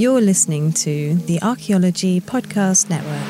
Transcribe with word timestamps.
You're 0.00 0.22
listening 0.22 0.72
to 0.72 1.14
the 1.26 1.42
Archaeology 1.42 2.22
Podcast 2.22 2.88
Network. 2.88 3.20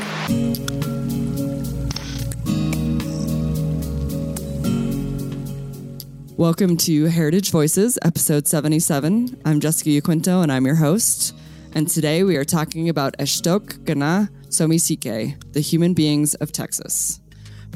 Welcome 6.39 6.77
to 6.77 7.07
Heritage 7.07 7.51
Voices, 7.51 7.99
episode 8.03 8.47
77. 8.47 9.41
I'm 9.45 9.59
Jessica 9.59 9.91
Yaquinto, 9.91 10.45
and 10.45 10.53
I'm 10.53 10.65
your 10.65 10.77
host. 10.77 11.35
And 11.75 11.89
today 11.89 12.23
we 12.23 12.37
are 12.37 12.45
talking 12.45 12.89
about 12.89 13.19
Eshtok 13.19 13.85
Gana 13.85 14.31
Somisike, 14.49 15.53
the 15.53 15.61
human 15.61 15.93
beings 15.93 16.37
of 16.37 16.53
Texas. 16.53 17.21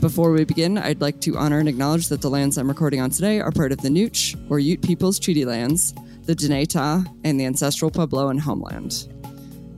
Before 0.01 0.31
we 0.31 0.45
begin, 0.45 0.79
I'd 0.79 1.01
like 1.01 1.21
to 1.23 1.37
honor 1.37 1.59
and 1.59 1.69
acknowledge 1.69 2.07
that 2.11 2.21
the 2.21 2.31
lands 2.31 2.59
I'm 2.59 2.69
recording 2.69 3.01
on 3.01 3.11
today 3.11 3.41
are 3.41 3.51
part 3.51 3.73
of 3.73 3.79
the 3.79 3.89
Nooch, 3.89 4.37
or 4.49 4.61
Ute 4.61 4.83
Peoples 4.83 5.19
Treaty 5.19 5.45
Lands, 5.45 5.95
the 6.27 6.35
Dinétah, 6.35 7.07
and 7.25 7.39
the 7.39 7.45
ancestral 7.45 7.91
Puebloan 7.91 8.41
homeland. 8.41 9.09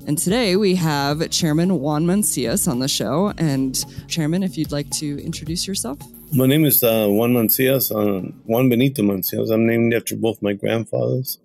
And 0.06 0.16
today 0.16 0.54
we 0.54 0.76
have 0.76 1.28
Chairman 1.30 1.80
Juan 1.80 2.06
Mancias 2.06 2.68
on 2.68 2.78
the 2.78 2.86
show. 2.86 3.32
And 3.38 3.84
Chairman, 4.06 4.44
if 4.44 4.56
you'd 4.56 4.70
like 4.70 4.88
to 4.90 5.18
introduce 5.24 5.66
yourself. 5.66 5.98
My 6.32 6.46
name 6.46 6.64
is 6.64 6.84
uh, 6.84 7.08
Juan 7.08 7.32
Mancias, 7.32 7.90
uh, 7.90 8.20
Juan 8.44 8.68
Benito 8.68 9.02
Mancias. 9.02 9.50
I'm 9.50 9.66
named 9.66 9.94
after 9.94 10.14
both 10.14 10.40
my 10.42 10.52
grandfathers. 10.52 11.40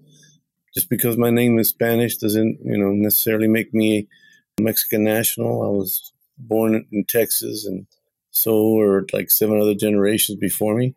Just 0.76 0.90
because 0.90 1.18
my 1.18 1.32
name 1.32 1.58
is 1.58 1.70
Spanish 1.70 2.18
doesn't, 2.18 2.60
you 2.64 2.78
know, 2.78 2.92
necessarily 2.92 3.48
make 3.48 3.74
me 3.74 4.08
a 4.60 4.62
Mexican 4.62 5.04
national. 5.04 5.64
I 5.64 5.68
was 5.68 6.14
born 6.38 6.86
in 6.92 7.06
Texas, 7.06 7.66
and 7.66 7.88
so 8.30 8.74
were 8.74 9.06
like 9.12 9.32
seven 9.32 9.60
other 9.60 9.76
generations 9.76 10.38
before 10.38 10.76
me, 10.76 10.96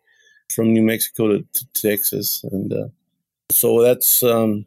from 0.53 0.71
New 0.71 0.83
Mexico 0.83 1.27
to, 1.29 1.45
to 1.53 1.65
Texas, 1.73 2.43
and 2.51 2.71
uh, 2.71 2.87
so 3.51 3.81
that's. 3.81 4.23
Um, 4.23 4.65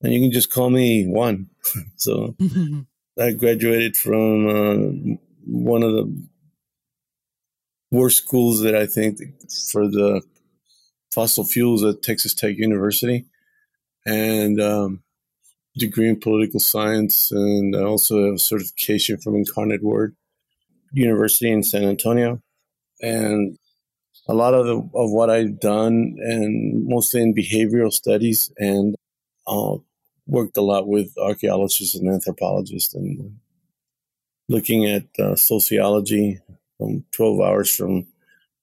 and 0.00 0.12
you 0.12 0.20
can 0.20 0.32
just 0.32 0.52
call 0.52 0.70
me 0.70 1.06
Juan. 1.06 1.48
so 1.96 2.36
I 3.20 3.32
graduated 3.32 3.96
from 3.96 4.48
uh, 4.48 5.16
one 5.44 5.82
of 5.82 5.92
the 5.92 6.26
worst 7.90 8.18
schools 8.18 8.60
that 8.62 8.74
I 8.74 8.86
think 8.86 9.18
for 9.72 9.88
the 9.88 10.22
fossil 11.12 11.44
fuels 11.44 11.82
at 11.84 12.02
Texas 12.02 12.34
Tech 12.34 12.56
University, 12.56 13.24
and 14.06 14.60
um, 14.60 15.02
degree 15.76 16.08
in 16.08 16.20
political 16.20 16.60
science, 16.60 17.30
and 17.32 17.74
I 17.74 17.82
also 17.82 18.26
have 18.26 18.34
a 18.34 18.38
certification 18.38 19.18
from 19.18 19.36
Incarnate 19.36 19.82
Word 19.82 20.14
University 20.92 21.50
in 21.50 21.62
San 21.62 21.84
Antonio, 21.84 22.40
and 23.00 23.58
a 24.28 24.34
lot 24.34 24.54
of 24.54 24.66
the, 24.66 24.76
of 24.76 25.10
what 25.10 25.30
I've 25.30 25.58
done, 25.58 26.16
and 26.18 26.86
mostly 26.86 27.22
in 27.22 27.34
behavioral 27.34 27.92
studies, 27.92 28.52
and 28.58 28.94
uh, 29.46 29.76
worked 30.26 30.56
a 30.56 30.62
lot 30.62 30.86
with 30.86 31.16
archaeologists 31.18 31.94
and 31.94 32.12
anthropologists, 32.12 32.94
and 32.94 33.38
looking 34.48 34.84
at 34.84 35.06
uh, 35.18 35.34
sociology 35.34 36.40
from 36.76 37.04
12 37.12 37.40
hours 37.40 37.74
from 37.74 38.06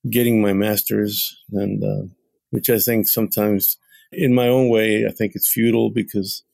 getting 0.08 0.40
my 0.40 0.52
master's, 0.52 1.42
and 1.52 1.82
uh, 1.82 2.06
which 2.50 2.70
I 2.70 2.78
think 2.78 3.08
sometimes, 3.08 3.76
in 4.12 4.34
my 4.34 4.46
own 4.46 4.68
way, 4.68 5.04
I 5.04 5.10
think 5.10 5.34
it's 5.34 5.52
futile 5.52 5.90
because 5.90 6.44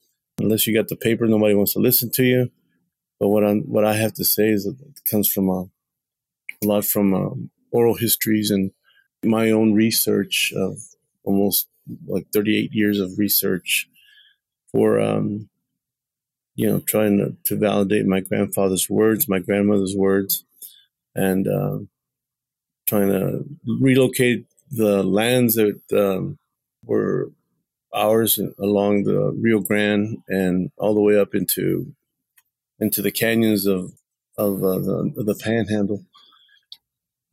unless 0.40 0.66
you 0.66 0.74
got 0.74 0.88
the 0.88 0.96
paper, 0.96 1.26
nobody 1.26 1.54
wants 1.54 1.74
to 1.74 1.78
listen 1.78 2.10
to 2.12 2.24
you. 2.24 2.50
But 3.20 3.28
what 3.28 3.44
I 3.44 3.52
what 3.54 3.84
I 3.84 3.94
have 3.94 4.14
to 4.14 4.24
say 4.24 4.48
is 4.48 4.64
that 4.64 4.80
it 4.80 5.00
comes 5.08 5.28
from 5.28 5.48
a, 5.48 5.64
a 6.62 6.64
lot 6.64 6.84
from 6.84 7.14
um, 7.14 7.50
oral 7.70 7.94
histories 7.94 8.50
and 8.50 8.72
my 9.22 9.50
own 9.50 9.74
research 9.74 10.52
of 10.56 10.78
almost 11.24 11.68
like 12.06 12.26
38 12.32 12.72
years 12.72 13.00
of 13.00 13.18
research 13.18 13.88
for 14.70 15.00
um, 15.00 15.48
you 16.54 16.68
know 16.68 16.80
trying 16.80 17.18
to, 17.18 17.36
to 17.44 17.56
validate 17.56 18.06
my 18.06 18.20
grandfather's 18.20 18.88
words, 18.88 19.28
my 19.28 19.38
grandmother's 19.38 19.96
words, 19.96 20.44
and 21.14 21.46
uh, 21.46 21.78
trying 22.86 23.08
to 23.08 23.44
relocate 23.80 24.46
the 24.70 25.02
lands 25.02 25.54
that 25.54 25.80
um, 25.92 26.38
were 26.84 27.30
ours 27.94 28.40
along 28.58 29.04
the 29.04 29.32
Rio 29.38 29.60
Grande 29.60 30.22
and 30.28 30.70
all 30.78 30.94
the 30.94 31.00
way 31.00 31.18
up 31.18 31.34
into 31.34 31.94
into 32.80 33.02
the 33.02 33.12
canyons 33.12 33.66
of 33.66 33.92
of 34.38 34.62
uh, 34.64 34.78
the, 34.78 35.12
the 35.16 35.34
Panhandle. 35.34 36.04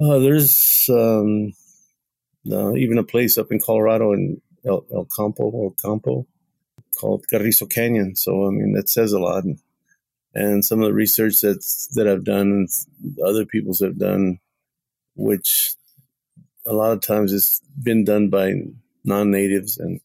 Uh, 0.01 0.19
there's 0.19 0.89
um, 0.89 1.53
uh, 2.51 2.73
even 2.75 2.97
a 2.97 3.03
place 3.03 3.37
up 3.37 3.51
in 3.51 3.59
Colorado 3.59 4.13
in 4.13 4.41
El, 4.65 4.85
El 4.93 5.05
Campo 5.05 5.43
or 5.43 5.73
Campo 5.73 6.25
called 6.99 7.27
Carrizo 7.27 7.65
Canyon. 7.65 8.15
So 8.15 8.47
I 8.47 8.51
mean 8.51 8.73
that 8.73 8.89
says 8.89 9.13
a 9.13 9.19
lot. 9.19 9.43
And, 9.43 9.59
and 10.33 10.63
some 10.63 10.81
of 10.81 10.88
the 10.88 10.93
research 10.93 11.41
that's 11.41 11.88
that 11.95 12.07
I've 12.07 12.23
done 12.23 12.51
and 12.51 12.69
other 13.25 13.45
people's 13.45 13.79
have 13.79 13.97
done, 13.97 14.39
which 15.15 15.73
a 16.65 16.73
lot 16.73 16.91
of 16.91 17.01
times 17.01 17.33
it's 17.33 17.61
been 17.81 18.03
done 18.03 18.29
by 18.29 18.53
non-natives 19.03 19.77
and 19.77 20.01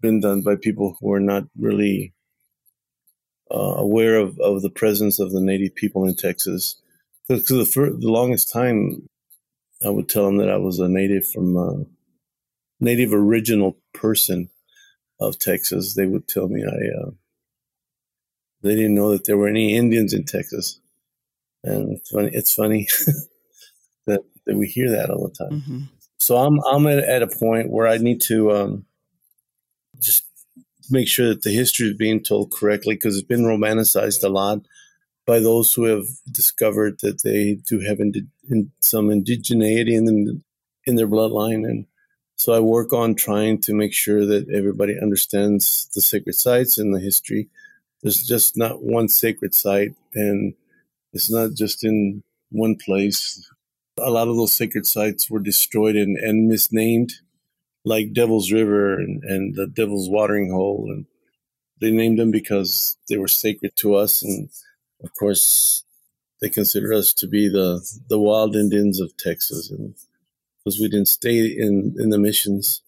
been 0.00 0.20
done 0.20 0.42
by 0.42 0.54
people 0.56 0.96
who 1.00 1.12
are 1.12 1.20
not 1.20 1.44
really 1.58 2.12
uh, 3.50 3.74
aware 3.78 4.16
of, 4.16 4.38
of 4.38 4.62
the 4.62 4.70
presence 4.70 5.18
of 5.18 5.32
the 5.32 5.40
native 5.40 5.74
people 5.74 6.06
in 6.06 6.14
Texas. 6.14 6.80
Because 7.28 7.74
the, 7.74 7.96
the 7.98 8.08
longest 8.08 8.52
time, 8.52 9.08
I 9.84 9.90
would 9.90 10.08
tell 10.08 10.24
them 10.26 10.38
that 10.38 10.50
I 10.50 10.56
was 10.56 10.78
a 10.78 10.88
native 10.88 11.28
from 11.28 11.56
a 11.56 11.68
uh, 11.68 11.84
native 12.80 13.12
original 13.12 13.76
person 13.92 14.50
of 15.20 15.38
Texas. 15.38 15.94
They 15.94 16.06
would 16.06 16.28
tell 16.28 16.48
me 16.48 16.64
I 16.64 17.06
uh, 17.06 17.10
they 18.62 18.74
didn't 18.74 18.94
know 18.94 19.10
that 19.10 19.24
there 19.24 19.36
were 19.36 19.48
any 19.48 19.76
Indians 19.76 20.12
in 20.12 20.24
Texas. 20.24 20.80
And 21.62 21.96
it's 21.96 22.10
funny, 22.10 22.30
it's 22.32 22.54
funny 22.54 22.88
that, 24.06 24.24
that 24.44 24.56
we 24.56 24.66
hear 24.66 24.90
that 24.90 25.10
all 25.10 25.28
the 25.28 25.34
time. 25.34 25.60
Mm-hmm. 25.60 25.80
So 26.18 26.36
I'm, 26.36 26.60
I'm 26.64 26.86
at, 26.86 26.98
at, 26.98 27.22
a 27.22 27.26
point 27.26 27.70
where 27.70 27.86
I 27.86 27.98
need 27.98 28.20
to 28.22 28.52
um, 28.52 28.86
just 30.00 30.24
make 30.90 31.08
sure 31.08 31.28
that 31.28 31.42
the 31.42 31.50
history 31.50 31.88
is 31.88 31.96
being 31.96 32.22
told 32.22 32.52
correctly 32.52 32.94
because 32.94 33.16
it's 33.16 33.26
been 33.26 33.44
romanticized 33.44 34.24
a 34.24 34.28
lot 34.28 34.60
by 35.26 35.40
those 35.40 35.74
who 35.74 35.84
have 35.84 36.06
discovered 36.30 37.00
that 37.00 37.22
they 37.22 37.54
do 37.66 37.80
have 37.80 38.00
indi- 38.00 38.28
in 38.48 38.70
some 38.80 39.08
indigeneity 39.08 39.96
in, 39.96 40.04
them, 40.04 40.44
in 40.84 40.96
their 40.96 41.08
bloodline. 41.08 41.68
And 41.68 41.86
so 42.36 42.52
I 42.52 42.60
work 42.60 42.92
on 42.92 43.14
trying 43.14 43.60
to 43.62 43.74
make 43.74 43.92
sure 43.92 44.24
that 44.24 44.48
everybody 44.50 44.98
understands 45.00 45.88
the 45.94 46.00
sacred 46.00 46.34
sites 46.34 46.78
and 46.78 46.94
the 46.94 47.00
history 47.00 47.48
there's 48.02 48.22
just 48.22 48.56
not 48.56 48.82
one 48.82 49.08
sacred 49.08 49.52
site, 49.52 49.94
and 50.14 50.54
it's 51.12 51.30
not 51.30 51.54
just 51.54 51.84
in 51.84 52.22
one 52.50 52.76
place. 52.76 53.50
A 53.98 54.10
lot 54.10 54.28
of 54.28 54.36
those 54.36 54.52
sacred 54.52 54.86
sites 54.86 55.30
were 55.30 55.40
destroyed 55.40 55.96
and, 55.96 56.16
and 56.16 56.48
misnamed, 56.48 57.14
like 57.84 58.12
Devil's 58.12 58.52
River 58.52 58.94
and, 58.94 59.24
and 59.24 59.54
the 59.56 59.66
Devil's 59.66 60.08
Watering 60.08 60.50
Hole, 60.50 60.86
and 60.88 61.06
they 61.80 61.90
named 61.90 62.18
them 62.18 62.30
because 62.30 62.96
they 63.08 63.16
were 63.16 63.28
sacred 63.28 63.74
to 63.76 63.96
us, 63.96 64.22
and 64.22 64.50
of 65.02 65.14
course, 65.14 65.84
they 66.40 66.48
consider 66.48 66.92
us 66.92 67.12
to 67.14 67.26
be 67.26 67.48
the 67.48 67.86
the 68.08 68.18
wild 68.18 68.56
Indians 68.56 69.00
of 69.00 69.16
Texas, 69.16 69.70
and 69.70 69.94
because 70.58 70.80
we 70.80 70.88
didn't 70.88 71.08
stay 71.08 71.46
in 71.46 71.94
in 71.98 72.10
the 72.10 72.18
missions, 72.18 72.82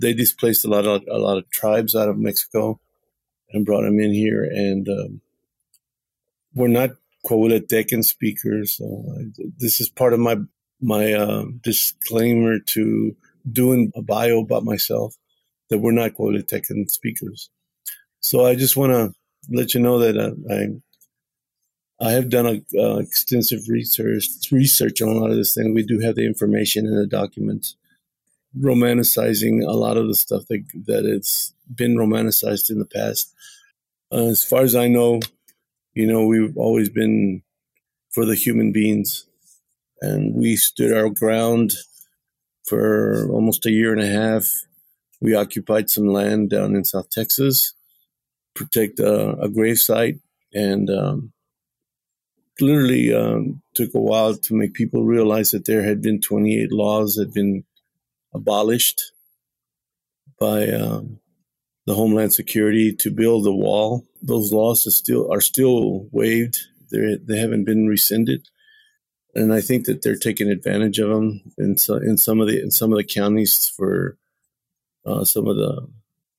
they 0.00 0.12
displaced 0.12 0.64
a 0.64 0.68
lot 0.68 0.86
of 0.86 1.02
a 1.10 1.18
lot 1.18 1.38
of 1.38 1.48
tribes 1.50 1.94
out 1.94 2.08
of 2.08 2.18
Mexico 2.18 2.80
and 3.52 3.66
brought 3.66 3.82
them 3.82 4.00
in 4.00 4.12
here. 4.12 4.44
And 4.44 4.88
um, 4.88 5.20
we're 6.54 6.68
not 6.68 6.90
Coahuila 7.24 8.04
speakers. 8.04 8.72
So 8.72 9.04
this 9.58 9.80
is 9.80 9.88
part 9.88 10.12
of 10.12 10.20
my 10.20 10.36
my 10.80 11.12
uh, 11.12 11.44
disclaimer 11.62 12.58
to 12.58 13.16
doing 13.50 13.92
a 13.94 14.02
bio 14.02 14.40
about 14.40 14.64
myself 14.64 15.16
that 15.70 15.78
we're 15.78 15.92
not 15.92 16.12
Coahuila 16.12 16.90
speakers. 16.90 17.50
So 18.20 18.46
I 18.46 18.54
just 18.54 18.76
want 18.76 18.92
to 18.92 19.14
let 19.50 19.74
you 19.74 19.80
know 19.80 19.98
that 19.98 20.16
I 20.50 20.80
I 22.02 22.10
have 22.12 22.28
done 22.30 22.46
a, 22.46 22.78
uh, 22.78 22.96
extensive 22.96 23.68
research 23.68 24.26
research 24.50 25.00
on 25.00 25.08
a 25.08 25.12
lot 25.12 25.30
of 25.30 25.36
this 25.36 25.54
thing. 25.54 25.72
We 25.72 25.84
do 25.84 26.00
have 26.00 26.16
the 26.16 26.26
information 26.26 26.84
in 26.84 26.96
the 26.96 27.06
documents, 27.06 27.76
romanticizing 28.58 29.64
a 29.64 29.72
lot 29.72 29.96
of 29.96 30.08
the 30.08 30.16
stuff 30.16 30.42
that 30.48 30.64
that 30.86 31.04
it's 31.04 31.54
been 31.72 31.94
romanticized 31.96 32.70
in 32.70 32.80
the 32.80 32.86
past. 32.86 33.32
Uh, 34.10 34.26
as 34.26 34.44
far 34.44 34.62
as 34.62 34.74
I 34.74 34.88
know, 34.88 35.20
you 35.94 36.06
know, 36.06 36.26
we've 36.26 36.56
always 36.56 36.88
been 36.88 37.42
for 38.10 38.26
the 38.26 38.34
human 38.34 38.72
beings, 38.72 39.26
and 40.00 40.34
we 40.34 40.56
stood 40.56 40.92
our 40.92 41.08
ground 41.08 41.72
for 42.66 43.28
almost 43.30 43.64
a 43.64 43.70
year 43.70 43.92
and 43.92 44.02
a 44.02 44.06
half. 44.06 44.50
We 45.20 45.36
occupied 45.36 45.88
some 45.88 46.08
land 46.08 46.50
down 46.50 46.74
in 46.74 46.82
South 46.84 47.10
Texas, 47.10 47.74
protect 48.54 48.98
a, 48.98 49.38
a 49.38 49.48
grave 49.48 49.78
site, 49.78 50.18
and 50.52 50.90
um, 50.90 51.32
literally 52.62 53.14
um, 53.14 53.60
took 53.74 53.94
a 53.94 54.00
while 54.00 54.34
to 54.36 54.54
make 54.54 54.74
people 54.74 55.04
realize 55.04 55.50
that 55.50 55.66
there 55.66 55.82
had 55.82 56.00
been 56.00 56.20
28 56.20 56.72
laws 56.72 57.14
that 57.16 57.26
had 57.26 57.34
been 57.34 57.64
abolished 58.32 59.12
by 60.38 60.68
um, 60.68 61.18
the 61.86 61.94
Homeland 61.94 62.32
Security 62.32 62.94
to 62.94 63.10
build 63.10 63.44
the 63.44 63.52
wall 63.52 64.06
those 64.22 64.52
laws 64.52 64.86
are 64.86 64.90
still 64.90 65.30
are 65.30 65.40
still 65.40 66.06
waived. 66.12 66.58
They 66.90 67.18
they 67.22 67.38
haven't 67.38 67.64
been 67.64 67.88
rescinded, 67.88 68.48
and 69.34 69.52
I 69.52 69.60
think 69.60 69.86
that 69.86 70.02
they're 70.02 70.16
taking 70.16 70.48
advantage 70.48 70.98
of 70.98 71.10
them 71.10 71.42
in 71.58 71.76
so, 71.76 71.96
in 71.96 72.16
some 72.16 72.40
of 72.40 72.46
the 72.46 72.62
in 72.62 72.70
some 72.70 72.92
of 72.92 72.98
the 72.98 73.04
counties 73.04 73.68
for 73.76 74.16
uh, 75.04 75.24
some 75.24 75.48
of 75.48 75.56
the 75.56 75.88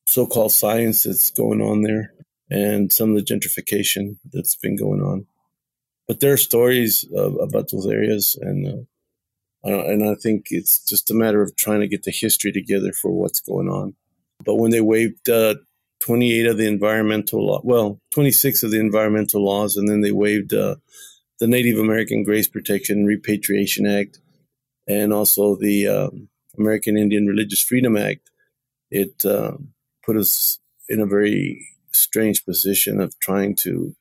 so-called 0.07 0.51
science 0.51 1.03
that's 1.03 1.31
going 1.31 1.61
on 1.61 1.81
there, 1.81 2.13
and 2.49 2.91
some 2.91 3.11
of 3.11 3.15
the 3.15 3.33
gentrification 3.33 4.17
that's 4.31 4.55
been 4.55 4.77
going 4.77 5.01
on. 5.01 5.25
But 6.07 6.19
there 6.19 6.33
are 6.33 6.38
stories 6.38 7.05
uh, 7.15 7.31
about 7.35 7.71
those 7.71 7.88
areas, 7.88 8.38
and 8.41 8.67
uh, 8.67 8.83
and 9.63 10.03
I 10.07 10.15
think 10.15 10.47
it's 10.50 10.83
just 10.83 11.09
a 11.09 11.13
matter 11.13 11.41
of 11.41 11.55
trying 11.55 11.79
to 11.79 11.88
get 11.88 12.03
the 12.03 12.11
history 12.11 12.51
together 12.51 12.91
for 12.91 13.11
what's 13.11 13.39
going 13.39 13.69
on. 13.69 13.95
But 14.44 14.55
when 14.55 14.71
they 14.71 14.81
waived 14.81 15.29
uh, 15.29 15.55
28 16.01 16.47
of 16.47 16.57
the 16.57 16.67
environmental 16.67 17.47
law, 17.47 17.61
well, 17.63 18.01
26 18.11 18.63
of 18.63 18.71
the 18.71 18.79
environmental 18.79 19.44
laws, 19.44 19.77
and 19.77 19.88
then 19.88 20.01
they 20.01 20.11
waived 20.11 20.53
uh, 20.53 20.75
the 21.39 21.47
Native 21.47 21.79
American 21.79 22.23
Graves 22.23 22.47
Protection 22.47 23.05
Repatriation 23.05 23.88
Act 23.88 24.19
and 24.88 25.13
also 25.13 25.55
the 25.55 25.88
um, 25.88 26.29
American 26.57 26.97
Indian 26.97 27.25
Religious 27.25 27.61
Freedom 27.61 27.95
Act. 27.97 28.29
It 28.91 29.25
uh, 29.25 29.53
put 30.05 30.17
us 30.17 30.59
in 30.89 31.00
a 31.00 31.05
very 31.05 31.65
strange 31.91 32.45
position 32.45 33.00
of 33.00 33.17
trying 33.19 33.55
to 33.55 33.95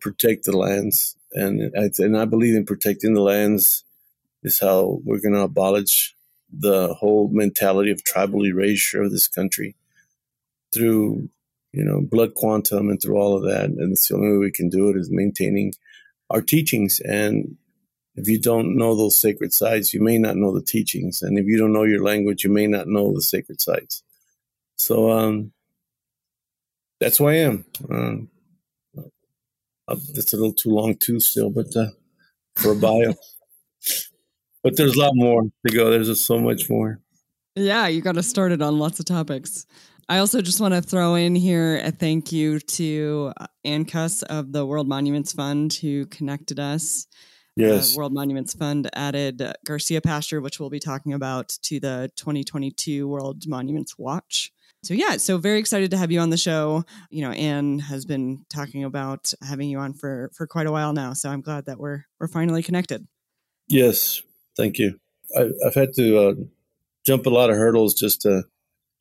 protect 0.00 0.44
the 0.44 0.56
lands, 0.56 1.16
and 1.32 1.72
I, 1.76 1.90
and 1.98 2.16
I 2.16 2.24
believe 2.24 2.54
in 2.54 2.64
protecting 2.64 3.14
the 3.14 3.20
lands 3.20 3.84
is 4.42 4.58
how 4.58 5.00
we're 5.04 5.20
going 5.20 5.34
to 5.34 5.40
abolish 5.40 6.14
the 6.52 6.94
whole 6.94 7.28
mentality 7.28 7.90
of 7.90 8.04
tribal 8.04 8.46
erasure 8.46 9.02
of 9.02 9.10
this 9.10 9.28
country 9.28 9.76
through 10.72 11.28
you 11.72 11.84
know 11.84 12.00
blood 12.00 12.34
quantum 12.34 12.88
and 12.88 13.00
through 13.00 13.16
all 13.16 13.36
of 13.36 13.42
that. 13.44 13.64
And 13.64 13.96
the 13.96 14.14
only 14.14 14.32
way 14.32 14.38
we 14.38 14.50
can 14.50 14.68
do 14.68 14.88
it 14.90 14.96
is 14.96 15.10
maintaining 15.10 15.74
our 16.30 16.40
teachings. 16.40 17.00
And 17.00 17.56
if 18.14 18.28
you 18.28 18.40
don't 18.40 18.76
know 18.76 18.96
those 18.96 19.18
sacred 19.18 19.52
sites 19.52 19.92
you 19.92 20.00
may 20.00 20.18
not 20.18 20.36
know 20.36 20.52
the 20.52 20.64
teachings. 20.64 21.22
And 21.22 21.38
if 21.38 21.46
you 21.46 21.58
don't 21.58 21.72
know 21.72 21.84
your 21.84 22.02
language 22.02 22.44
you 22.44 22.50
may 22.50 22.66
not 22.66 22.88
know 22.88 23.12
the 23.12 23.22
sacred 23.22 23.60
sites. 23.60 24.02
So 24.76 25.10
um 25.10 25.52
that's 27.00 27.18
who 27.18 27.28
i 27.28 27.34
am. 27.34 27.64
Um, 27.90 28.28
it's 30.14 30.32
a 30.32 30.36
little 30.36 30.52
too 30.52 30.70
long 30.70 30.94
too 30.96 31.20
still 31.20 31.50
but 31.50 31.74
uh, 31.76 31.88
for 32.54 32.72
a 32.72 32.76
bio 32.76 33.14
but 34.62 34.76
there's 34.76 34.96
a 34.96 34.98
lot 34.98 35.12
more 35.14 35.42
to 35.66 35.74
go 35.74 35.90
there's 35.90 36.08
just 36.08 36.26
so 36.26 36.38
much 36.38 36.68
more 36.68 37.00
yeah 37.54 37.86
you 37.86 38.00
got 38.00 38.14
to 38.14 38.22
start 38.22 38.52
it 38.52 38.62
on 38.62 38.78
lots 38.78 38.98
of 39.00 39.06
topics 39.06 39.66
I 40.10 40.18
also 40.18 40.40
just 40.40 40.58
want 40.58 40.72
to 40.72 40.80
throw 40.80 41.16
in 41.16 41.34
here 41.34 41.82
a 41.84 41.90
thank 41.90 42.32
you 42.32 42.60
to 42.60 43.30
uh, 43.38 43.46
Ann 43.62 43.84
Cuss 43.84 44.22
of 44.22 44.52
the 44.52 44.64
World 44.64 44.88
Monuments 44.88 45.34
Fund 45.34 45.74
who 45.74 46.06
connected 46.06 46.58
us. 46.58 47.06
Yes. 47.56 47.92
Uh, 47.92 47.98
World 47.98 48.14
Monuments 48.14 48.54
Fund 48.54 48.88
added 48.94 49.42
uh, 49.42 49.52
Garcia 49.66 50.00
Pasture, 50.00 50.40
which 50.40 50.58
we'll 50.58 50.70
be 50.70 50.80
talking 50.80 51.12
about, 51.12 51.50
to 51.64 51.78
the 51.78 52.10
2022 52.16 53.06
World 53.06 53.46
Monuments 53.46 53.98
Watch. 53.98 54.50
So 54.84 54.94
yeah, 54.94 55.16
so 55.16 55.38
very 55.38 55.58
excited 55.58 55.90
to 55.90 55.96
have 55.96 56.12
you 56.12 56.20
on 56.20 56.30
the 56.30 56.36
show. 56.36 56.84
You 57.10 57.22
know, 57.22 57.32
Anne 57.32 57.80
has 57.80 58.04
been 58.04 58.44
talking 58.48 58.84
about 58.84 59.32
having 59.42 59.68
you 59.68 59.78
on 59.78 59.92
for 59.92 60.30
for 60.32 60.46
quite 60.46 60.66
a 60.66 60.72
while 60.72 60.92
now, 60.92 61.14
so 61.14 61.30
I'm 61.30 61.40
glad 61.40 61.66
that 61.66 61.78
we're 61.78 62.04
we're 62.20 62.28
finally 62.28 62.62
connected. 62.62 63.06
Yes, 63.66 64.22
thank 64.56 64.78
you. 64.78 64.98
I, 65.36 65.50
have 65.64 65.74
had 65.74 65.94
to 65.94 66.18
uh, 66.18 66.34
jump 67.04 67.26
a 67.26 67.30
lot 67.30 67.50
of 67.50 67.56
hurdles 67.56 67.94
just 67.94 68.22
to 68.22 68.44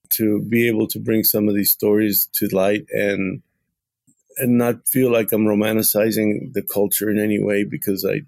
to 0.10 0.42
be 0.42 0.68
able 0.68 0.88
to 0.88 1.00
bring 1.00 1.24
some 1.24 1.48
of 1.48 1.56
these 1.56 1.72
stories 1.72 2.28
to 2.34 2.48
light 2.48 2.86
and 2.92 3.42
and 4.38 4.58
not 4.58 4.88
feel 4.88 5.12
like 5.12 5.32
I'm 5.32 5.46
romanticizing 5.46 6.54
the 6.54 6.62
culture 6.62 7.10
in 7.10 7.20
any 7.20 7.42
way 7.42 7.64
because 7.64 8.04
I 8.06 8.22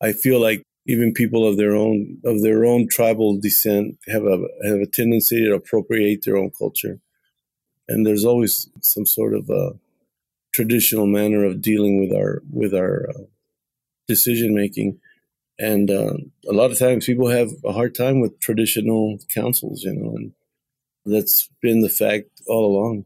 I 0.00 0.12
feel 0.12 0.40
like 0.40 0.62
even 0.88 1.12
people 1.12 1.46
of 1.46 1.58
their 1.58 1.76
own 1.76 2.18
of 2.24 2.42
their 2.42 2.64
own 2.64 2.88
tribal 2.88 3.38
descent 3.38 3.98
have 4.08 4.24
a 4.24 4.38
have 4.64 4.80
a 4.80 4.86
tendency 4.86 5.44
to 5.44 5.54
appropriate 5.54 6.24
their 6.24 6.36
own 6.36 6.50
culture, 6.58 6.98
and 7.86 8.04
there's 8.04 8.24
always 8.24 8.68
some 8.80 9.06
sort 9.06 9.34
of 9.34 9.48
a 9.50 9.72
traditional 10.52 11.06
manner 11.06 11.44
of 11.44 11.60
dealing 11.60 12.00
with 12.00 12.16
our 12.16 12.42
with 12.50 12.74
our 12.74 13.06
uh, 13.10 13.24
decision 14.08 14.54
making, 14.54 14.98
and 15.58 15.90
uh, 15.90 16.14
a 16.48 16.52
lot 16.52 16.70
of 16.70 16.78
times 16.78 17.04
people 17.04 17.28
have 17.28 17.50
a 17.66 17.72
hard 17.72 17.94
time 17.94 18.20
with 18.20 18.40
traditional 18.40 19.18
councils, 19.32 19.82
you 19.82 19.92
know, 19.92 20.16
and 20.16 20.32
that's 21.04 21.50
been 21.60 21.80
the 21.80 21.90
fact 21.90 22.30
all 22.48 22.64
along. 22.64 23.04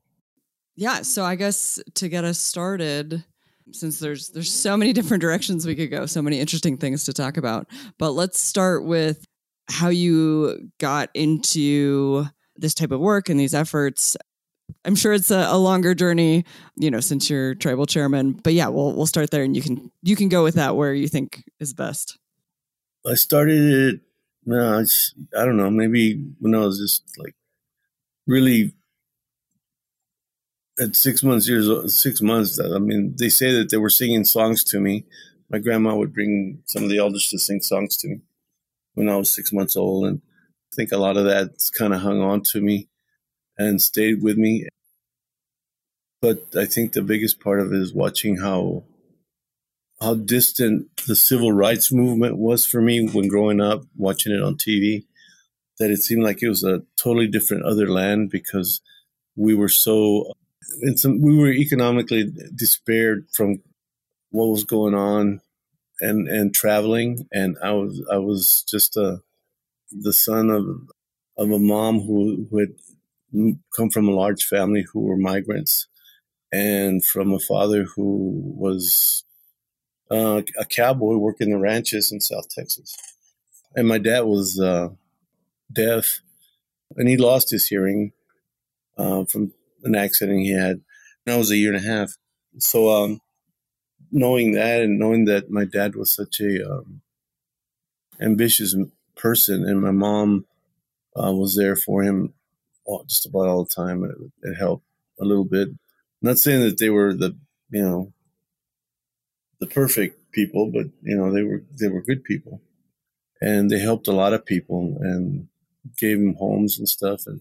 Yeah, 0.76 1.02
so 1.02 1.24
I 1.24 1.34
guess 1.34 1.80
to 1.94 2.08
get 2.08 2.24
us 2.24 2.38
started, 2.38 3.24
since 3.70 3.98
there's 3.98 4.28
there's 4.28 4.52
so 4.52 4.76
many 4.76 4.92
different 4.92 5.20
directions 5.20 5.66
we 5.66 5.74
could 5.74 5.90
go, 5.90 6.06
so 6.06 6.22
many 6.22 6.40
interesting 6.40 6.76
things 6.76 7.04
to 7.04 7.12
talk 7.12 7.36
about. 7.36 7.68
But 7.98 8.10
let's 8.10 8.40
start 8.40 8.84
with 8.84 9.24
how 9.68 9.88
you 9.88 10.70
got 10.78 11.10
into 11.14 12.26
this 12.56 12.74
type 12.74 12.90
of 12.90 13.00
work 13.00 13.28
and 13.28 13.38
these 13.38 13.54
efforts. 13.54 14.16
I'm 14.84 14.94
sure 14.94 15.12
it's 15.12 15.30
a, 15.30 15.46
a, 15.50 15.58
longer 15.58 15.94
journey, 15.94 16.44
you 16.76 16.90
know, 16.90 17.00
since 17.00 17.28
you're 17.28 17.54
tribal 17.54 17.86
chairman. 17.86 18.32
But 18.32 18.54
yeah, 18.54 18.68
we'll 18.68 18.94
we'll 18.94 19.06
start 19.06 19.30
there, 19.30 19.42
and 19.42 19.54
you 19.54 19.62
can 19.62 19.90
you 20.02 20.16
can 20.16 20.28
go 20.28 20.42
with 20.42 20.54
that 20.54 20.76
where 20.76 20.94
you 20.94 21.08
think 21.08 21.44
is 21.60 21.74
best. 21.74 22.18
I 23.06 23.14
started. 23.14 23.94
It. 23.94 24.00
No, 24.44 24.84
I 25.36 25.44
don't 25.44 25.56
know. 25.56 25.70
Maybe 25.70 26.24
when 26.40 26.54
I 26.54 26.58
was 26.58 26.78
just 26.78 27.04
like 27.18 27.34
really 28.26 28.74
at 30.80 30.96
six 30.96 31.22
months 31.22 31.48
years 31.48 31.94
six 31.94 32.22
months 32.22 32.58
i 32.58 32.78
mean 32.78 33.14
they 33.18 33.28
say 33.28 33.52
that 33.52 33.70
they 33.70 33.76
were 33.76 33.90
singing 33.90 34.24
songs 34.24 34.64
to 34.64 34.80
me. 34.80 35.04
My 35.50 35.58
grandma 35.58 35.94
would 35.94 36.14
bring 36.14 36.62
some 36.64 36.82
of 36.82 36.88
the 36.88 36.96
elders 36.96 37.28
to 37.28 37.38
sing 37.38 37.60
songs 37.60 37.96
to 37.98 38.08
me 38.08 38.20
when 38.94 39.08
i 39.08 39.16
was 39.16 39.30
six 39.30 39.52
months 39.52 39.76
old 39.76 40.06
and 40.06 40.22
i 40.72 40.76
think 40.76 40.92
a 40.92 40.96
lot 40.96 41.16
of 41.16 41.24
that's 41.24 41.70
kind 41.70 41.92
of 41.92 42.00
hung 42.00 42.20
on 42.20 42.42
to 42.42 42.60
me 42.60 42.88
and 43.58 43.82
stayed 43.82 44.22
with 44.22 44.38
me. 44.38 44.66
But 46.22 46.56
i 46.56 46.64
think 46.64 46.92
the 46.92 47.02
biggest 47.02 47.40
part 47.40 47.60
of 47.60 47.72
it 47.72 47.78
is 47.78 47.92
watching 47.92 48.38
how 48.38 48.84
how 50.00 50.14
distant 50.14 50.88
the 51.06 51.14
civil 51.14 51.52
rights 51.52 51.92
movement 51.92 52.36
was 52.36 52.64
for 52.64 52.80
me 52.80 53.06
when 53.06 53.28
growing 53.28 53.60
up 53.60 53.84
watching 53.96 54.32
it 54.32 54.42
on 54.42 54.56
tv 54.56 55.04
that 55.78 55.90
it 55.90 56.02
seemed 56.02 56.22
like 56.22 56.42
it 56.42 56.48
was 56.48 56.64
a 56.64 56.82
totally 56.96 57.26
different 57.28 57.64
other 57.64 57.88
land 57.88 58.30
because 58.30 58.80
we 59.36 59.54
were 59.54 59.68
so 59.68 60.32
in 60.82 60.96
some 60.96 61.20
we 61.20 61.36
were 61.36 61.52
economically 61.52 62.32
despaired 62.54 63.26
from 63.32 63.62
what 64.30 64.46
was 64.46 64.64
going 64.64 64.94
on 64.94 65.40
and 66.00 66.28
and 66.28 66.54
traveling 66.54 67.26
and 67.32 67.56
I 67.62 67.72
was 67.72 68.02
I 68.10 68.18
was 68.18 68.64
just 68.68 68.96
a 68.96 69.20
the 69.90 70.12
son 70.12 70.50
of 70.50 70.64
of 71.36 71.50
a 71.50 71.58
mom 71.58 72.00
who, 72.00 72.46
who 72.50 72.58
had 72.58 73.56
come 73.74 73.90
from 73.90 74.08
a 74.08 74.12
large 74.12 74.44
family 74.44 74.84
who 74.92 75.00
were 75.00 75.16
migrants 75.16 75.86
and 76.52 77.04
from 77.04 77.32
a 77.32 77.38
father 77.38 77.84
who 77.84 78.54
was 78.56 79.24
uh, 80.10 80.42
a 80.58 80.64
cowboy 80.66 81.16
working 81.16 81.50
the 81.50 81.58
ranches 81.58 82.12
in 82.12 82.20
South 82.20 82.48
Texas. 82.50 82.94
And 83.74 83.88
my 83.88 83.96
dad 83.96 84.20
was 84.20 84.60
uh, 84.60 84.90
deaf, 85.72 86.20
and 86.96 87.08
he 87.08 87.16
lost 87.16 87.50
his 87.50 87.66
hearing 87.66 88.12
uh, 88.98 89.24
from 89.24 89.54
an 89.82 89.94
accident 89.94 90.40
he 90.40 90.52
had. 90.52 90.80
That 91.26 91.36
was 91.36 91.50
a 91.50 91.56
year 91.56 91.74
and 91.74 91.84
a 91.84 91.88
half. 91.88 92.16
So, 92.58 92.90
um, 92.90 93.20
knowing 94.10 94.52
that 94.52 94.82
and 94.82 94.98
knowing 94.98 95.24
that 95.26 95.50
my 95.50 95.64
dad 95.64 95.94
was 95.94 96.10
such 96.10 96.40
a 96.40 96.70
um, 96.70 97.00
ambitious 98.20 98.74
person, 99.16 99.64
and 99.64 99.80
my 99.80 99.90
mom 99.90 100.44
uh, 101.16 101.32
was 101.32 101.56
there 101.56 101.76
for 101.76 102.02
him 102.02 102.34
all, 102.84 103.04
just 103.04 103.26
about 103.26 103.48
all 103.48 103.64
the 103.64 103.74
time, 103.74 104.04
it, 104.04 104.16
it 104.42 104.54
helped 104.54 104.84
a 105.20 105.24
little 105.24 105.44
bit. 105.44 105.68
I'm 105.68 105.78
not 106.20 106.38
saying 106.38 106.60
that 106.60 106.78
they 106.78 106.90
were 106.90 107.14
the 107.14 107.36
you 107.70 107.82
know 107.82 108.12
the 109.60 109.66
perfect 109.66 110.32
people, 110.32 110.70
but 110.70 110.86
you 111.02 111.16
know 111.16 111.32
they 111.32 111.42
were 111.42 111.62
they 111.80 111.88
were 111.88 112.02
good 112.02 112.24
people, 112.24 112.60
and 113.40 113.70
they 113.70 113.78
helped 113.78 114.08
a 114.08 114.12
lot 114.12 114.34
of 114.34 114.44
people. 114.44 114.98
And 115.00 115.48
gave 115.96 116.18
them 116.18 116.34
homes 116.34 116.78
and 116.78 116.88
stuff, 116.88 117.26
and 117.26 117.40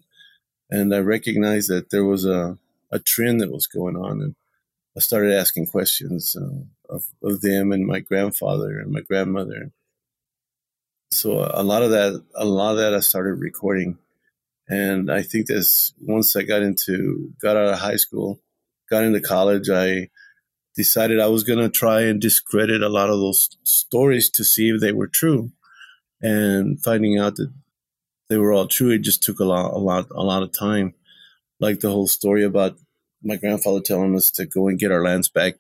and 0.72 0.96
I 0.96 1.00
recognized 1.00 1.70
that 1.70 1.90
there 1.90 2.06
was 2.06 2.26
a 2.26 2.58
a 2.92 3.00
trend 3.00 3.42
that 3.42 3.52
was 3.52 3.68
going 3.68 3.96
on, 3.96 4.22
and 4.22 4.36
I 4.96 5.00
started 5.00 5.34
asking 5.34 5.68
questions 5.68 6.36
uh, 6.36 6.64
of 6.94 7.06
of 7.22 7.42
them 7.42 7.72
and 7.72 7.86
my 7.86 8.00
grandfather 8.00 8.80
and 8.80 8.92
my 8.92 9.02
grandmother. 9.02 9.72
So 11.12 11.50
a 11.54 11.64
lot 11.64 11.84
of 11.84 11.92
that, 11.92 12.24
a 12.36 12.46
lot 12.46 12.72
of 12.72 12.78
that, 12.78 12.94
I 12.94 13.02
started 13.02 13.34
recording, 13.34 13.98
and 14.68 15.12
I 15.12 15.22
think 15.24 15.48
this 15.48 15.94
once 16.02 16.36
I 16.36 16.44
got 16.44 16.64
into 16.64 17.34
got 17.42 17.58
out 17.58 17.74
of 17.74 17.80
high 17.80 17.98
school, 17.98 18.40
got 18.90 19.04
into 19.04 19.20
college, 19.20 19.70
I 19.70 20.10
decided 20.76 21.20
I 21.20 21.28
was 21.28 21.44
going 21.44 21.60
to 21.60 21.70
try 21.70 22.02
and 22.02 22.22
discredit 22.22 22.82
a 22.82 22.90
lot 22.90 23.10
of 23.10 23.20
those 23.20 23.50
stories 23.64 24.30
to 24.32 24.44
see 24.46 24.70
if 24.70 24.80
they 24.80 24.94
were 24.94 25.08
true. 25.08 25.52
And 26.22 26.82
finding 26.82 27.18
out 27.18 27.36
that 27.38 27.52
they 28.32 28.38
were 28.38 28.54
all 28.54 28.66
true. 28.66 28.92
It 28.92 29.00
just 29.00 29.22
took 29.22 29.42
a 29.42 29.44
lot, 29.44 29.74
a 29.74 29.78
lot, 29.78 30.08
a 30.10 30.24
lot 30.24 30.42
of 30.42 30.54
time. 30.54 30.94
Like 31.60 31.82
the 31.82 31.90
whole 31.90 32.08
story 32.08 32.46
about 32.46 32.78
my 33.22 33.36
grandfather 33.36 33.82
telling 33.82 34.16
us 34.16 34.32
to 34.32 34.46
go 34.46 34.70
and 34.70 34.80
get 34.80 34.90
our 34.90 35.04
lands 35.04 35.28
back 35.28 35.56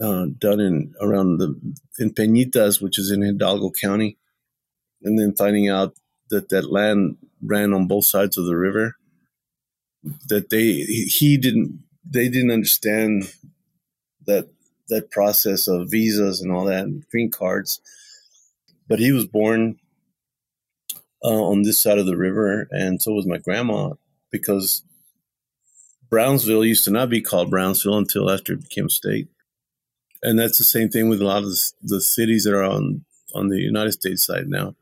uh, 0.00 0.24
done 0.38 0.58
in 0.58 0.94
around 1.02 1.36
the 1.36 1.54
in 1.98 2.14
Peñitas, 2.14 2.80
which 2.80 2.98
is 2.98 3.10
in 3.10 3.20
Hidalgo 3.20 3.70
County, 3.70 4.16
and 5.02 5.18
then 5.18 5.34
finding 5.34 5.68
out 5.68 5.94
that 6.30 6.48
that 6.48 6.72
land 6.72 7.18
ran 7.42 7.74
on 7.74 7.88
both 7.88 8.06
sides 8.06 8.38
of 8.38 8.46
the 8.46 8.56
river. 8.56 8.96
That 10.30 10.48
they 10.48 10.72
he 10.84 11.36
didn't 11.36 11.78
they 12.08 12.30
didn't 12.30 12.52
understand 12.52 13.34
that 14.26 14.48
that 14.88 15.10
process 15.10 15.68
of 15.68 15.90
visas 15.90 16.40
and 16.40 16.50
all 16.50 16.64
that 16.64 16.84
and 16.84 17.06
green 17.10 17.30
cards, 17.30 17.82
but 18.88 18.98
he 18.98 19.12
was 19.12 19.26
born 19.26 19.78
uh, 21.24 21.44
on 21.44 21.62
this 21.62 21.80
side 21.80 21.98
of 21.98 22.06
the 22.06 22.16
river, 22.16 22.68
and 22.70 23.00
so 23.00 23.12
was 23.12 23.26
my 23.26 23.38
grandma 23.38 23.94
because 24.30 24.82
Brownsville 26.10 26.64
used 26.64 26.84
to 26.84 26.90
not 26.90 27.10
be 27.10 27.20
called 27.20 27.50
Brownsville 27.50 27.98
until 27.98 28.30
after 28.30 28.54
it 28.54 28.62
became 28.62 28.86
a 28.86 28.90
state 28.90 29.28
and 30.22 30.38
that's 30.38 30.58
the 30.58 30.64
same 30.64 30.88
thing 30.88 31.08
with 31.08 31.20
a 31.20 31.24
lot 31.24 31.42
of 31.42 31.50
the, 31.82 32.00
cities 32.00 32.44
that 32.44 32.54
are 32.54 32.62
on 32.62 33.04
on 33.34 33.48
the 33.48 33.58
United 33.58 33.92
States 33.92 34.24
side 34.24 34.46
now. 34.46 34.74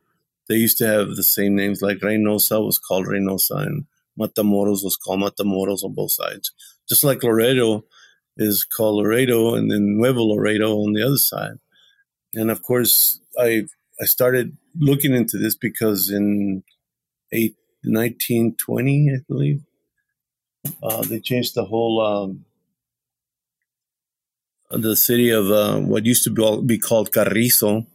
They 0.48 0.56
used 0.56 0.78
to 0.78 0.86
have 0.86 1.14
the 1.14 1.22
same 1.22 1.54
names, 1.54 1.80
like 1.80 1.98
Reynosa 1.98 2.64
was 2.64 2.78
called 2.78 3.06
Reynosa, 3.06 3.66
and 3.66 3.84
Matamoros 4.18 4.84
was 4.84 4.96
called 4.96 5.20
Matamoros 5.20 5.84
on 5.84 5.94
both 5.94 6.10
sides. 6.10 6.52
Just 6.88 7.04
like 7.04 7.22
Laredo 7.22 7.84
is 8.36 8.64
called 8.64 8.96
Laredo, 8.96 9.54
and 9.54 9.70
then 9.70 9.96
Nuevo 9.96 10.24
Laredo 10.24 10.78
on 10.78 10.92
the 10.92 11.06
other 11.06 11.16
side. 11.16 11.58
And 12.34 12.50
of 12.50 12.62
course, 12.62 13.20
I 13.38 13.62
I 14.00 14.04
started 14.04 14.56
looking 14.78 15.14
into 15.14 15.38
this 15.38 15.54
because 15.54 16.10
in 16.10 16.62
eight, 17.32 17.56
1920, 17.82 19.10
I 19.14 19.18
believe, 19.28 19.62
uh, 20.82 21.02
they 21.02 21.20
changed 21.20 21.54
the 21.54 21.64
whole 21.64 22.00
um, 22.00 22.44
the 24.70 24.94
city 24.94 25.30
of 25.30 25.50
uh, 25.50 25.80
what 25.80 26.06
used 26.06 26.24
to 26.24 26.62
be 26.62 26.78
called 26.78 27.12
Carrizo 27.12 27.86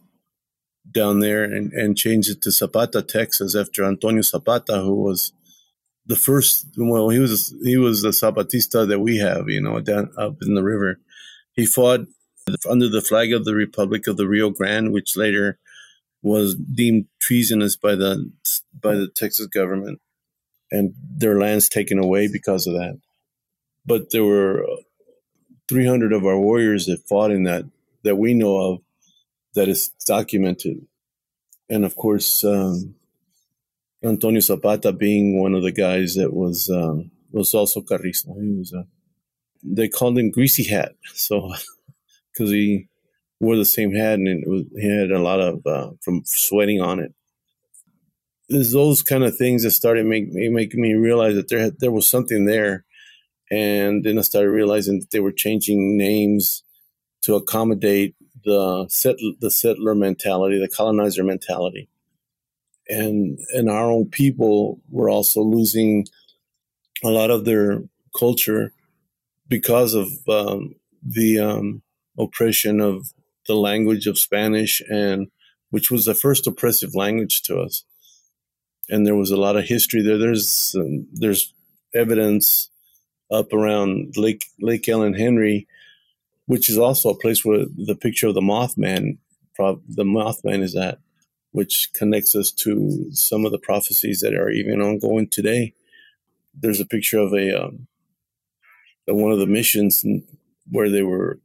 down 0.90 1.20
there 1.20 1.44
and, 1.44 1.72
and 1.72 1.96
changed 1.96 2.30
it 2.30 2.42
to 2.42 2.50
Zapata, 2.50 3.02
Texas, 3.02 3.54
after 3.56 3.84
Antonio 3.84 4.22
Zapata, 4.22 4.80
who 4.80 4.94
was 4.94 5.32
the 6.06 6.16
first. 6.16 6.66
Well, 6.76 7.08
he 7.08 7.18
was 7.18 7.54
he 7.62 7.76
was 7.76 8.02
the 8.02 8.10
Zapatista 8.10 8.86
that 8.88 9.00
we 9.00 9.18
have, 9.18 9.48
you 9.48 9.60
know, 9.60 9.80
down 9.80 10.10
up 10.18 10.36
in 10.42 10.54
the 10.54 10.62
river. 10.62 11.00
He 11.52 11.66
fought 11.66 12.00
under 12.68 12.88
the 12.88 13.00
flag 13.00 13.32
of 13.32 13.44
the 13.44 13.54
Republic 13.54 14.06
of 14.06 14.16
the 14.16 14.28
Rio 14.28 14.50
Grande, 14.50 14.92
which 14.92 15.16
later 15.16 15.58
was 16.22 16.54
deemed 16.54 17.06
treasonous 17.20 17.76
by 17.76 17.94
the 17.94 18.30
by 18.80 18.94
the 18.94 19.08
Texas 19.08 19.46
government, 19.46 20.00
and 20.70 20.94
their 21.16 21.38
lands 21.38 21.68
taken 21.68 21.98
away 21.98 22.28
because 22.28 22.66
of 22.66 22.74
that. 22.74 22.98
But 23.84 24.10
there 24.10 24.24
were 24.24 24.66
300 25.68 26.12
of 26.12 26.24
our 26.24 26.38
warriors 26.38 26.86
that 26.86 27.06
fought 27.08 27.30
in 27.30 27.44
that 27.44 27.64
that 28.02 28.16
we 28.16 28.34
know 28.34 28.56
of 28.56 28.80
that 29.54 29.68
is 29.68 29.88
documented. 30.06 30.86
And 31.68 31.84
of 31.84 31.96
course 31.96 32.44
um, 32.44 32.94
antonio 34.04 34.40
zapata 34.40 34.92
being 34.92 35.40
one 35.40 35.54
of 35.54 35.62
the 35.62 35.72
guys 35.72 36.14
that 36.14 36.32
was 36.32 36.70
um, 36.70 37.10
was 37.32 37.54
also 37.54 37.80
carrizo. 37.80 38.40
He 38.40 38.58
was 38.58 38.72
a, 38.72 38.86
they 39.62 39.88
called 39.88 40.18
him 40.18 40.30
greasy 40.30 40.64
hat. 40.64 40.94
So 41.14 41.52
because 42.32 42.50
he 42.50 42.88
wore 43.40 43.56
the 43.56 43.64
same 43.64 43.94
hat 43.94 44.14
and 44.14 44.28
it 44.28 44.48
was, 44.48 44.64
he 44.78 44.88
had 44.88 45.10
a 45.10 45.22
lot 45.22 45.40
of 45.40 45.66
uh, 45.66 45.90
from 46.00 46.22
sweating 46.24 46.80
on 46.80 47.00
it. 47.00 47.12
There's 48.48 48.72
those 48.72 49.02
kind 49.02 49.24
of 49.24 49.36
things 49.36 49.64
that 49.64 49.72
started 49.72 50.06
make, 50.06 50.32
making 50.32 50.80
me 50.80 50.94
realize 50.94 51.34
that 51.34 51.48
there 51.48 51.70
there 51.70 51.90
was 51.90 52.08
something 52.08 52.44
there. 52.44 52.84
And 53.50 54.04
then 54.04 54.18
I 54.18 54.22
started 54.22 54.50
realizing 54.50 55.00
that 55.00 55.10
they 55.10 55.20
were 55.20 55.32
changing 55.32 55.96
names 55.96 56.62
to 57.22 57.34
accommodate 57.34 58.14
the 58.44 58.86
settler, 58.88 59.32
the 59.40 59.50
settler 59.50 59.94
mentality, 59.94 60.58
the 60.58 60.68
colonizer 60.68 61.24
mentality, 61.24 61.88
and 62.88 63.38
and 63.52 63.68
our 63.68 63.90
own 63.90 64.06
people 64.06 64.80
were 64.88 65.10
also 65.10 65.42
losing 65.42 66.06
a 67.04 67.08
lot 67.08 67.30
of 67.30 67.44
their 67.44 67.82
culture 68.16 68.72
because 69.48 69.94
of 69.94 70.08
um, 70.28 70.74
the 71.02 71.38
um, 71.38 71.82
oppression 72.18 72.80
of 72.80 73.12
the 73.48 73.54
language 73.54 74.06
of 74.06 74.18
Spanish, 74.18 74.80
and 74.88 75.28
which 75.70 75.90
was 75.90 76.04
the 76.04 76.14
first 76.14 76.46
oppressive 76.46 76.94
language 76.94 77.42
to 77.42 77.58
us. 77.58 77.84
And 78.88 79.06
there 79.06 79.16
was 79.16 79.30
a 79.30 79.36
lot 79.36 79.56
of 79.56 79.64
history 79.64 80.02
there. 80.02 80.18
There's 80.18 80.74
um, 80.78 81.06
there's 81.12 81.52
evidence 81.94 82.70
up 83.30 83.52
around 83.52 84.16
Lake 84.16 84.46
Lake 84.60 84.88
Alan 84.88 85.14
Henry, 85.14 85.66
which 86.46 86.70
is 86.70 86.78
also 86.78 87.10
a 87.10 87.18
place 87.18 87.44
where 87.44 87.64
the 87.76 87.96
picture 87.96 88.28
of 88.28 88.34
the 88.34 88.40
Mothman, 88.40 89.18
the 89.58 90.04
Mothman 90.04 90.62
is 90.62 90.76
at, 90.76 90.98
which 91.50 91.90
connects 91.92 92.34
us 92.34 92.50
to 92.52 93.10
some 93.12 93.44
of 93.44 93.52
the 93.52 93.58
prophecies 93.58 94.20
that 94.20 94.34
are 94.34 94.50
even 94.50 94.80
ongoing 94.80 95.28
today. 95.28 95.74
There's 96.54 96.80
a 96.80 96.86
picture 96.86 97.18
of 97.18 97.32
a 97.32 97.64
um, 97.64 97.88
one 99.06 99.32
of 99.32 99.38
the 99.38 99.46
missions 99.46 100.04
where 100.70 100.90
they 100.90 101.02
were 101.02 101.38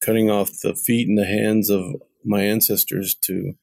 cutting 0.00 0.30
off 0.30 0.60
the 0.62 0.74
feet 0.74 1.08
and 1.08 1.18
the 1.18 1.26
hands 1.26 1.70
of 1.70 1.96
my 2.24 2.42
ancestors 2.42 3.14
to 3.14 3.54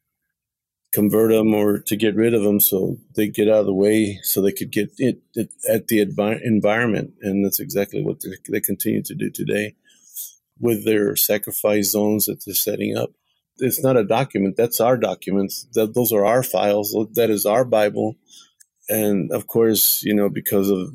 convert 0.96 1.30
them 1.30 1.54
or 1.54 1.80
to 1.80 1.98
get 1.98 2.15
rid 2.15 2.34
of 2.34 2.42
them 2.44 2.60
so 2.60 2.98
they 3.15 3.27
get 3.27 3.50
out 3.50 3.60
of 3.60 3.65
the 3.65 3.74
way 3.74 4.18
so 4.24 4.42
they 4.42 4.51
could 4.51 4.72
get 4.72 4.89
it, 4.98 5.22
it 5.34 5.51
at 5.70 5.88
the 5.88 6.00
environment. 6.00 7.13
And 7.22 7.44
that's 7.44 7.60
exactly 7.60 8.01
what 8.01 8.24
they 8.50 8.62
continue 8.62 9.04
to 9.04 9.13
do 9.13 9.30
today 9.30 9.75
with 10.58 10.86
their 10.86 11.18
sacrifice 11.18 11.92
zones 11.92 12.25
that 12.25 12.46
they're 12.46 12.56
setting 12.56 12.96
up. 12.96 13.12
It's 13.58 13.84
not 13.84 13.98
a 13.98 14.06
document 14.06 14.56
that's 14.56 14.80
our 14.80 14.98
documents. 14.98 15.68
That 15.74 15.94
those 15.94 16.13
are 16.13 16.25
our 16.25 16.44
files 16.44 16.96
that 17.15 17.30
is 17.30 17.46
our 17.46 17.65
bible. 17.65 18.15
And 18.88 19.32
of 19.32 19.48
course 19.48 20.01
you 20.01 20.13
know 20.13 20.30
because 20.30 20.70
of 20.70 20.94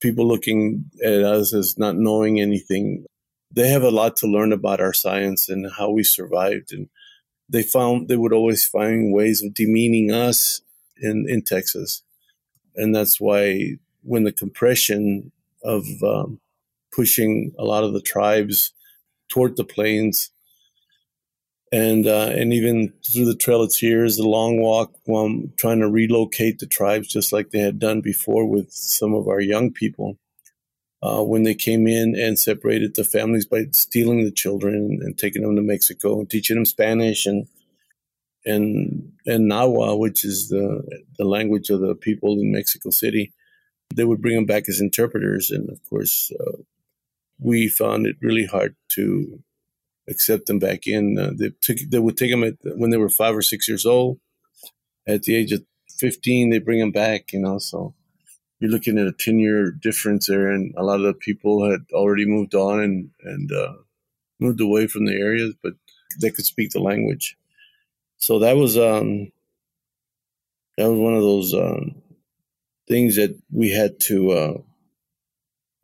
people 0.00 0.28
looking 0.28 0.90
at 1.02 1.22
us 1.22 1.54
as 1.54 1.78
not 1.78 1.96
knowing 1.96 2.38
anything 2.38 3.06
they 3.52 3.68
have 3.68 3.82
a 3.82 3.90
lot 3.90 4.16
to 4.16 4.26
learn 4.26 4.52
about 4.52 4.80
our 4.80 4.92
science 4.92 5.48
and 5.48 5.70
how 5.78 5.90
we 5.90 6.02
survived 6.02 6.72
and 6.72 6.88
they 7.52 7.62
found 7.62 8.08
they 8.08 8.16
would 8.16 8.32
always 8.32 8.66
find 8.66 9.12
ways 9.12 9.42
of 9.42 9.54
demeaning 9.54 10.10
us 10.10 10.62
in 10.96 11.26
in 11.28 11.42
Texas, 11.42 12.02
and 12.74 12.94
that's 12.94 13.20
why 13.20 13.76
when 14.02 14.24
the 14.24 14.32
compression 14.32 15.30
of 15.62 15.84
um, 16.02 16.40
pushing 16.90 17.52
a 17.58 17.64
lot 17.64 17.84
of 17.84 17.92
the 17.92 18.00
tribes 18.00 18.72
toward 19.28 19.56
the 19.56 19.64
plains, 19.64 20.30
and 21.70 22.06
uh, 22.06 22.30
and 22.34 22.54
even 22.54 22.92
through 23.06 23.26
the 23.26 23.36
Trail 23.36 23.62
of 23.62 23.72
Tears, 23.72 24.16
the 24.16 24.26
long 24.26 24.58
walk, 24.60 24.94
um, 25.14 25.52
trying 25.58 25.80
to 25.80 25.90
relocate 25.90 26.58
the 26.58 26.66
tribes 26.66 27.08
just 27.08 27.32
like 27.32 27.50
they 27.50 27.60
had 27.60 27.78
done 27.78 28.00
before 28.00 28.46
with 28.46 28.72
some 28.72 29.12
of 29.12 29.28
our 29.28 29.40
young 29.40 29.70
people 29.70 30.18
uh, 31.02 31.22
when 31.22 31.42
they 31.42 31.54
came 31.54 31.86
in 31.86 32.14
and 32.14 32.38
separated 32.38 32.94
the 32.94 33.04
families 33.04 33.44
by 33.44 33.66
stealing 33.72 34.24
the 34.24 34.30
children 34.30 35.00
and 35.02 35.18
taking 35.18 35.42
them 35.42 35.56
to 35.56 35.62
Mexico 35.62 36.20
and 36.20 36.30
teaching 36.30 36.56
them 36.56 36.64
Spanish 36.64 37.26
and 37.26 37.48
and 38.44 39.12
and 39.26 39.50
Nahua, 39.50 39.98
which 39.98 40.24
is 40.24 40.48
the 40.48 40.82
the 41.18 41.24
language 41.24 41.70
of 41.70 41.80
the 41.80 41.94
people 41.94 42.40
in 42.40 42.52
Mexico 42.52 42.90
City. 42.90 43.32
They 43.94 44.04
would 44.04 44.22
bring 44.22 44.36
them 44.36 44.46
back 44.46 44.68
as 44.68 44.80
interpreters, 44.80 45.50
and 45.50 45.68
of 45.70 45.78
course, 45.88 46.32
uh, 46.40 46.62
we 47.38 47.68
found 47.68 48.06
it 48.06 48.16
really 48.20 48.46
hard 48.46 48.74
to 48.90 49.42
accept 50.08 50.46
them 50.46 50.58
back 50.58 50.86
in. 50.86 51.18
Uh, 51.18 51.32
they 51.34 51.50
took 51.60 51.78
they 51.88 51.98
would 51.98 52.16
take 52.16 52.30
them 52.30 52.44
at, 52.44 52.54
when 52.62 52.90
they 52.90 52.96
were 52.96 53.08
five 53.08 53.36
or 53.36 53.42
six 53.42 53.68
years 53.68 53.86
old. 53.86 54.18
At 55.06 55.22
the 55.22 55.34
age 55.34 55.52
of 55.52 55.64
fifteen, 55.98 56.50
they 56.50 56.58
bring 56.58 56.78
them 56.78 56.92
back. 56.92 57.32
You 57.32 57.40
know, 57.40 57.58
so 57.58 57.94
you're 58.62 58.70
looking 58.70 58.96
at 58.96 59.08
a 59.08 59.12
10 59.12 59.40
year 59.40 59.72
difference 59.72 60.28
there 60.28 60.52
and 60.52 60.72
a 60.76 60.84
lot 60.84 61.00
of 61.00 61.02
the 61.02 61.14
people 61.14 61.68
had 61.68 61.80
already 61.92 62.24
moved 62.24 62.54
on 62.54 62.78
and, 62.78 63.10
and 63.24 63.50
uh, 63.50 63.72
moved 64.38 64.60
away 64.60 64.86
from 64.86 65.04
the 65.04 65.14
areas 65.14 65.52
but 65.64 65.72
they 66.20 66.30
could 66.30 66.44
speak 66.44 66.70
the 66.70 66.80
language. 66.80 67.36
So 68.18 68.38
that 68.38 68.56
was 68.56 68.78
um 68.78 69.32
that 70.78 70.88
was 70.88 71.00
one 71.00 71.14
of 71.14 71.22
those 71.22 71.54
um, 71.54 72.02
things 72.88 73.16
that 73.16 73.36
we 73.50 73.72
had 73.72 73.98
to 74.00 74.30
uh, 74.30 74.58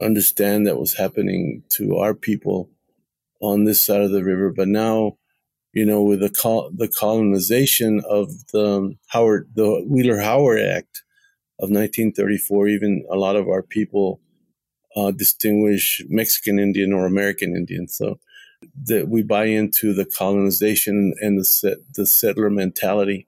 understand 0.00 0.66
that 0.66 0.78
was 0.78 0.94
happening 0.94 1.64
to 1.70 1.97
our 1.97 2.14
people 2.14 2.70
on 3.40 3.64
this 3.64 3.82
side 3.82 4.00
of 4.02 4.12
the 4.12 4.25
river. 4.25 4.52
But 4.52 4.68
now 4.68 5.18
you 5.73 5.85
know 5.85 6.02
with 6.02 6.20
the 6.20 6.30
col- 6.30 6.70
the 6.70 6.88
colonization 6.88 8.02
of 8.08 8.47
the 8.52 8.97
Howard 9.08 9.50
the 9.54 9.85
Wheeler 9.85 10.20
Howard 10.20 10.61
Act 10.61 11.02
of 11.61 11.71
1934, 11.71 12.69
even 12.69 13.05
a 13.11 13.17
lot 13.17 13.37
of 13.37 13.49
our 13.49 13.62
people 13.62 14.21
uh, 14.97 15.11
distinguish 15.11 16.03
Mexican 16.09 16.59
Indian 16.59 16.93
or 16.93 17.07
American 17.07 17.55
Indian. 17.57 17.88
So 17.88 18.19
that 18.87 19.09
we 19.09 19.23
buy 19.23 19.45
into 19.45 19.95
the 19.95 20.05
colonization 20.05 21.15
and 21.21 21.38
the 21.38 21.45
set, 21.45 21.79
the 21.95 22.07
settler 22.07 22.50
mentality, 22.50 23.27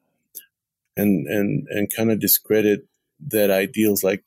and 0.97 1.27
and 1.27 1.67
and 1.69 1.95
kind 1.95 2.11
of 2.11 2.21
discredit 2.21 2.87
that 3.29 3.51
ideals 3.51 4.03
like 4.03 4.25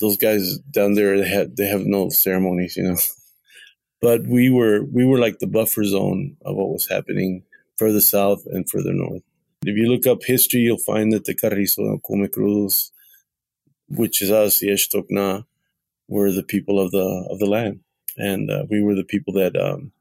those 0.00 0.16
guys 0.16 0.58
down 0.70 0.94
there 0.94 1.16
they 1.18 1.28
have 1.28 1.56
they 1.56 1.66
have 1.66 1.82
no 1.84 2.08
ceremonies, 2.08 2.76
you 2.76 2.84
know. 2.84 2.96
But 4.02 4.26
we 4.26 4.50
were 4.50 4.84
we 4.84 5.06
were 5.06 5.18
like 5.18 5.38
the 5.38 5.46
buffer 5.46 5.82
zone 5.82 6.36
of 6.44 6.54
what 6.54 6.68
was 6.68 6.86
happening 6.86 7.42
further 7.78 8.02
south 8.02 8.42
and 8.46 8.68
further 8.68 8.92
north. 8.92 9.22
If 9.64 9.76
you 9.76 9.90
look 9.90 10.06
up 10.06 10.22
history, 10.22 10.60
you'll 10.60 10.78
find 10.78 11.12
that 11.12 11.24
the 11.24 11.34
Carrizo 11.34 11.82
and 11.82 12.02
Comecrudos, 12.02 12.90
which 13.88 14.22
is 14.22 14.30
us, 14.30 14.60
the 14.60 14.68
Eshtokna, 14.68 15.44
were 16.08 16.30
the 16.32 16.42
people 16.42 16.80
of 16.80 16.90
the 16.92 17.26
of 17.30 17.38
the 17.38 17.46
land, 17.46 17.80
and 18.16 18.50
uh, 18.50 18.64
we 18.70 18.82
were 18.82 18.94
the 18.94 19.04
people 19.04 19.32
that 19.34 19.56
um, 19.56 19.92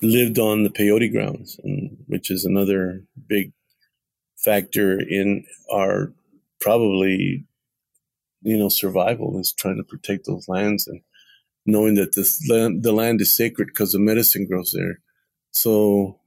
lived 0.00 0.38
on 0.38 0.62
the 0.64 0.70
peyote 0.70 1.12
grounds, 1.12 1.58
and, 1.62 1.96
which 2.06 2.30
is 2.30 2.44
another 2.44 3.04
big 3.26 3.52
factor 4.36 4.98
in 4.98 5.44
our 5.72 6.12
probably 6.60 7.44
you 8.42 8.56
know 8.56 8.68
survival 8.68 9.38
is 9.38 9.52
trying 9.52 9.76
to 9.76 9.84
protect 9.84 10.26
those 10.26 10.48
lands 10.48 10.86
and 10.86 11.00
knowing 11.66 11.94
that 11.94 12.14
this 12.14 12.48
land, 12.48 12.82
the 12.82 12.92
land 12.92 13.20
is 13.20 13.32
sacred 13.32 13.66
because 13.66 13.92
the 13.92 13.98
medicine 13.98 14.46
grows 14.46 14.72
there. 14.72 15.00
So 15.52 16.18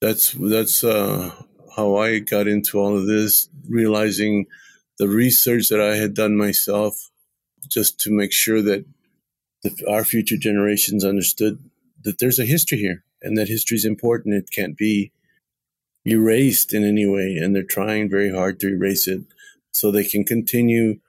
that's 0.00 0.32
that's 0.32 0.84
uh, 0.84 1.30
how 1.74 1.96
I 1.96 2.20
got 2.20 2.46
into 2.46 2.78
all 2.78 2.96
of 2.96 3.06
this, 3.06 3.48
realizing 3.68 4.46
the 4.98 5.08
research 5.08 5.68
that 5.68 5.80
I 5.80 5.96
had 5.96 6.14
done 6.14 6.36
myself, 6.36 7.10
just 7.68 8.00
to 8.00 8.10
make 8.10 8.32
sure 8.32 8.62
that 8.62 8.84
the, 9.62 9.86
our 9.88 10.04
future 10.04 10.36
generations 10.36 11.04
understood 11.04 11.58
that 12.02 12.18
there's 12.18 12.38
a 12.38 12.44
history 12.44 12.78
here 12.78 13.04
and 13.22 13.36
that 13.36 13.48
history 13.48 13.76
is 13.76 13.84
important. 13.84 14.34
It 14.34 14.50
can't 14.50 14.76
be 14.76 15.12
erased 16.06 16.72
in 16.72 16.84
any 16.84 17.06
way, 17.06 17.36
and 17.36 17.54
they're 17.54 17.64
trying 17.64 18.08
very 18.08 18.32
hard 18.32 18.60
to 18.60 18.68
erase 18.68 19.08
it 19.08 19.22
so 19.72 19.90
they 19.90 20.04
can 20.04 20.24
continue 20.24 21.00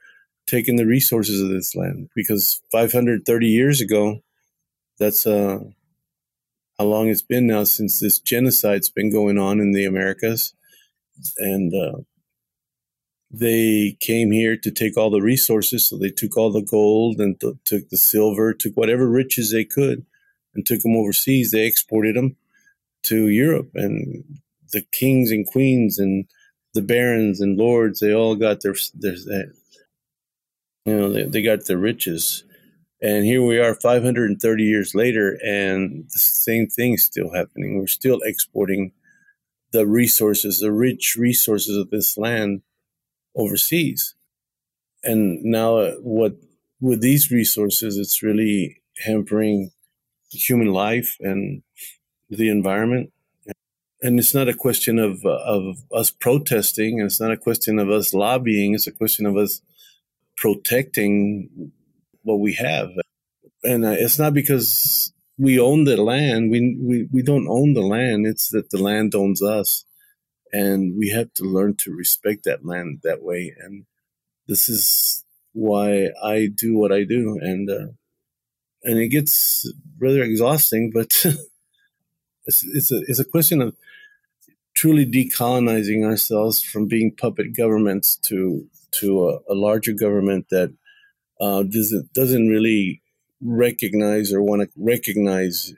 taking 0.48 0.76
the 0.76 0.86
resources 0.86 1.42
of 1.42 1.50
this 1.50 1.76
land. 1.76 2.10
Because 2.16 2.62
530 2.72 3.48
years 3.48 3.80
ago, 3.80 4.22
that's 4.98 5.28
uh, 5.28 5.60
how 6.80 6.86
long 6.86 7.10
it's 7.10 7.22
been 7.22 7.48
now 7.48 7.64
since 7.64 8.00
this 8.00 8.20
genocide's 8.20 8.90
been 8.90 9.12
going 9.12 9.38
on 9.38 9.60
in 9.60 9.72
the 9.72 9.86
Americas, 9.86 10.54
and 11.38 11.74
uh, 11.74 12.00
they 13.30 13.98
came 14.00 14.32
here 14.32 14.56
to 14.58 14.72
take 14.72 14.98
all 14.98 15.10
the 15.10 15.22
resources. 15.22 15.86
So 15.86 15.98
they 15.98 16.10
took 16.10 16.38
all 16.38 16.52
the 16.52 16.62
gold 16.62 17.20
and 17.20 17.40
th- 17.40 17.56
took 17.66 17.90
the 17.90 17.98
silver, 17.98 18.54
took 18.54 18.76
whatever 18.76 19.08
riches 19.08 19.52
they 19.52 19.66
could, 19.66 20.06
and 20.56 20.66
took 20.66 20.82
them 20.82 20.96
overseas. 20.96 21.52
They 21.52 21.66
exported 21.66 22.16
them 22.16 22.38
to 23.04 23.28
Europe, 23.28 23.72
and 23.76 24.24
the 24.72 24.82
kings 24.92 25.32
and 25.32 25.46
queens 25.46 25.98
and 26.00 26.26
the 26.74 26.82
barons 26.82 27.42
and 27.42 27.58
lords, 27.58 28.00
they 28.00 28.14
all 28.14 28.36
got 28.36 28.62
their, 28.62 28.76
their, 28.94 29.16
their 29.26 29.54
you 30.86 30.96
know, 30.96 31.12
they, 31.12 31.24
they 31.24 31.42
got 31.42 31.66
their 31.66 31.78
riches. 31.78 32.44
And 33.02 33.26
here 33.26 33.44
we 33.44 33.60
are 33.60 33.76
530 33.76 34.64
years 34.64 34.96
later, 34.96 35.38
and 35.44 36.06
the 36.06 36.20
same 36.20 36.68
thing's 36.68 37.04
still 37.04 37.34
happening. 37.34 37.78
We're 37.78 37.88
still 37.88 38.20
exporting 38.24 38.92
the 39.72 39.86
resources, 39.86 40.60
the 40.60 40.72
rich 40.72 41.16
resources 41.18 41.78
of 41.78 41.90
this 41.90 42.18
land 42.18 42.62
overseas. 43.38 44.16
And 45.04 45.44
now, 45.44 45.78
uh, 45.78 45.92
what 46.02 46.36
with 46.82 47.02
these 47.02 47.32
resources, 47.32 47.98
it's 47.98 48.24
really 48.24 48.82
hampering 49.06 49.72
human 50.32 50.68
life 50.74 51.16
and 51.22 51.64
the 52.30 52.50
environment 52.50 53.12
and 54.02 54.20
it's 54.20 54.34
not 54.34 54.48
a 54.48 54.54
question 54.54 55.00
of 55.00 55.26
uh, 55.26 55.40
of 55.46 55.78
us 55.94 56.12
protesting. 56.12 57.00
and 57.00 57.08
It's 57.08 57.20
not 57.20 57.32
a 57.32 57.38
question 57.38 57.80
of 57.80 57.90
us 57.90 58.14
lobbying. 58.14 58.74
It's 58.74 58.88
a 58.88 58.92
question 58.92 59.26
of 59.26 59.36
us 59.38 59.62
protecting 60.36 61.72
what 62.24 62.40
we 62.40 62.54
have. 62.54 62.90
And 63.64 63.86
uh, 63.86 63.96
it's 63.98 64.20
not 64.20 64.34
because 64.34 65.12
we 65.38 65.60
own 65.60 65.86
the 65.86 65.98
land. 65.98 66.52
We, 66.52 66.78
we 66.82 67.08
we 67.12 67.22
don't 67.24 67.48
own 67.48 67.74
the 67.74 67.82
land. 67.82 68.28
It's 68.28 68.50
that 68.50 68.70
the 68.70 68.82
land 68.82 69.16
owns 69.16 69.42
us, 69.42 69.84
and 70.58 70.98
we 70.98 71.10
have 71.10 71.34
to 71.36 71.44
learn 71.44 71.76
to 71.76 71.92
respect 71.94 72.44
that 72.44 72.66
land 72.66 73.00
that 73.04 73.22
way. 73.22 73.54
And 73.60 73.86
this 74.48 74.70
is 74.70 75.24
why 75.54 76.10
I 76.24 76.48
do 76.48 76.78
what 76.78 76.92
I 76.92 77.04
do. 77.04 77.38
And 77.42 77.70
uh, 77.70 77.88
and 78.84 79.00
it 79.00 79.10
gets 79.10 79.72
rather 80.00 80.24
exhausting, 80.24 80.92
but. 80.94 81.12
It's, 82.50 82.64
it's 82.64 82.92
a 82.94 83.02
it's 83.10 83.20
a 83.20 83.26
question 83.26 83.62
of 83.62 83.76
truly 84.74 85.06
decolonizing 85.06 86.06
ourselves 86.06 86.62
from 86.62 86.86
being 86.86 87.14
puppet 87.14 87.52
governments 87.52 88.16
to 88.16 88.70
to 88.92 89.28
a, 89.30 89.40
a 89.50 89.56
larger 89.56 89.92
government 89.92 90.48
that 90.50 90.72
uh, 91.42 91.64
doesn't 91.64 92.14
doesn't 92.14 92.48
really 92.48 93.02
recognize 93.42 94.32
or 94.32 94.42
want 94.42 94.62
to 94.62 94.70
recognize, 94.78 95.74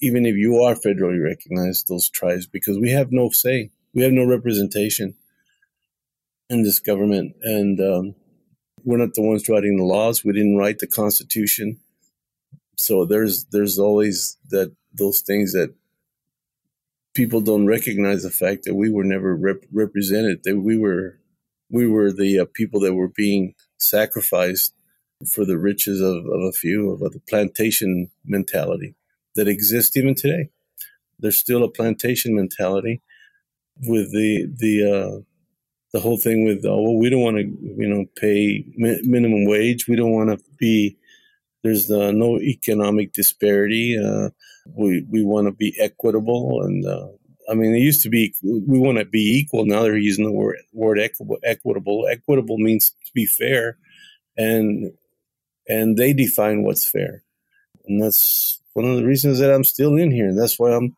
even 0.00 0.26
if 0.26 0.36
you 0.36 0.60
are 0.62 0.74
federally 0.74 1.22
recognized, 1.22 1.88
those 1.88 2.08
tribes 2.08 2.46
because 2.46 2.78
we 2.78 2.90
have 2.90 3.12
no 3.12 3.30
say, 3.30 3.70
we 3.94 4.02
have 4.02 4.12
no 4.12 4.24
representation 4.24 5.14
in 6.48 6.62
this 6.62 6.80
government, 6.80 7.34
and 7.42 7.80
um, 7.80 8.14
we're 8.84 8.98
not 8.98 9.14
the 9.14 9.22
ones 9.22 9.48
writing 9.48 9.76
the 9.76 9.84
laws. 9.84 10.24
We 10.24 10.32
didn't 10.32 10.56
write 10.56 10.78
the 10.78 10.86
Constitution, 10.86 11.80
so 12.76 13.04
there's 13.04 13.44
there's 13.46 13.78
always 13.78 14.36
that 14.50 14.74
those 14.92 15.20
things 15.20 15.52
that 15.52 15.74
people 17.14 17.40
don't 17.40 17.66
recognize 17.66 18.22
the 18.22 18.30
fact 18.30 18.64
that 18.64 18.74
we 18.74 18.90
were 18.90 19.04
never 19.04 19.34
rep- 19.36 19.64
represented. 19.72 20.42
That 20.44 20.60
we 20.60 20.76
were 20.76 21.18
we 21.70 21.86
were 21.86 22.12
the 22.12 22.40
uh, 22.40 22.46
people 22.52 22.80
that 22.80 22.94
were 22.94 23.08
being 23.08 23.54
sacrificed 23.78 24.74
for 25.26 25.44
the 25.44 25.58
riches 25.58 26.00
of, 26.00 26.26
of 26.26 26.40
a 26.42 26.52
few 26.52 26.90
of 26.90 27.00
the 27.00 27.20
plantation 27.28 28.10
mentality 28.24 28.94
that 29.36 29.48
exists 29.48 29.96
even 29.96 30.14
today. 30.14 30.50
There's 31.18 31.38
still 31.38 31.62
a 31.62 31.70
plantation 31.70 32.34
mentality 32.34 33.00
with 33.80 34.12
the 34.12 34.48
the 34.58 34.84
uh, 34.84 35.20
the 35.92 36.00
whole 36.00 36.16
thing 36.18 36.44
with 36.44 36.64
oh 36.64 36.80
well 36.82 36.96
we 36.96 37.10
don't 37.10 37.22
want 37.22 37.36
to 37.36 37.42
you 37.42 37.88
know 37.88 38.04
pay 38.16 38.64
mi- 38.76 39.00
minimum 39.02 39.44
wage 39.46 39.88
we 39.88 39.96
don't 39.96 40.12
want 40.12 40.30
to 40.30 40.44
be 40.58 40.96
there's 41.62 41.86
the, 41.86 42.12
no 42.12 42.40
economic 42.40 43.12
disparity 43.12 43.98
uh, 43.98 44.30
we 44.66 45.04
we 45.10 45.24
want 45.24 45.46
to 45.46 45.52
be 45.52 45.74
equitable, 45.78 46.62
and 46.62 46.86
uh, 46.86 47.08
I 47.50 47.54
mean, 47.54 47.74
it 47.74 47.80
used 47.80 48.02
to 48.02 48.10
be 48.10 48.34
we 48.42 48.78
want 48.78 48.98
to 48.98 49.04
be 49.04 49.38
equal. 49.38 49.66
Now 49.66 49.82
they're 49.82 49.96
using 49.96 50.24
the 50.24 50.32
word 50.32 50.58
word 50.72 50.98
equitable. 50.98 52.06
Equitable 52.08 52.58
means 52.58 52.90
to 52.90 53.12
be 53.14 53.26
fair, 53.26 53.78
and 54.36 54.92
and 55.68 55.96
they 55.96 56.12
define 56.12 56.62
what's 56.62 56.88
fair, 56.88 57.22
and 57.86 58.02
that's 58.02 58.60
one 58.74 58.86
of 58.86 58.96
the 58.96 59.04
reasons 59.04 59.38
that 59.38 59.52
I'm 59.52 59.64
still 59.64 59.96
in 59.96 60.10
here. 60.10 60.28
And 60.28 60.38
that's 60.38 60.58
why 60.58 60.72
I'm 60.72 60.96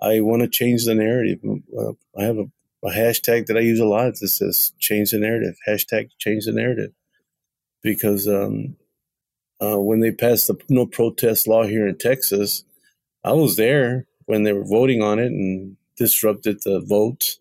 I 0.00 0.20
want 0.20 0.42
to 0.42 0.48
change 0.48 0.84
the 0.84 0.94
narrative. 0.94 1.40
Uh, 1.76 1.92
I 2.18 2.24
have 2.24 2.38
a, 2.38 2.50
a 2.84 2.90
hashtag 2.90 3.46
that 3.46 3.56
I 3.56 3.60
use 3.60 3.80
a 3.80 3.86
lot 3.86 4.14
that 4.20 4.28
says 4.28 4.72
"change 4.78 5.10
the 5.10 5.18
narrative." 5.18 5.56
Hashtag 5.66 6.10
change 6.18 6.44
the 6.46 6.52
narrative, 6.52 6.92
because 7.82 8.28
um, 8.28 8.76
uh, 9.62 9.78
when 9.78 10.00
they 10.00 10.12
passed 10.12 10.46
the 10.46 10.56
no 10.68 10.86
protest 10.86 11.48
law 11.48 11.64
here 11.64 11.86
in 11.86 11.96
Texas, 11.98 12.64
I 13.24 13.32
was 13.32 13.56
there 13.56 14.06
when 14.26 14.42
they 14.42 14.52
were 14.52 14.64
voting 14.64 15.02
on 15.02 15.18
it 15.18 15.32
and 15.32 15.76
disrupted 15.96 16.58
the 16.64 16.80
vote. 16.80 17.38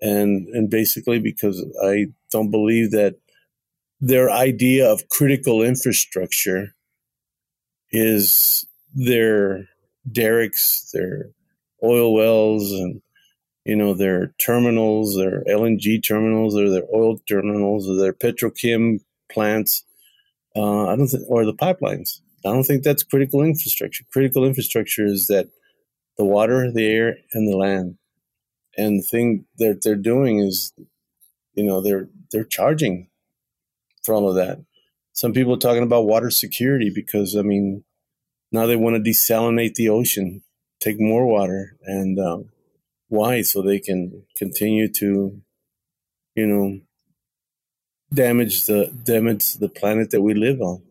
And, 0.00 0.48
and 0.48 0.68
basically 0.68 1.20
because 1.20 1.64
I 1.80 2.06
don't 2.32 2.50
believe 2.50 2.90
that 2.90 3.16
their 4.00 4.30
idea 4.30 4.90
of 4.90 5.08
critical 5.08 5.62
infrastructure 5.62 6.74
is 7.92 8.66
their 8.92 9.68
derricks, 10.10 10.90
their 10.92 11.30
oil 11.82 12.14
wells, 12.14 12.72
and 12.72 13.02
you 13.64 13.76
know 13.76 13.94
their 13.94 14.34
terminals, 14.38 15.16
their 15.16 15.44
LNG 15.44 16.02
terminals, 16.02 16.56
or 16.56 16.70
their 16.70 16.86
oil 16.94 17.18
terminals, 17.28 17.88
or 17.88 17.96
their 17.96 18.12
petrochem 18.12 19.00
plants. 19.30 19.84
Uh, 20.54 20.86
I 20.88 20.96
don't 20.96 21.08
think, 21.08 21.24
or 21.28 21.44
the 21.44 21.54
pipelines. 21.54 22.20
I 22.44 22.50
don't 22.50 22.64
think 22.64 22.82
that's 22.82 23.04
critical 23.04 23.42
infrastructure. 23.42 24.04
Critical 24.12 24.44
infrastructure 24.44 25.06
is 25.06 25.28
that 25.28 25.48
the 26.18 26.24
water, 26.24 26.70
the 26.70 26.86
air, 26.86 27.18
and 27.32 27.48
the 27.48 27.56
land. 27.56 27.98
And 28.76 28.98
the 28.98 29.02
thing 29.02 29.44
that 29.58 29.82
they're 29.82 29.94
doing 29.94 30.38
is, 30.40 30.72
you 31.54 31.64
know, 31.64 31.80
they're 31.80 32.08
they're 32.30 32.44
charging 32.44 33.08
for 34.02 34.14
all 34.14 34.28
of 34.28 34.36
that. 34.36 34.58
Some 35.12 35.32
people 35.32 35.54
are 35.54 35.58
talking 35.58 35.82
about 35.82 36.06
water 36.06 36.30
security 36.30 36.90
because 36.94 37.36
I 37.36 37.42
mean, 37.42 37.84
now 38.50 38.66
they 38.66 38.76
want 38.76 38.96
to 38.96 39.10
desalinate 39.10 39.74
the 39.74 39.90
ocean, 39.90 40.42
take 40.82 41.00
more 41.00 41.26
water, 41.26 41.76
and 41.84 42.18
um, 42.18 42.50
why? 43.08 43.42
So 43.42 43.62
they 43.62 43.78
can 43.78 44.24
continue 44.36 44.88
to, 44.88 45.40
you 46.34 46.46
know, 46.46 46.80
damage 48.12 48.66
the 48.66 48.92
damage 49.04 49.54
the 49.54 49.68
planet 49.68 50.10
that 50.10 50.22
we 50.22 50.34
live 50.34 50.60
on. 50.60 50.82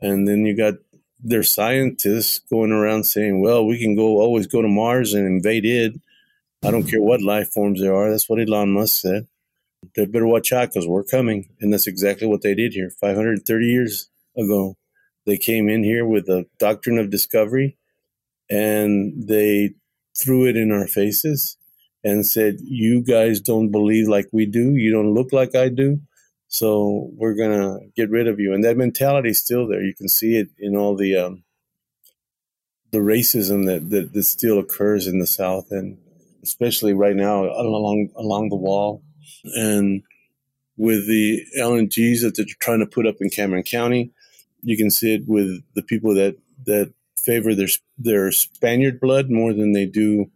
And 0.00 0.28
then 0.28 0.44
you 0.44 0.56
got 0.56 0.74
their 1.18 1.42
scientists 1.42 2.38
going 2.38 2.70
around 2.70 3.04
saying, 3.04 3.40
well, 3.40 3.66
we 3.66 3.80
can 3.80 3.96
go 3.96 4.20
always 4.20 4.46
go 4.46 4.62
to 4.62 4.68
Mars 4.68 5.14
and 5.14 5.26
invade 5.26 5.64
it. 5.64 5.94
I 6.64 6.70
don't 6.70 6.88
care 6.88 7.02
what 7.02 7.22
life 7.22 7.50
forms 7.52 7.80
there 7.80 7.94
are. 7.94 8.10
That's 8.10 8.28
what 8.28 8.40
Elon 8.40 8.72
Musk 8.72 9.00
said. 9.00 9.26
they 9.94 10.06
better 10.06 10.26
watch 10.26 10.52
out 10.52 10.68
because 10.68 10.86
we're 10.86 11.04
coming. 11.04 11.48
And 11.60 11.72
that's 11.72 11.86
exactly 11.86 12.26
what 12.26 12.42
they 12.42 12.54
did 12.54 12.72
here 12.72 12.90
530 12.90 13.66
years 13.66 14.08
ago. 14.36 14.76
They 15.26 15.36
came 15.36 15.68
in 15.68 15.84
here 15.84 16.04
with 16.06 16.26
the 16.26 16.46
doctrine 16.58 16.98
of 16.98 17.10
discovery 17.10 17.76
and 18.48 19.28
they 19.28 19.74
threw 20.16 20.46
it 20.46 20.56
in 20.56 20.72
our 20.72 20.86
faces 20.86 21.56
and 22.04 22.26
said, 22.26 22.56
You 22.60 23.02
guys 23.02 23.40
don't 23.40 23.70
believe 23.70 24.08
like 24.08 24.26
we 24.32 24.46
do. 24.46 24.74
You 24.74 24.92
don't 24.92 25.14
look 25.14 25.32
like 25.32 25.54
I 25.54 25.68
do. 25.68 26.00
So 26.48 27.10
we're 27.14 27.34
going 27.34 27.50
to 27.50 27.78
get 27.96 28.10
rid 28.10 28.28
of 28.28 28.38
you. 28.38 28.54
And 28.54 28.62
that 28.64 28.76
mentality 28.76 29.30
is 29.30 29.38
still 29.38 29.66
there. 29.66 29.82
You 29.82 29.94
can 29.94 30.08
see 30.08 30.36
it 30.36 30.48
in 30.58 30.76
all 30.76 30.96
the, 30.96 31.16
um, 31.16 31.42
the 32.92 32.98
racism 32.98 33.66
that, 33.66 33.90
that, 33.90 34.12
that 34.12 34.22
still 34.22 34.58
occurs 34.58 35.06
in 35.06 35.18
the 35.18 35.26
South 35.26 35.66
and 35.70 35.98
especially 36.42 36.94
right 36.94 37.16
now 37.16 37.44
along, 37.44 38.10
along 38.14 38.48
the 38.48 38.56
wall 38.56 39.02
and 39.56 40.02
with 40.76 41.06
the 41.06 41.42
LNGs 41.58 42.20
that 42.22 42.34
they're 42.36 42.46
trying 42.60 42.80
to 42.80 42.86
put 42.86 43.06
up 43.06 43.16
in 43.20 43.30
Cameron 43.30 43.62
County, 43.62 44.12
you 44.62 44.76
can 44.76 44.90
see 44.90 45.14
it 45.14 45.22
with 45.26 45.62
the 45.74 45.82
people 45.82 46.14
that, 46.14 46.36
that 46.66 46.92
favor 47.26 47.54
their, 47.54 47.68
their 47.98 48.30
Spaniard 48.30 49.00
blood 49.00 49.28
more 49.28 49.52
than 49.52 49.72
they 49.72 49.84
do 49.84 50.30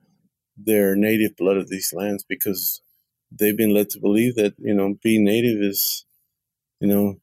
their 0.57 0.97
native 0.97 1.37
blood 1.37 1.57
of 1.57 1.69
these 1.69 1.95
lands 1.95 2.25
because 2.29 2.83
they've 3.31 3.57
been 3.57 3.73
led 3.73 3.89
to 3.89 4.01
believe 4.01 4.35
that 4.35 4.55
you 4.59 4.75
know 4.75 4.99
being 5.03 5.25
native 5.25 5.63
is 5.63 6.05
you 6.81 6.89
know 6.89 7.19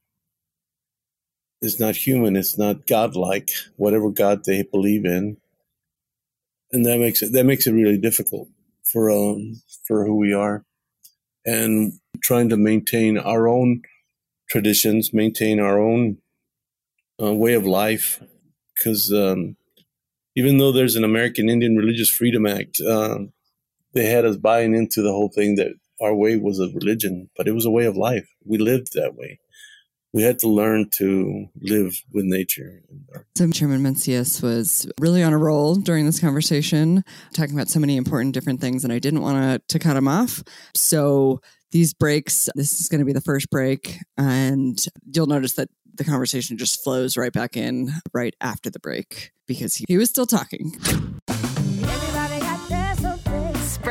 is 1.62 1.80
not 1.80 1.96
human 1.96 2.36
it's 2.36 2.58
not 2.58 2.88
godlike 2.88 3.50
whatever 3.76 4.10
god 4.10 4.46
they 4.46 4.64
believe 4.64 5.06
in. 5.06 5.38
And 6.72 6.86
that 6.86 7.00
makes 7.00 7.22
it 7.22 7.34
that 7.34 7.46
makes 7.46 7.68
it 7.68 7.74
really 7.74 7.98
difficult 7.98 8.48
for 8.84 9.12
um 9.12 9.62
for 9.86 10.06
who 10.06 10.16
we 10.16 10.34
are. 10.34 10.64
And 11.46 11.94
trying 12.22 12.50
to 12.50 12.58
maintain 12.58 13.18
our 13.18 13.48
own 13.48 13.84
traditions 14.50 15.14
maintain 15.14 15.60
our 15.60 15.78
own 15.80 16.18
uh, 17.22 17.34
way 17.34 17.54
of 17.54 17.66
life 17.66 18.22
because 18.78 19.12
um, 19.12 19.57
even 20.38 20.60
though 20.60 20.72
there's 20.72 20.96
an 20.96 21.04
American 21.04 21.50
Indian 21.50 21.76
Religious 21.76 22.10
Freedom 22.10 22.46
Act, 22.46 22.80
uh, 22.80 23.18
they 23.94 24.06
had 24.06 24.24
us 24.24 24.38
buying 24.38 24.76
into 24.76 25.02
the 25.02 25.12
whole 25.12 25.30
thing 25.30 25.56
that 25.56 25.72
our 26.00 26.14
way 26.14 26.38
was 26.38 26.60
a 26.60 26.70
religion, 26.76 27.32
but 27.36 27.48
it 27.48 27.54
was 27.54 27.66
a 27.66 27.72
way 27.72 27.86
of 27.86 27.98
life. 27.98 28.30
We 28.46 28.60
lived 28.60 28.94
that 28.94 29.16
way. 29.16 29.40
We 30.14 30.22
had 30.22 30.38
to 30.40 30.48
learn 30.48 30.92
to 30.92 31.48
live 31.60 32.04
with 32.14 32.26
nature. 32.26 32.84
So 33.36 33.50
Chairman 33.50 33.82
Mancias 33.82 34.44
was 34.44 34.88
really 35.00 35.24
on 35.24 35.34
a 35.34 35.40
roll 35.40 35.74
during 35.74 36.06
this 36.06 36.20
conversation, 36.20 37.04
talking 37.34 37.56
about 37.56 37.70
so 37.70 37.80
many 37.80 37.98
important 37.98 38.36
different 38.36 38.62
things, 38.62 38.84
and 38.84 38.94
I 38.94 39.00
didn't 39.00 39.22
want 39.22 39.68
to 39.68 39.80
cut 39.80 39.98
him 39.98 40.08
off. 40.08 40.44
So 40.76 41.42
these 41.72 41.96
breaks, 41.96 42.48
this 42.54 42.80
is 42.80 42.90
going 42.90 43.00
to 43.00 43.06
be 43.06 43.14
the 43.14 43.22
first 43.22 43.50
break, 43.50 43.98
and 44.20 44.78
you'll 45.12 45.26
notice 45.26 45.54
that 45.54 45.70
the 45.98 46.04
conversation 46.04 46.58
just 46.58 46.84
flows 46.84 47.18
right 47.18 47.34
back 47.34 47.58
in 47.58 47.92
right 48.14 48.36
after 48.42 48.70
the 48.70 48.80
break 48.80 49.32
because 49.48 49.76
he, 49.76 49.86
he 49.88 49.98
was 49.98 50.10
still 50.10 50.26
talking. 50.26 50.74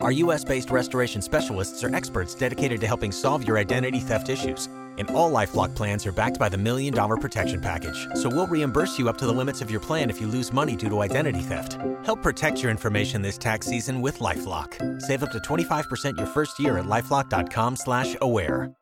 Our 0.00 0.12
US-based 0.12 0.70
restoration 0.70 1.22
specialists 1.22 1.82
are 1.82 1.94
experts 1.94 2.34
dedicated 2.34 2.80
to 2.82 2.86
helping 2.86 3.10
solve 3.10 3.46
your 3.48 3.56
identity 3.56 4.00
theft 4.00 4.28
issues. 4.28 4.66
And 4.98 5.10
all 5.10 5.30
LifeLock 5.30 5.74
plans 5.74 6.06
are 6.06 6.12
backed 6.12 6.38
by 6.38 6.48
the 6.48 6.58
Million 6.58 6.92
Dollar 6.92 7.16
Protection 7.16 7.60
Package. 7.60 8.06
So 8.14 8.28
we'll 8.28 8.46
reimburse 8.46 8.98
you 8.98 9.08
up 9.08 9.16
to 9.18 9.26
the 9.26 9.32
limits 9.32 9.62
of 9.62 9.70
your 9.70 9.80
plan 9.80 10.10
if 10.10 10.20
you 10.20 10.26
lose 10.26 10.52
money 10.52 10.76
due 10.76 10.90
to 10.90 11.00
identity 11.00 11.40
theft. 11.40 11.78
Help 12.04 12.22
protect 12.22 12.62
your 12.62 12.70
information 12.70 13.22
this 13.22 13.38
tax 13.38 13.66
season 13.66 14.00
with 14.02 14.18
LifeLock. 14.20 15.00
Save 15.02 15.22
up 15.22 15.32
to 15.32 15.38
25% 15.38 16.16
your 16.18 16.26
first 16.26 16.58
year 16.58 16.78
at 16.78 16.84
LifeLock.com 16.84 17.76
slash 17.76 18.16
aware. 18.20 18.74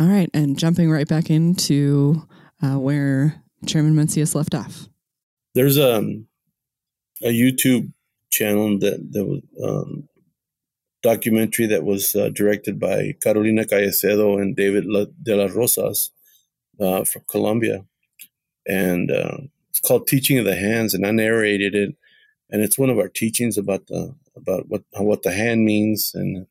All 0.00 0.08
right, 0.08 0.30
and 0.34 0.58
jumping 0.58 0.90
right 0.90 1.06
back 1.06 1.30
into 1.30 2.26
uh, 2.62 2.78
where 2.78 3.42
Chairman 3.66 3.94
Mancias 3.94 4.34
left 4.34 4.54
off. 4.54 4.88
There's 5.54 5.76
a, 5.76 5.96
um, 5.98 6.26
a 7.22 7.28
YouTube 7.28 7.92
channel 8.34 8.78
that, 8.78 8.98
was 9.12 9.42
um, 9.62 10.08
documentary 11.02 11.66
that 11.66 11.84
was 11.84 12.16
uh, 12.16 12.30
directed 12.30 12.80
by 12.80 13.14
Carolina 13.22 13.64
Caycedo 13.64 14.40
and 14.40 14.56
David 14.56 14.84
de 15.22 15.36
las 15.36 15.52
Rosas 15.52 16.10
uh, 16.80 17.04
from 17.04 17.22
Colombia. 17.28 17.84
And 18.66 19.10
uh, 19.10 19.38
it's 19.70 19.80
called 19.80 20.06
Teaching 20.06 20.38
of 20.38 20.46
the 20.46 20.56
Hands, 20.56 20.94
and 20.94 21.06
I 21.06 21.10
narrated 21.10 21.74
it. 21.74 21.94
And 22.50 22.62
it's 22.62 22.78
one 22.78 22.90
of 22.90 22.98
our 22.98 23.08
teachings 23.08 23.58
about 23.58 23.86
the 23.86 24.14
about 24.36 24.68
what 24.68 24.82
what 24.92 25.22
the 25.22 25.32
hand 25.32 25.64
means 25.64 26.12
and 26.14 26.46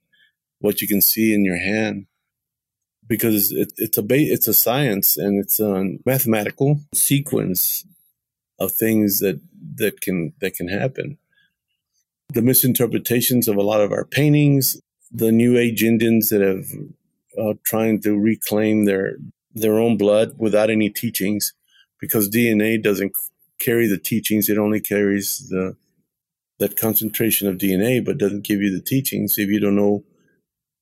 what 0.59 0.81
you 0.81 0.87
can 0.87 1.01
see 1.01 1.33
in 1.33 1.43
your 1.43 1.57
hand 1.57 2.05
because 3.07 3.51
it, 3.51 3.73
it's 3.77 3.97
a 3.97 4.05
it's 4.09 4.47
a 4.47 4.53
science 4.53 5.17
and 5.17 5.39
it's 5.39 5.59
a 5.59 5.97
mathematical 6.05 6.79
sequence 6.93 7.85
of 8.59 8.71
things 8.71 9.19
that 9.19 9.39
that 9.75 10.01
can 10.01 10.33
that 10.39 10.55
can 10.55 10.67
happen. 10.67 11.17
The 12.33 12.41
misinterpretations 12.41 13.47
of 13.47 13.57
a 13.57 13.61
lot 13.61 13.81
of 13.81 13.91
our 13.91 14.05
paintings, 14.05 14.79
the 15.11 15.31
New 15.31 15.57
Age 15.57 15.83
Indians 15.83 16.29
that 16.29 16.41
have 16.41 16.65
uh, 17.37 17.53
trying 17.63 18.01
to 18.01 18.17
reclaim 18.17 18.85
their 18.85 19.17
their 19.53 19.77
own 19.77 19.97
blood 19.97 20.33
without 20.37 20.71
any 20.71 20.89
teachings, 20.89 21.53
because 21.99 22.27
DNA 22.27 22.81
doesn't 22.81 23.15
carry 23.59 23.87
the 23.87 23.99
teachings; 23.99 24.49
it 24.49 24.57
only 24.57 24.81
carries 24.81 25.47
the 25.49 25.75
that 26.59 26.75
concentration 26.75 27.47
of 27.47 27.57
DNA, 27.57 28.03
but 28.03 28.17
doesn't 28.17 28.45
give 28.45 28.61
you 28.61 28.71
the 28.73 28.83
teachings 28.83 29.37
if 29.37 29.49
you 29.49 29.59
don't 29.59 29.75
know 29.75 30.03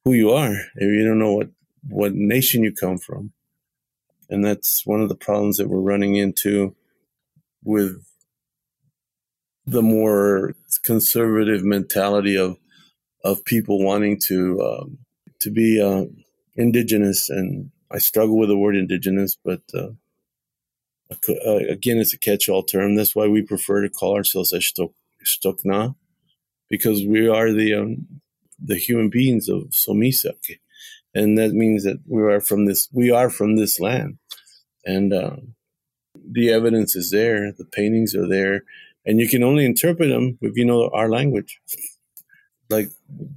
who 0.06 0.14
you 0.14 0.32
are, 0.32 0.54
if 0.76 0.88
you 0.88 1.06
don't 1.06 1.20
know 1.20 1.34
what 1.34 1.50
what 1.88 2.14
nation 2.14 2.64
you 2.64 2.72
come 2.72 2.98
from. 2.98 3.34
And 4.30 4.46
that's 4.46 4.86
one 4.86 5.02
of 5.02 5.10
the 5.10 5.16
problems 5.16 5.58
that 5.58 5.68
we're 5.68 5.82
running 5.82 6.16
into 6.16 6.76
with 7.64 8.06
the 9.66 9.82
more 9.82 10.56
conservative 10.84 11.64
mentality 11.64 12.38
of 12.38 12.58
of 13.24 13.46
people 13.46 13.84
wanting 13.84 14.20
to 14.20 14.62
um, 14.62 14.98
to 15.40 15.52
be 15.52 15.82
uh, 15.82 16.06
indigenous. 16.56 17.30
And 17.30 17.72
I 17.92 18.00
struggle 18.00 18.38
with 18.38 18.50
the 18.50 18.58
word 18.58 18.76
indigenous, 18.76 19.38
but 19.44 19.62
uh, 19.74 19.90
uh 21.12 21.56
again, 21.70 22.00
it's 22.00 22.14
a 22.14 22.18
catch-all 22.18 22.64
term. 22.64 22.96
That's 22.96 23.16
why 23.16 23.28
we 23.28 23.42
prefer 23.42 23.82
to 23.82 23.90
call 23.90 24.16
ourselves 24.16 24.54
Estokna, 24.54 25.96
because 26.70 27.06
we 27.06 27.28
are 27.28 27.52
the 27.52 27.76
um, 27.76 28.08
the 28.64 28.78
human 28.78 29.10
beings 29.10 29.50
of 29.50 29.70
Somisak 29.72 30.60
and 31.14 31.38
that 31.38 31.52
means 31.52 31.84
that 31.84 32.00
we 32.08 32.22
are 32.22 32.40
from 32.40 32.66
this 32.66 32.88
we 32.92 33.12
are 33.12 33.30
from 33.30 33.56
this 33.56 33.80
land 33.80 34.18
and 34.86 35.14
uh, 35.14 35.36
the 36.32 36.50
evidence 36.50 36.96
is 36.96 37.12
there 37.12 37.52
the 37.52 37.66
paintings 37.66 38.16
are 38.16 38.28
there 38.28 38.64
and 39.06 39.20
you 39.20 39.28
can 39.28 39.44
only 39.44 39.66
interpret 39.66 40.10
them 40.10 40.38
if 40.42 40.56
you 40.56 40.66
know 40.66 40.90
our 40.94 41.10
language 41.10 41.60
like 42.70 42.90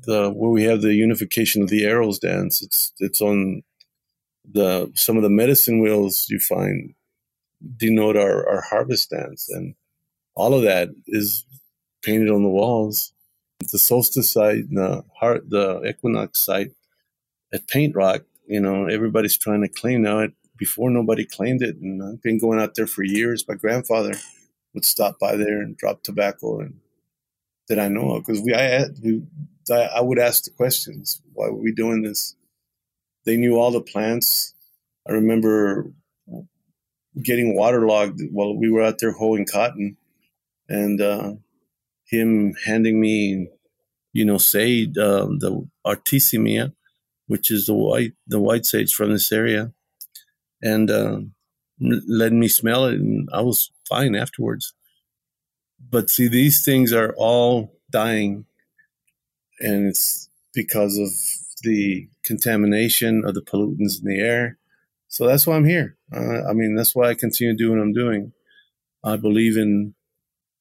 the 0.07 0.31
where 0.31 0.50
we 0.50 0.64
have 0.64 0.83
the 0.83 0.94
unification 0.94 1.62
of 1.62 1.68
the 1.68 1.85
arrows 1.85 2.18
dance 2.18 2.62
it's 2.62 2.92
it's 2.98 3.20
on 3.20 3.62
the 4.53 4.90
some 4.94 5.16
of 5.16 5.22
the 5.22 5.31
medicine 5.31 5.81
wheels 5.81 6.27
you 6.29 6.38
find 6.38 6.94
denote 7.77 8.16
our, 8.16 8.48
our 8.48 8.61
harvest 8.61 9.11
dance 9.11 9.48
And 9.48 9.74
all 10.35 10.55
of 10.55 10.62
that 10.62 10.90
is 11.07 11.44
painted 12.03 12.31
on 12.31 12.42
the 12.42 12.48
walls. 12.48 13.12
The 13.72 13.79
solstice 13.79 14.31
site, 14.31 14.68
the 14.70 15.05
heart, 15.18 15.48
the 15.48 15.83
equinox 15.85 16.40
site 16.40 16.72
at 17.53 17.68
Paint 17.68 17.94
Rock, 17.94 18.22
you 18.46 18.61
know, 18.61 18.87
everybody's 18.87 19.38
trying 19.38 19.62
to 19.62 19.68
claim 19.68 20.03
now. 20.03 20.20
It, 20.20 20.33
before 20.57 20.90
nobody 20.90 21.24
claimed 21.24 21.62
it, 21.62 21.77
and 21.77 22.03
I've 22.03 22.22
been 22.22 22.38
going 22.38 22.61
out 22.61 22.74
there 22.74 22.87
for 22.87 23.03
years. 23.03 23.46
My 23.48 23.55
grandfather 23.55 24.14
would 24.75 24.85
stop 24.85 25.19
by 25.19 25.37
there 25.37 25.61
and 25.61 25.77
drop 25.77 26.03
tobacco, 26.03 26.61
and 26.61 26.81
that 27.69 27.79
I 27.79 27.89
know 27.89 28.17
of 28.17 28.27
because 28.27 28.43
we 28.43 28.55
I, 28.55 28.87
I 29.73 30.01
would 30.01 30.19
ask 30.19 30.45
the 30.45 30.51
questions. 30.51 31.23
Why 31.33 31.49
were 31.49 31.63
we 31.63 31.73
doing 31.73 32.03
this? 32.03 32.37
They 33.25 33.37
knew 33.37 33.57
all 33.57 33.71
the 33.71 33.81
plants. 33.81 34.55
I 35.09 35.13
remember 35.13 35.91
getting 37.23 37.55
waterlogged 37.57 38.21
while 38.33 38.57
we 38.57 38.71
were 38.71 38.83
out 38.83 38.99
there 38.99 39.13
hoeing 39.13 39.47
cotton, 39.47 39.97
and 40.69 41.01
uh, 41.01 41.35
him 42.07 42.55
handing 42.67 43.01
me, 43.01 43.49
you 44.13 44.25
know, 44.25 44.39
sage, 44.39 44.99
uh, 44.99 45.27
the 45.27 45.67
artemisia, 45.85 46.73
which 47.27 47.51
is 47.51 47.67
the 47.67 47.75
white 47.75 48.13
the 48.27 48.41
white 48.41 48.67
sage 48.67 48.95
from 48.95 49.13
this 49.13 49.33
area, 49.33 49.73
and 50.63 50.91
uh, 50.91 51.21
letting 51.81 52.41
me 52.41 52.49
smell 52.49 52.87
it, 52.87 52.95
and 52.95 53.29
I 53.33 53.43
was 53.43 53.71
fine 53.89 54.15
afterwards. 54.15 54.75
But 55.91 56.11
see, 56.11 56.29
these 56.29 56.65
things 56.65 56.93
are 56.93 57.15
all 57.17 57.79
dying, 57.91 58.47
and 59.61 59.87
it's 59.87 60.29
because 60.53 60.99
of 60.99 61.11
the 61.63 62.09
contamination 62.23 63.25
of 63.25 63.35
the 63.35 63.43
pollutants 63.43 64.01
in 64.01 64.09
the 64.09 64.21
air. 64.21 64.59
So 65.09 65.27
that's 65.27 65.47
why 65.47 65.57
I'm 65.57 65.65
here. 65.65 65.97
Uh, 66.13 66.49
I 66.49 66.53
mean, 66.53 66.75
that's 66.75 66.95
why 66.95 67.09
I 67.09 67.15
continue 67.15 67.57
doing 67.57 67.79
what 67.79 67.85
I'm 67.85 67.93
doing. 67.93 68.33
I 69.03 69.17
believe 69.17 69.57
in, 69.57 69.95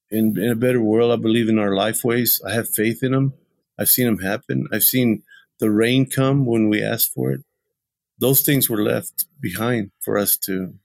in 0.10 0.38
in 0.38 0.52
a 0.52 0.56
better 0.56 0.82
world. 0.82 1.12
I 1.12 1.22
believe 1.22 1.50
in 1.50 1.60
our 1.60 1.72
lifeways. 1.72 2.42
I 2.46 2.54
have 2.54 2.70
faith 2.70 3.04
in 3.04 3.12
them. 3.12 3.34
I've 3.80 3.90
seen 3.90 4.06
them 4.06 4.20
happen. 4.20 4.68
I've 4.72 4.84
seen 4.84 5.24
the 5.60 5.72
rain 5.72 6.06
come 6.06 6.46
when 6.46 6.70
we 6.70 6.84
asked 6.84 7.14
for 7.14 7.32
it. 7.32 7.42
Those 8.20 8.42
things 8.42 8.70
were 8.70 8.82
left 8.82 9.26
behind 9.40 9.92
for 10.02 10.18
us 10.18 10.38
to 10.40 10.76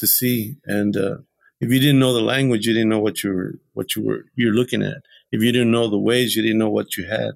to 0.00 0.06
see. 0.06 0.56
And 0.64 0.96
uh, 0.96 1.18
if 1.60 1.70
you 1.70 1.78
didn't 1.78 2.00
know 2.00 2.12
the 2.12 2.20
language, 2.20 2.66
you 2.66 2.72
didn't 2.72 2.88
know 2.88 3.00
what 3.00 3.22
you 3.22 3.32
were 3.32 3.54
what 3.74 3.94
you 3.94 4.02
were 4.02 4.24
you're 4.34 4.54
looking 4.54 4.82
at. 4.82 5.02
If 5.30 5.42
you 5.42 5.52
didn't 5.52 5.70
know 5.70 5.88
the 5.88 5.98
ways, 5.98 6.34
you 6.34 6.42
didn't 6.42 6.58
know 6.58 6.70
what 6.70 6.96
you 6.96 7.06
had. 7.06 7.32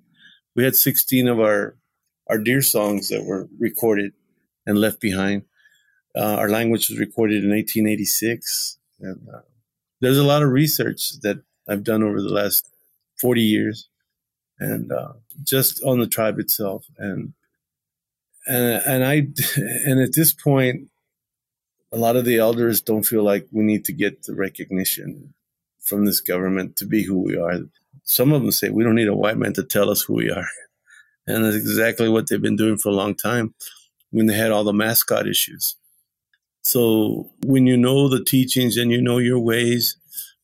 We 0.56 0.64
had 0.64 0.74
16 0.74 1.28
of 1.28 1.40
our 1.40 1.76
our 2.28 2.38
deer 2.38 2.62
songs 2.62 3.08
that 3.08 3.24
were 3.24 3.48
recorded 3.58 4.12
and 4.66 4.78
left 4.78 5.00
behind. 5.00 5.42
Uh, 6.16 6.36
our 6.38 6.48
language 6.48 6.88
was 6.88 6.98
recorded 6.98 7.44
in 7.44 7.50
1886, 7.50 8.78
and 9.00 9.28
uh, 9.28 9.40
there's 10.00 10.16
a 10.16 10.24
lot 10.24 10.42
of 10.42 10.50
research 10.50 11.20
that 11.22 11.42
I've 11.68 11.82
done 11.82 12.02
over 12.02 12.22
the 12.22 12.32
last 12.32 12.70
40 13.20 13.42
years, 13.42 13.88
and 14.58 14.90
uh, 14.92 15.14
just 15.42 15.82
on 15.82 15.98
the 15.98 16.06
tribe 16.06 16.38
itself, 16.38 16.86
and 16.98 17.34
and 18.46 18.82
and 18.86 19.04
I 19.04 19.14
and 19.56 20.00
at 20.00 20.14
this 20.14 20.32
point, 20.32 20.88
a 21.94 21.98
lot 21.98 22.16
of 22.16 22.24
the 22.24 22.38
elders 22.38 22.80
don't 22.80 23.04
feel 23.04 23.22
like 23.22 23.46
we 23.52 23.62
need 23.62 23.84
to 23.84 23.92
get 23.92 24.24
the 24.24 24.34
recognition 24.34 25.32
from 25.80 26.04
this 26.04 26.20
government 26.20 26.76
to 26.76 26.86
be 26.86 27.04
who 27.04 27.22
we 27.22 27.36
are. 27.36 27.60
Some 28.02 28.32
of 28.32 28.42
them 28.42 28.50
say 28.50 28.68
we 28.70 28.82
don't 28.82 28.96
need 28.96 29.08
a 29.08 29.14
white 29.14 29.36
man 29.36 29.52
to 29.52 29.62
tell 29.62 29.90
us 29.90 30.02
who 30.02 30.14
we 30.14 30.30
are. 30.30 30.46
And 31.26 31.42
that's 31.42 31.56
exactly 31.56 32.10
what 32.10 32.28
they've 32.28 32.42
been 32.42 32.54
doing 32.54 32.76
for 32.76 32.90
a 32.90 32.94
long 32.94 33.14
time 33.14 33.54
when 34.10 34.26
they 34.26 34.34
had 34.34 34.50
all 34.50 34.62
the 34.62 34.74
mascot 34.74 35.26
issues. 35.26 35.74
So 36.62 37.30
when 37.46 37.66
you 37.66 37.78
know 37.78 38.10
the 38.10 38.22
teachings 38.22 38.76
and 38.76 38.90
you 38.90 39.00
know 39.00 39.16
your 39.16 39.38
ways, 39.38 39.96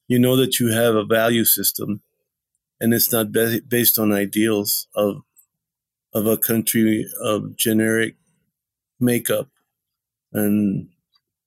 you 0.09 0.19
know 0.19 0.37
that 0.37 0.59
you 0.59 0.73
have 0.73 0.95
a 0.95 1.05
value 1.05 1.45
system 1.45 2.01
and 2.81 2.95
it's 2.95 3.13
not 3.13 3.31
be- 3.31 3.61
based 3.61 3.99
on 3.99 4.11
ideals 4.11 4.89
of 4.95 5.23
of 6.15 6.27
a 6.27 6.39
country 6.39 7.07
of 7.23 7.57
generic 7.57 8.17
makeup. 8.99 9.49
And 10.33 10.89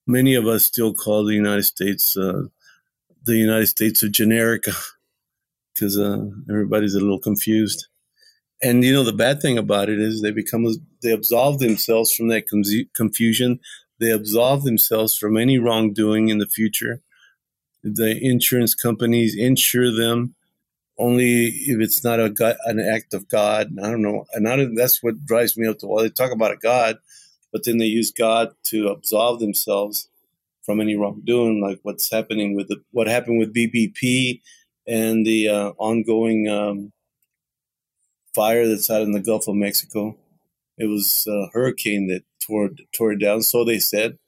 many 0.06 0.34
of 0.34 0.46
us 0.46 0.64
still 0.64 0.94
call 0.94 1.24
the 1.24 1.34
United 1.34 1.64
States 1.64 2.16
uh, 2.16 2.44
the 3.24 3.36
United 3.36 3.66
States 3.66 4.02
of 4.02 4.10
Generica 4.10 4.74
because 5.74 5.98
uh, 5.98 6.26
everybody's 6.48 6.94
a 6.94 7.00
little 7.00 7.20
confused. 7.20 7.86
And 8.62 8.84
you 8.84 8.92
know 8.92 9.04
the 9.04 9.12
bad 9.12 9.42
thing 9.42 9.58
about 9.58 9.88
it 9.88 9.98
is 9.98 10.22
they 10.22 10.30
become 10.30 10.66
they 11.02 11.12
absolve 11.12 11.58
themselves 11.58 12.14
from 12.14 12.28
that 12.28 12.46
confusion. 12.94 13.60
They 14.00 14.10
absolve 14.10 14.64
themselves 14.64 15.16
from 15.16 15.36
any 15.36 15.58
wrongdoing 15.58 16.28
in 16.28 16.38
the 16.38 16.46
future. 16.46 17.00
The 17.82 18.18
insurance 18.24 18.74
companies 18.74 19.36
insure 19.36 19.94
them 19.94 20.34
only 20.98 21.46
if 21.48 21.80
it's 21.80 22.04
not 22.04 22.20
a 22.20 22.56
an 22.64 22.80
act 22.80 23.12
of 23.14 23.28
God. 23.28 23.72
I 23.82 23.90
don't 23.90 24.02
know, 24.02 24.26
and 24.32 24.48
I 24.48 24.56
don't, 24.56 24.74
that's 24.74 25.02
what 25.02 25.24
drives 25.26 25.56
me 25.56 25.66
up 25.66 25.78
the 25.78 25.86
wall. 25.86 26.00
They 26.00 26.08
talk 26.08 26.32
about 26.32 26.52
a 26.52 26.56
God, 26.56 26.98
but 27.54 27.62
then 27.62 27.78
they 27.78 27.86
use 27.86 28.10
God 28.10 28.52
to 28.64 28.88
absolve 28.88 29.38
themselves 29.38 30.08
from 30.64 30.80
any 30.80 30.96
wrongdoing, 30.96 31.62
like 31.62 31.78
what's 31.84 32.10
happening 32.10 32.56
with 32.56 32.66
the, 32.66 32.82
what 32.90 33.06
happened 33.06 33.38
with 33.38 33.54
BBP 33.54 34.40
and 34.88 35.24
the 35.24 35.48
uh, 35.48 35.68
ongoing 35.78 36.48
um, 36.48 36.92
fire 38.34 38.66
that's 38.66 38.90
out 38.90 39.02
in 39.02 39.12
the 39.12 39.20
Gulf 39.20 39.46
of 39.46 39.54
Mexico. 39.54 40.16
It 40.76 40.86
was 40.86 41.28
a 41.28 41.46
hurricane 41.52 42.08
that 42.08 42.24
tore 42.44 42.70
tore 42.92 43.12
it 43.12 43.20
down, 43.20 43.42
so 43.42 43.64
they 43.64 43.78
said, 43.78 44.18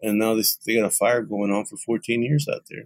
and 0.00 0.18
now 0.18 0.34
they 0.34 0.44
they 0.64 0.76
got 0.76 0.86
a 0.86 0.90
fire 0.90 1.20
going 1.20 1.52
on 1.52 1.66
for 1.66 1.76
14 1.76 2.22
years 2.22 2.48
out 2.48 2.62
there. 2.70 2.84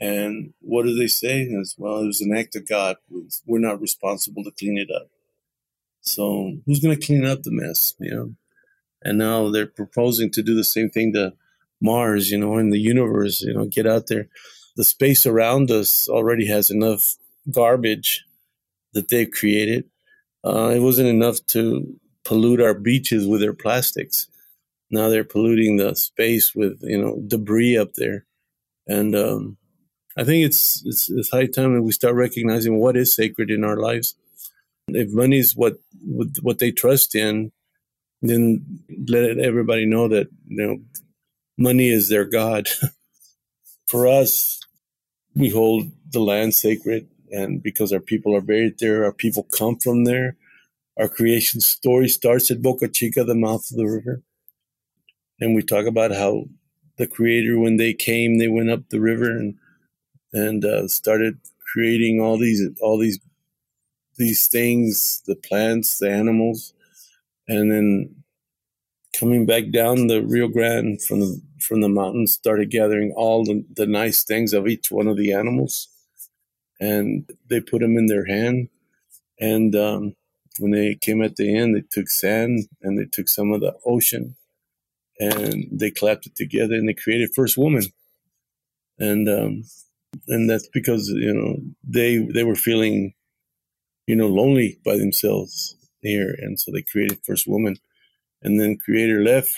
And 0.00 0.54
what 0.62 0.84
do 0.84 0.96
they 0.96 1.06
say? 1.06 1.52
As 1.60 1.74
well, 1.76 1.98
it 1.98 2.06
was 2.06 2.22
an 2.22 2.34
act 2.34 2.56
of 2.56 2.66
God. 2.66 2.96
We're 3.44 3.58
not 3.58 3.82
responsible 3.82 4.42
to 4.44 4.50
clean 4.52 4.78
it 4.78 4.88
up. 4.90 5.08
So 6.00 6.56
who's 6.64 6.80
going 6.80 6.98
to 6.98 7.06
clean 7.06 7.26
up 7.26 7.42
the 7.42 7.52
mess? 7.52 7.94
You 7.98 8.14
know. 8.14 8.34
And 9.04 9.18
now 9.18 9.50
they're 9.50 9.66
proposing 9.66 10.30
to 10.32 10.42
do 10.42 10.54
the 10.54 10.64
same 10.64 10.90
thing 10.90 11.12
to 11.14 11.32
Mars. 11.80 12.30
You 12.30 12.38
know, 12.38 12.58
in 12.58 12.70
the 12.70 12.80
universe. 12.80 13.42
You 13.42 13.54
know, 13.54 13.64
get 13.66 13.86
out 13.86 14.06
there. 14.06 14.28
The 14.76 14.84
space 14.84 15.26
around 15.26 15.70
us 15.70 16.08
already 16.08 16.46
has 16.46 16.70
enough 16.70 17.16
garbage 17.50 18.24
that 18.94 19.08
they've 19.08 19.30
created. 19.30 19.84
Uh, 20.44 20.72
it 20.74 20.80
wasn't 20.80 21.08
enough 21.08 21.44
to 21.46 21.94
pollute 22.24 22.60
our 22.60 22.74
beaches 22.74 23.26
with 23.26 23.40
their 23.40 23.52
plastics. 23.52 24.28
Now 24.90 25.08
they're 25.08 25.24
polluting 25.24 25.76
the 25.76 25.94
space 25.94 26.54
with 26.54 26.80
you 26.82 27.00
know 27.00 27.20
debris 27.26 27.76
up 27.78 27.94
there, 27.94 28.26
and 28.86 29.14
um, 29.16 29.56
I 30.16 30.24
think 30.24 30.44
it's, 30.44 30.82
it's 30.84 31.08
it's 31.10 31.30
high 31.30 31.46
time 31.46 31.74
that 31.74 31.82
we 31.82 31.92
start 31.92 32.14
recognizing 32.14 32.78
what 32.78 32.96
is 32.96 33.14
sacred 33.14 33.50
in 33.50 33.64
our 33.64 33.76
lives. 33.76 34.14
If 34.88 35.10
money 35.10 35.38
is 35.38 35.56
what 35.56 35.78
what 36.04 36.58
they 36.58 36.70
trust 36.72 37.14
in, 37.14 37.52
then 38.22 38.64
let 39.08 39.38
everybody 39.38 39.86
know 39.86 40.08
that 40.08 40.28
you 40.46 40.66
know 40.66 40.78
money 41.58 41.88
is 41.88 42.08
their 42.08 42.24
god. 42.24 42.68
For 43.86 44.06
us, 44.06 44.60
we 45.34 45.50
hold 45.50 45.90
the 46.10 46.20
land 46.20 46.54
sacred 46.54 47.08
and 47.32 47.62
because 47.62 47.92
our 47.92 48.00
people 48.00 48.36
are 48.36 48.42
buried 48.42 48.78
there, 48.78 49.04
our 49.04 49.12
people 49.12 49.44
come 49.44 49.76
from 49.78 50.04
there. 50.04 50.36
Our 50.98 51.08
creation 51.08 51.60
story 51.60 52.08
starts 52.08 52.50
at 52.50 52.60
Boca 52.60 52.88
Chica, 52.88 53.24
the 53.24 53.34
mouth 53.34 53.70
of 53.70 53.78
the 53.78 53.86
river. 53.86 54.22
And 55.40 55.54
we 55.54 55.62
talk 55.62 55.86
about 55.86 56.12
how 56.12 56.44
the 56.98 57.06
creator, 57.06 57.58
when 57.58 57.78
they 57.78 57.94
came, 57.94 58.38
they 58.38 58.48
went 58.48 58.70
up 58.70 58.90
the 58.90 59.00
river 59.00 59.30
and 59.30 59.56
and 60.34 60.64
uh, 60.64 60.88
started 60.88 61.38
creating 61.72 62.20
all 62.20 62.38
these 62.38 62.62
all 62.80 62.98
these 62.98 63.18
these 64.18 64.46
things, 64.46 65.22
the 65.26 65.34
plants, 65.34 65.98
the 65.98 66.10
animals, 66.10 66.74
and 67.48 67.70
then 67.70 68.24
coming 69.18 69.46
back 69.46 69.70
down 69.70 70.06
the 70.06 70.22
Rio 70.22 70.48
Grande 70.48 71.00
from 71.02 71.20
the 71.20 71.40
from 71.58 71.80
the 71.80 71.88
mountains, 71.88 72.32
started 72.32 72.70
gathering 72.70 73.12
all 73.16 73.44
the, 73.44 73.64
the 73.72 73.86
nice 73.86 74.24
things 74.24 74.52
of 74.52 74.66
each 74.66 74.90
one 74.90 75.06
of 75.06 75.16
the 75.16 75.32
animals 75.32 75.88
and 76.82 77.30
they 77.48 77.60
put 77.60 77.80
them 77.80 77.96
in 77.96 78.06
their 78.06 78.26
hand. 78.26 78.68
And 79.38 79.74
um, 79.76 80.16
when 80.58 80.72
they 80.72 80.96
came 80.96 81.22
at 81.22 81.36
the 81.36 81.56
end, 81.56 81.76
they 81.76 81.84
took 81.88 82.08
sand 82.08 82.66
and 82.82 82.98
they 82.98 83.04
took 83.04 83.28
some 83.28 83.52
of 83.52 83.60
the 83.60 83.76
ocean 83.86 84.34
and 85.20 85.66
they 85.70 85.92
clapped 85.92 86.26
it 86.26 86.34
together 86.34 86.74
and 86.74 86.88
they 86.88 86.94
created 86.94 87.34
First 87.34 87.56
Woman. 87.56 87.84
And 88.98 89.28
um, 89.28 89.64
and 90.26 90.50
that's 90.50 90.68
because 90.68 91.08
you 91.08 91.32
know 91.32 91.56
they 91.82 92.18
they 92.18 92.44
were 92.44 92.56
feeling 92.56 93.14
you 94.06 94.16
know 94.16 94.26
lonely 94.26 94.78
by 94.84 94.96
themselves 94.96 95.76
here, 96.02 96.34
and 96.38 96.58
so 96.58 96.70
they 96.70 96.82
created 96.82 97.20
First 97.24 97.46
Woman. 97.46 97.76
And 98.42 98.60
then 98.60 98.76
Creator 98.76 99.22
left 99.22 99.56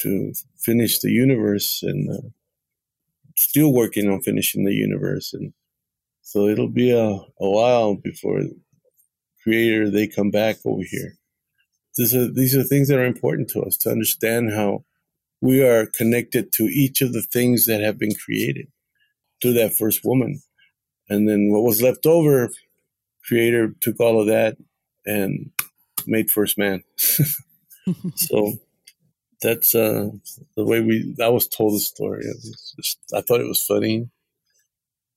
to 0.00 0.32
finish 0.58 0.98
the 0.98 1.10
universe 1.10 1.82
and 1.82 2.10
uh, 2.10 2.28
still 3.36 3.72
working 3.72 4.10
on 4.10 4.20
finishing 4.20 4.64
the 4.64 4.72
universe 4.72 5.32
and 5.32 5.52
so 6.22 6.48
it'll 6.48 6.68
be 6.68 6.90
a, 6.90 7.06
a 7.06 7.50
while 7.50 7.94
before 7.94 8.40
creator 9.42 9.90
they 9.90 10.06
come 10.06 10.30
back 10.30 10.56
over 10.64 10.82
here. 10.82 11.18
These 11.96 12.14
are 12.14 12.26
these 12.26 12.56
are 12.56 12.62
things 12.62 12.88
that 12.88 12.98
are 12.98 13.04
important 13.04 13.50
to 13.50 13.62
us 13.62 13.76
to 13.78 13.90
understand 13.90 14.52
how 14.52 14.84
we 15.40 15.62
are 15.62 15.86
connected 15.86 16.52
to 16.52 16.64
each 16.64 17.02
of 17.02 17.12
the 17.12 17.22
things 17.22 17.66
that 17.66 17.82
have 17.82 17.98
been 17.98 18.14
created 18.14 18.68
to 19.42 19.52
that 19.52 19.74
first 19.74 20.04
woman. 20.04 20.40
And 21.10 21.28
then 21.28 21.50
what 21.50 21.64
was 21.64 21.82
left 21.82 22.06
over, 22.06 22.48
Creator 23.26 23.74
took 23.80 24.00
all 24.00 24.20
of 24.20 24.28
that 24.28 24.56
and 25.06 25.50
made 26.06 26.30
first 26.30 26.58
man. 26.58 26.82
so 28.14 28.54
that's 29.42 29.74
uh, 29.74 30.08
the 30.56 30.64
way 30.64 30.80
we. 30.80 31.14
I 31.20 31.28
was 31.28 31.48
told 31.48 31.74
the 31.74 31.80
story. 31.80 32.24
Just, 32.76 32.98
I 33.14 33.20
thought 33.20 33.40
it 33.40 33.48
was 33.48 33.62
funny, 33.62 34.08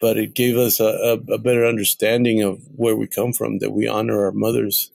but 0.01 0.17
it 0.17 0.33
gave 0.33 0.57
us 0.57 0.79
a, 0.79 0.85
a, 0.85 1.33
a, 1.33 1.37
better 1.37 1.65
understanding 1.65 2.41
of 2.41 2.59
where 2.75 2.95
we 2.95 3.07
come 3.07 3.33
from. 3.33 3.59
That 3.59 3.71
we 3.71 3.87
honor 3.87 4.25
our 4.25 4.31
mothers, 4.31 4.91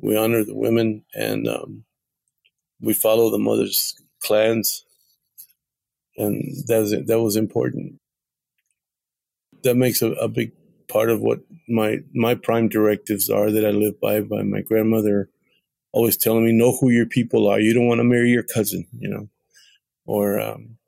we 0.00 0.16
honor 0.16 0.44
the 0.44 0.54
women, 0.54 1.04
and 1.14 1.48
um, 1.48 1.84
we 2.80 2.94
follow 2.94 3.30
the 3.30 3.38
mothers' 3.38 4.00
clans, 4.22 4.84
and 6.16 6.54
that 6.68 6.78
was 6.78 6.92
that 6.92 7.20
was 7.20 7.36
important. 7.36 7.98
That 9.64 9.76
makes 9.76 10.02
a, 10.02 10.12
a 10.12 10.28
big 10.28 10.52
part 10.88 11.10
of 11.10 11.20
what 11.20 11.40
my 11.68 11.98
my 12.14 12.34
prime 12.34 12.68
directives 12.68 13.30
are 13.30 13.50
that 13.50 13.64
I 13.64 13.70
live 13.70 14.00
by. 14.00 14.20
By 14.20 14.42
my 14.42 14.60
grandmother 14.60 15.28
always 15.92 16.16
telling 16.16 16.44
me, 16.44 16.52
know 16.52 16.76
who 16.76 16.90
your 16.90 17.06
people 17.06 17.48
are. 17.48 17.60
You 17.60 17.74
don't 17.74 17.86
want 17.86 17.98
to 17.98 18.04
marry 18.04 18.30
your 18.30 18.42
cousin, 18.42 18.86
you 18.98 19.08
know. 19.08 19.28
Or 20.06 20.40
um, 20.40 20.78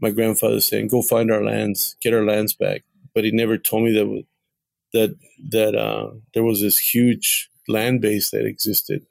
my 0.00 0.10
grandfather 0.10 0.60
saying, 0.60 0.88
go 0.88 1.02
find 1.02 1.30
our 1.30 1.44
lands, 1.44 1.96
get 2.00 2.14
our 2.14 2.24
lands 2.24 2.54
back. 2.54 2.82
But 3.14 3.24
he 3.24 3.30
never 3.30 3.58
told 3.58 3.84
me 3.84 3.92
that 3.92 4.24
that 4.92 5.16
that 5.50 5.74
uh, 5.74 6.10
there 6.34 6.44
was 6.44 6.60
this 6.60 6.78
huge 6.78 7.50
land 7.68 8.00
base 8.00 8.30
that 8.30 8.46
existed. 8.46 9.06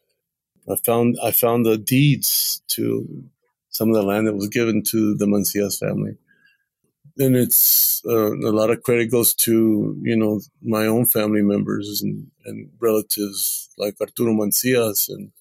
I 0.69 0.75
found 0.75 1.17
I 1.23 1.31
found 1.31 1.65
the 1.65 1.77
deeds 1.77 2.62
to 2.69 3.25
some 3.69 3.89
of 3.89 3.95
the 3.95 4.03
land 4.03 4.27
that 4.27 4.36
was 4.36 4.49
given 4.49 4.84
to 4.84 5.15
the 5.15 5.25
Mancias 5.25 5.79
family. 5.79 6.17
And 7.21 7.36
it's 7.36 8.01
uh, 8.05 8.34
a 8.34 8.51
lot 8.51 8.71
of 8.71 8.81
credit 8.81 9.12
goes 9.12 9.36
to 9.45 9.95
you 10.01 10.17
know 10.17 10.41
my 10.62 10.88
own 10.88 11.05
family 11.05 11.43
members 11.43 12.01
and, 12.01 12.31
and 12.45 12.69
relatives 12.79 13.69
like 13.77 14.01
Arturo 14.01 14.34
Mancias 14.34 15.07
and 15.07 15.31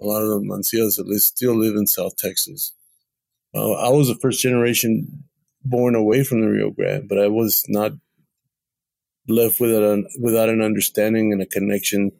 a 0.00 0.04
lot 0.04 0.22
of 0.22 0.30
the 0.30 0.40
Mancias 0.40 0.98
at 0.98 1.06
least 1.06 1.28
still 1.28 1.54
live 1.54 1.76
in 1.76 1.86
South 1.86 2.16
Texas. 2.16 2.72
Uh, 3.54 3.74
I 3.74 3.90
was 3.90 4.08
the 4.08 4.16
first 4.16 4.40
generation 4.40 5.24
born 5.64 5.94
away 5.94 6.24
from 6.24 6.40
the 6.40 6.48
Rio 6.48 6.70
Grande, 6.70 7.08
but 7.08 7.18
I 7.18 7.28
was 7.28 7.64
not 7.68 7.92
left 9.28 9.60
without 9.60 9.82
an, 9.82 10.06
without 10.20 10.48
an 10.48 10.60
understanding 10.60 11.32
and 11.32 11.40
a 11.40 11.46
connection 11.46 12.10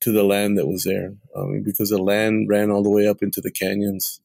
to 0.00 0.12
the 0.12 0.24
land 0.24 0.56
that 0.56 0.66
was 0.66 0.84
there. 0.84 1.12
I 1.36 1.42
mean, 1.42 1.62
because 1.62 1.90
the 1.90 2.02
land 2.02 2.48
ran 2.48 2.70
all 2.70 2.82
the 2.82 2.90
way 2.90 3.06
up 3.06 3.22
into 3.22 3.40
the 3.40 3.50
canyons, 3.50 4.20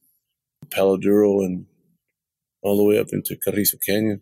Palo 0.70 0.98
Duro, 0.98 1.42
and 1.42 1.66
all 2.64 2.78
the 2.78 2.84
way 2.84 2.98
up 2.98 3.10
into 3.12 3.36
Carrizo 3.36 3.78
Canyon. 3.86 4.22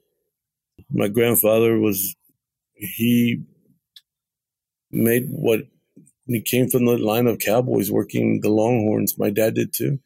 My 0.89 1.07
grandfather 1.07 1.79
was, 1.79 2.15
he 2.75 3.43
made 4.91 5.27
what 5.29 5.61
he 6.27 6.41
came 6.41 6.69
from 6.69 6.85
the 6.85 6.97
line 6.97 7.27
of 7.27 7.39
cowboys 7.39 7.91
working 7.91 8.41
the 8.41 8.49
Longhorns. 8.49 9.17
My 9.17 9.29
dad 9.29 9.55
did 9.55 9.73
too. 9.73 9.99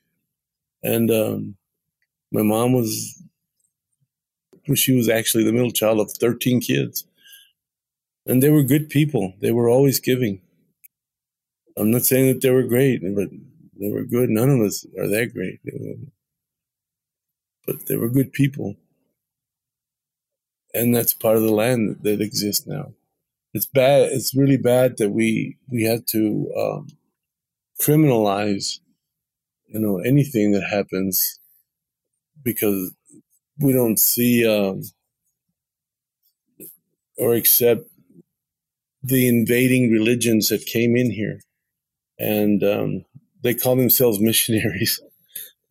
And 0.83 1.09
um, 1.09 1.55
my 2.31 2.41
mom 2.41 2.73
was, 2.73 3.21
she 4.75 4.95
was 4.95 5.09
actually 5.09 5.43
the 5.43 5.53
middle 5.53 5.71
child 5.71 5.99
of 5.99 6.11
13 6.11 6.61
kids. 6.61 7.05
And 8.25 8.41
they 8.41 8.49
were 8.49 8.63
good 8.63 8.89
people. 8.89 9.33
They 9.39 9.51
were 9.51 9.69
always 9.69 9.99
giving. 9.99 10.41
I'm 11.77 11.91
not 11.91 12.03
saying 12.03 12.27
that 12.27 12.41
they 12.41 12.49
were 12.49 12.63
great, 12.63 13.01
but 13.15 13.29
they 13.79 13.91
were 13.91 14.03
good. 14.03 14.29
None 14.29 14.49
of 14.49 14.61
us 14.61 14.85
are 14.97 15.07
that 15.07 15.33
great. 15.33 15.59
But 17.65 17.87
they 17.87 17.95
were 17.95 18.09
good 18.09 18.31
people. 18.31 18.75
And 20.73 20.95
that's 20.95 21.13
part 21.13 21.37
of 21.37 21.43
the 21.43 21.53
land 21.53 21.99
that 22.03 22.21
exists 22.21 22.67
now 22.67 22.93
it's 23.55 23.65
bad. 23.65 24.11
It's 24.11 24.35
really 24.35 24.57
bad 24.57 24.97
that 24.97 25.11
we 25.11 25.57
we 25.71 25.83
had 25.83 26.05
to 26.07 26.51
um, 26.59 26.87
criminalize, 27.81 28.79
you 29.67 29.79
know, 29.79 29.99
anything 29.99 30.51
that 30.51 30.65
happens 30.69 31.39
because 32.43 32.91
we 33.57 33.71
don't 33.71 33.97
see 33.97 34.45
um, 34.45 34.81
or 37.17 37.33
accept 37.33 37.87
the 39.01 39.25
invading 39.25 39.89
religions 39.89 40.49
that 40.49 40.65
came 40.65 40.97
in 40.97 41.11
here, 41.11 41.39
and 42.19 42.61
um, 42.61 43.05
they 43.41 43.53
call 43.53 43.77
themselves 43.77 44.19
missionaries, 44.19 44.99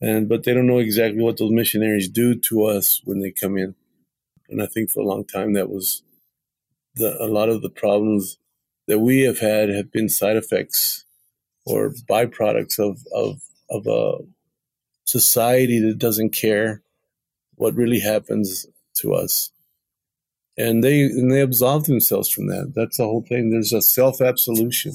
and 0.01 0.29
but 0.29 0.45
they 0.45 0.55
don't 0.55 0.67
know 0.67 0.79
exactly 0.79 1.23
what 1.23 1.39
those 1.39 1.51
missionaries 1.51 2.09
do 2.09 2.35
to 2.35 2.65
us 2.65 3.01
when 3.05 3.21
they 3.21 3.31
come 3.31 3.57
in, 3.57 3.75
and 4.49 4.63
I 4.63 4.67
think 4.67 4.91
for 4.91 5.01
a 5.01 5.07
long 5.07 5.25
time 5.25 5.55
that 5.55 5.71
was 5.71 6.03
the, 6.95 7.17
a 7.23 7.27
lot 7.27 7.49
of 7.49 7.63
the 7.63 7.71
problems 7.71 8.39
that 8.87 8.99
we 8.99 9.23
have 9.23 9.39
had 9.39 9.69
have 9.69 9.91
been 9.91 10.09
side 10.09 10.37
effects 10.37 11.05
or 11.67 11.91
byproducts 11.91 12.79
of 12.79 13.07
of 13.15 13.41
of 13.71 13.87
a 13.87 14.19
society 15.07 15.81
that 15.81 15.99
doesn't 15.99 16.31
care 16.31 16.83
what 17.57 17.75
really 17.75 18.01
happens 18.01 18.67
to 18.95 19.15
us. 19.15 19.51
And 20.57 20.85
they 20.85 21.03
and 21.03 21.33
they 21.33 21.41
absolve 21.41 21.85
themselves 21.85 22.29
from 22.29 22.47
that. 22.49 22.73
That's 22.75 22.99
the 22.99 23.05
whole 23.05 23.23
thing. 23.23 23.51
There's 23.51 23.73
a 23.73 23.83
self 23.83 24.21
absolution 24.21 24.93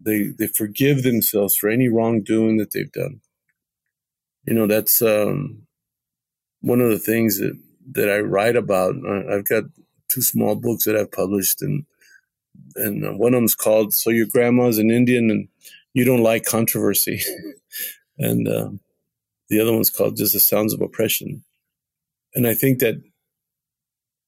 they 0.00 0.28
they 0.28 0.46
forgive 0.46 1.02
themselves 1.02 1.54
for 1.54 1.68
any 1.68 1.88
wrongdoing 1.88 2.56
that 2.58 2.72
they've 2.72 2.92
done 2.92 3.20
you 4.48 4.54
know 4.54 4.66
that's 4.66 5.02
um, 5.02 5.66
one 6.62 6.80
of 6.80 6.88
the 6.88 6.98
things 6.98 7.38
that 7.38 7.58
that 7.92 8.08
I 8.08 8.20
write 8.20 8.56
about 8.56 8.94
I've 9.30 9.46
got 9.46 9.64
two 10.08 10.22
small 10.22 10.54
books 10.54 10.84
that 10.84 10.96
I've 10.96 11.12
published, 11.12 11.60
and 11.60 11.84
and 12.74 13.18
one 13.18 13.34
of 13.34 13.38
them's 13.38 13.54
called 13.54 13.92
"So 13.92 14.08
Your 14.08 14.24
Grandma's 14.24 14.78
an 14.78 14.90
Indian 14.90 15.30
and 15.30 15.48
You 15.92 16.06
Don't 16.06 16.22
Like 16.22 16.46
Controversy," 16.46 17.20
and 18.18 18.48
uh, 18.48 18.70
the 19.50 19.60
other 19.60 19.74
one's 19.74 19.90
called 19.90 20.16
"Just 20.16 20.32
the 20.32 20.40
Sounds 20.40 20.72
of 20.72 20.80
Oppression." 20.80 21.44
And 22.34 22.46
I 22.46 22.54
think 22.54 22.78
that 22.78 23.02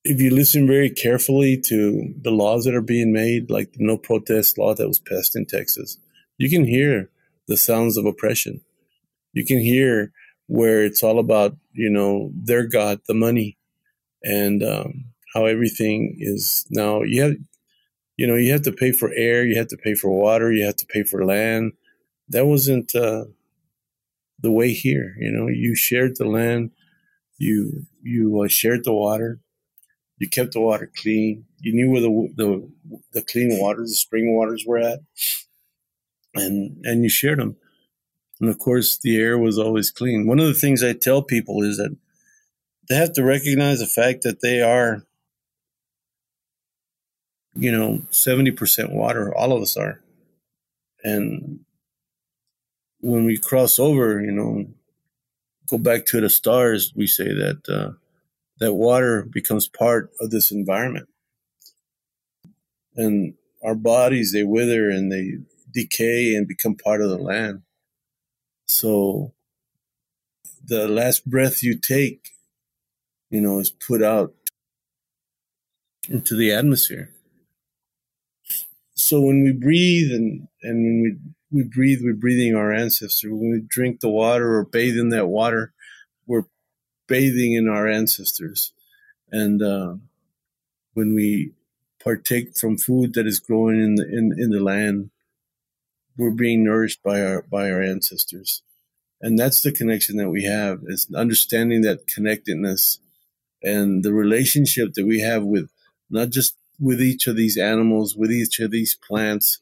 if 0.05 0.21
you 0.21 0.35
listen 0.35 0.67
very 0.67 0.91
carefully 0.91 1.59
to 1.69 2.13
the 2.21 2.31
laws 2.31 2.65
that 2.65 2.75
are 2.75 2.83
being 2.83 3.11
made, 3.11 3.49
like 3.49 3.73
the 3.73 3.87
no 3.87 3.97
protest 3.97 4.59
law 4.59 4.75
that 4.75 4.89
was 4.89 4.99
passed 4.99 5.35
in 5.35 5.47
Texas, 5.47 5.97
you 6.37 6.51
can 6.51 6.67
hear 6.67 7.09
the 7.49 7.57
sounds 7.57 7.97
of 7.97 8.05
oppression. 8.05 8.61
You 9.33 9.45
can 9.45 9.59
hear 9.61 10.13
where 10.47 10.85
it's 10.85 11.03
all 11.03 11.19
about, 11.19 11.57
you 11.73 11.91
know, 11.91 12.31
their 12.35 12.67
God, 12.67 13.01
the 13.07 13.15
money, 13.15 13.57
and 14.25 14.63
um, 14.63 15.05
how 15.35 15.47
everything 15.47 16.17
is 16.19 16.67
now. 16.71 17.03
You 17.03 17.23
have, 17.23 17.35
you 18.17 18.27
know, 18.27 18.37
you 18.37 18.53
have 18.53 18.63
to 18.63 18.73
pay 18.73 18.93
for 18.93 19.13
air, 19.15 19.47
you 19.47 19.57
have 19.57 19.69
to 19.69 19.77
pay 19.77 19.95
for 19.95 20.11
water, 20.11 20.53
you 20.53 20.65
have 20.65 20.77
to 20.77 20.87
pay 20.87 21.05
for 21.05 21.25
land. 21.25 21.73
That 22.29 22.47
wasn't 22.47 22.95
uh, 22.95 23.25
the 24.41 24.51
way 24.51 24.73
here. 24.73 25.17
You 25.19 25.33
know, 25.33 25.49
you 25.49 25.75
shared 25.75 26.17
the 26.17 26.27
land, 26.27 26.71
you 27.39 27.87
you 28.03 28.43
uh, 28.43 28.49
shared 28.49 28.85
the 28.85 28.93
water, 28.93 29.41
you 30.19 30.29
kept 30.29 30.53
the 30.53 30.61
water 30.61 30.91
clean. 30.97 31.47
You 31.61 31.73
knew 31.75 31.91
where 31.91 32.01
the 32.03 32.35
the 32.37 33.01
the 33.13 33.23
clean 33.23 33.59
water 33.61 33.83
the 33.83 33.89
spring 33.89 34.35
waters 34.35 34.65
were 34.67 34.79
at, 34.79 35.01
and 36.35 36.85
and 36.85 37.03
you 37.03 37.09
shared 37.09 37.39
them. 37.39 37.57
And 38.41 38.49
of 38.49 38.59
course, 38.59 38.99
the 38.99 39.19
air 39.19 39.39
was 39.39 39.59
always 39.59 39.91
clean. 39.91 40.27
One 40.27 40.41
of 40.41 40.47
the 40.47 40.55
things 40.55 40.83
I 40.83 40.95
tell 40.95 41.23
people 41.23 41.63
is 41.63 41.77
that 41.77 41.97
they 42.89 42.97
have 42.97 43.13
to 43.15 43.25
recognize 43.25 43.81
the 43.81 43.87
fact 43.87 44.23
that 44.23 44.41
they 44.41 44.63
are 44.63 45.05
you 47.55 47.73
know, 47.73 48.03
70% 48.11 48.93
water. 48.93 49.35
All 49.35 49.53
of 49.53 49.63
us 49.63 49.77
are. 49.77 50.01
And 51.03 51.61
when 53.01 53.25
we 53.25 53.39
cross 53.39 53.79
over, 53.79 54.21
you 54.21 54.33
know, 54.33 54.67
go 55.67 55.79
back 55.79 56.07
to 56.07 56.21
the 56.21 56.31
stars, 56.31 56.93
we 56.95 57.07
say 57.07 57.33
that 57.33 57.69
uh, 57.69 57.93
that 58.59 58.75
water 58.75 59.23
becomes 59.23 59.69
part 59.69 60.11
of 60.21 60.31
this 60.31 60.51
environment. 60.51 61.09
And 62.97 63.35
our 63.65 63.75
bodies, 63.75 64.33
they 64.33 64.43
wither 64.43 64.91
and 64.91 65.11
they 65.11 65.39
decay 65.73 66.35
and 66.35 66.47
become 66.47 66.75
part 66.75 67.01
of 67.01 67.09
the 67.09 67.19
land. 67.19 67.63
So 68.71 69.33
the 70.65 70.89
last 70.89 71.29
breath 71.29 71.63
you 71.63 71.79
take, 71.79 72.31
you 73.31 73.41
know, 73.41 73.59
is 73.59 73.71
put 73.71 74.03
out 74.03 74.35
into 76.09 76.35
the 76.37 76.53
atmosphere 76.53 77.11
so 79.01 79.21
when 79.21 79.43
we 79.43 79.53
breathe 79.53 80.13
and 80.13 80.47
and 80.63 80.85
when 80.85 81.03
we 81.03 81.17
we 81.53 81.65
breathe, 81.65 82.01
we're 82.03 82.15
breathing 82.15 82.55
our 82.55 82.73
ancestors. 82.73 83.31
When 83.31 83.51
we 83.51 83.61
drink 83.67 84.01
the 84.01 84.11
water 84.11 84.55
or 84.55 84.65
bathe 84.65 84.97
in 84.97 85.09
that 85.09 85.27
water, 85.27 85.73
we're 86.27 86.45
bathing 87.09 87.55
in 87.55 87.69
our 87.69 87.89
ancestors. 87.89 88.73
And 89.33 89.61
uh, 89.63 89.95
when 90.95 91.15
we 91.15 91.53
partake 92.03 92.57
from 92.57 92.79
food 92.79 93.15
that 93.15 93.27
is 93.27 93.41
growing 93.41 93.83
in 93.83 93.95
the 93.97 94.05
in, 94.05 94.35
in 94.39 94.51
the 94.51 94.61
land, 94.61 95.11
we're 96.17 96.31
being 96.31 96.65
nourished 96.65 97.03
by 97.03 97.23
our 97.23 97.43
by 97.43 97.71
our 97.71 97.83
ancestors. 97.83 98.63
And 99.21 99.39
that's 99.39 99.63
the 99.63 99.73
connection 99.73 100.17
that 100.17 100.31
we 100.31 100.45
have 100.45 100.81
is 100.87 101.07
understanding 101.15 101.83
that 101.83 102.07
connectedness 102.07 103.01
and 103.63 104.03
the 104.03 104.15
relationship 104.15 104.95
that 104.95 105.07
we 105.07 105.21
have 105.21 105.45
with 105.45 105.69
not 106.09 106.31
just 106.31 106.57
with 106.79 107.01
each 107.01 107.27
of 107.27 107.37
these 107.37 107.59
animals, 107.59 108.17
with 108.17 108.33
each 108.33 108.59
of 108.61 108.71
these 108.71 108.95
plants, 108.95 109.61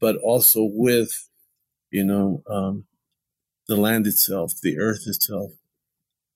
but 0.00 0.16
also 0.16 0.62
with, 0.62 1.28
you 1.90 2.04
know, 2.04 2.42
um, 2.48 2.84
the 3.66 3.76
land 3.76 4.06
itself, 4.06 4.60
the 4.62 4.78
earth 4.78 5.04
itself. 5.06 5.52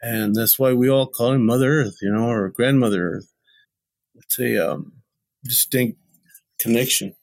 And 0.00 0.34
that's 0.34 0.58
why 0.58 0.72
we 0.72 0.90
all 0.90 1.06
call 1.06 1.32
him 1.32 1.46
Mother 1.46 1.80
Earth, 1.80 1.98
you 2.02 2.10
know, 2.10 2.28
or 2.28 2.48
Grandmother 2.48 3.10
Earth. 3.10 3.32
It's 4.16 4.38
a 4.38 4.72
um, 4.72 4.92
distinct 5.44 5.98
connection 6.58 7.14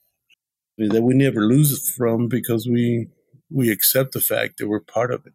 that 0.87 1.01
we 1.01 1.13
never 1.13 1.41
lose 1.41 1.89
from 1.89 2.27
because 2.27 2.67
we 2.67 3.07
we 3.51 3.71
accept 3.71 4.13
the 4.13 4.21
fact 4.21 4.57
that 4.57 4.67
we're 4.67 4.79
part 4.79 5.11
of 5.11 5.25
it. 5.25 5.33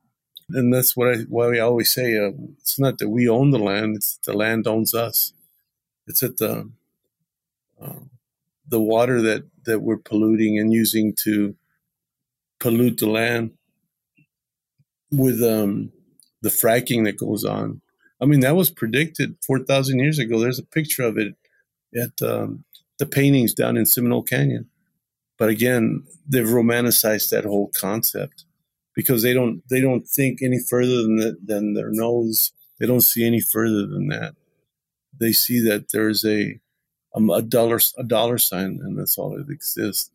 And 0.51 0.73
that's 0.73 0.97
what 0.97 1.09
I 1.09 1.19
why 1.29 1.49
we 1.49 1.61
always 1.61 1.91
say 1.91 2.17
uh, 2.17 2.33
it's 2.59 2.79
not 2.79 2.99
that 2.99 3.09
we 3.09 3.29
own 3.29 3.51
the 3.51 3.59
land; 3.59 3.97
it's 3.97 4.19
the 4.25 4.33
land 4.33 4.67
owns 4.67 4.95
us. 4.95 5.33
It's 6.07 6.21
that 6.21 6.39
the 6.39 6.71
uh, 7.81 8.01
the 8.69 8.81
water 8.81 9.21
that 9.23 9.45
that 9.65 9.81
we're 9.81 9.97
polluting 9.97 10.59
and 10.59 10.73
using 10.73 11.15
to 11.25 11.57
pollute 12.59 12.99
the 12.99 13.09
land 13.09 13.53
with 15.11 15.43
um, 15.43 15.93
the 16.43 16.49
fracking 16.49 17.05
that 17.05 17.17
goes 17.17 17.45
on. 17.45 17.81
I 18.21 18.27
mean, 18.27 18.41
that 18.41 18.57
was 18.57 18.71
predicted 18.71 19.37
4,000 19.47 19.99
years 19.99 20.19
ago. 20.19 20.39
There's 20.39 20.59
a 20.59 20.65
picture 20.65 21.03
of 21.03 21.19
it 21.19 21.35
at 21.95 22.23
um, 22.23 22.65
the 22.99 23.07
paintings 23.07 23.55
down 23.55 23.77
in 23.77 23.87
Seminole 23.87 24.23
Canyon. 24.23 24.69
But 25.45 25.51
again, 25.51 26.05
they've 26.27 26.47
romanticized 26.49 27.29
that 27.29 27.45
whole 27.45 27.71
concept 27.79 28.47
because 28.95 29.23
they 29.23 29.35
don't 29.35 29.63
they 29.69 29.83
don't 29.83 30.09
think 30.09 30.41
any 30.41 30.59
further 30.59 31.03
than 31.03 31.17
the, 31.17 31.37
than 31.45 31.75
their 31.75 31.91
nose. 31.91 32.53
They 32.79 32.87
don't 32.87 33.03
see 33.03 33.27
any 33.27 33.41
further 33.41 33.87
than 33.87 34.09
that. 34.09 34.37
They 35.21 35.33
see 35.33 35.61
that 35.69 35.93
there's 35.93 36.25
a 36.25 36.59
um, 37.15 37.29
a 37.29 37.43
dollar 37.43 37.79
a 37.99 38.05
dollar 38.05 38.39
sign, 38.39 38.81
and 38.83 38.99
that's 38.99 39.19
all 39.19 39.37
that 39.37 39.51
exists. 39.51 40.11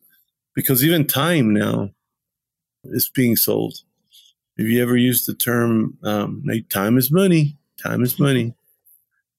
Because 0.56 0.84
even 0.84 1.06
time 1.06 1.54
now 1.54 1.90
is 2.82 3.08
being 3.08 3.36
sold. 3.36 3.84
If 4.56 4.66
you 4.66 4.82
ever 4.82 4.96
used 4.96 5.28
the 5.28 5.34
term 5.34 5.96
um, 6.02 6.44
"time 6.70 6.98
is 6.98 7.12
money," 7.12 7.56
time 7.80 8.02
is 8.02 8.18
money. 8.18 8.52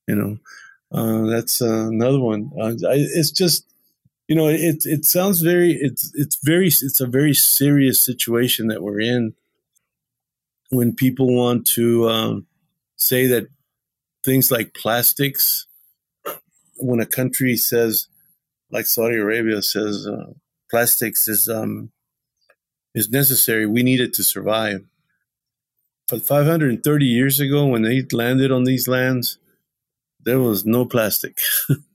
You 0.07 0.15
know, 0.15 0.37
uh, 0.93 1.29
that's 1.29 1.61
uh, 1.61 1.89
another 1.89 2.21
one. 2.21 2.49
Uh, 2.57 2.75
I, 2.87 2.95
it's 2.95 3.31
just, 3.31 3.70
you 4.32 4.38
know, 4.38 4.47
it 4.47 4.86
it 4.86 5.03
sounds 5.03 5.41
very 5.41 5.73
it's 5.73 6.09
it's 6.15 6.38
very 6.41 6.67
it's 6.67 7.01
a 7.01 7.05
very 7.05 7.34
serious 7.34 7.99
situation 7.99 8.67
that 8.67 8.82
we're 8.82 9.01
in 9.01 9.34
when 10.69 10.95
people 10.95 11.36
want 11.36 11.67
to 11.67 12.07
um, 12.07 12.47
say 12.95 13.27
that 13.27 13.49
things 14.23 14.49
like 14.49 14.73
plastics, 14.73 15.67
when 16.77 17.01
a 17.01 17.05
country 17.05 17.57
says, 17.57 18.07
like 18.71 18.86
Saudi 18.86 19.17
Arabia 19.17 19.61
says, 19.61 20.07
uh, 20.07 20.32
plastics 20.69 21.27
is 21.27 21.49
um, 21.49 21.91
is 22.95 23.09
necessary. 23.09 23.65
We 23.65 23.84
need 23.84 23.99
it 23.99 24.13
to 24.13 24.23
survive. 24.23 24.86
But 26.09 26.21
530 26.21 27.05
years 27.05 27.41
ago, 27.41 27.67
when 27.67 27.82
they 27.82 28.01
landed 28.13 28.49
on 28.49 28.63
these 28.63 28.88
lands, 28.88 29.39
there 30.23 30.39
was 30.39 30.65
no 30.65 30.86
plastic. 30.86 31.38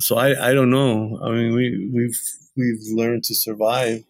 so 0.00 0.16
I, 0.16 0.50
I 0.50 0.54
don't 0.54 0.70
know. 0.70 1.20
I 1.22 1.30
mean, 1.30 1.54
we, 1.54 1.90
we've 1.92 2.20
we've 2.56 2.96
learned 2.96 3.24
to 3.24 3.34
survive, 3.34 4.04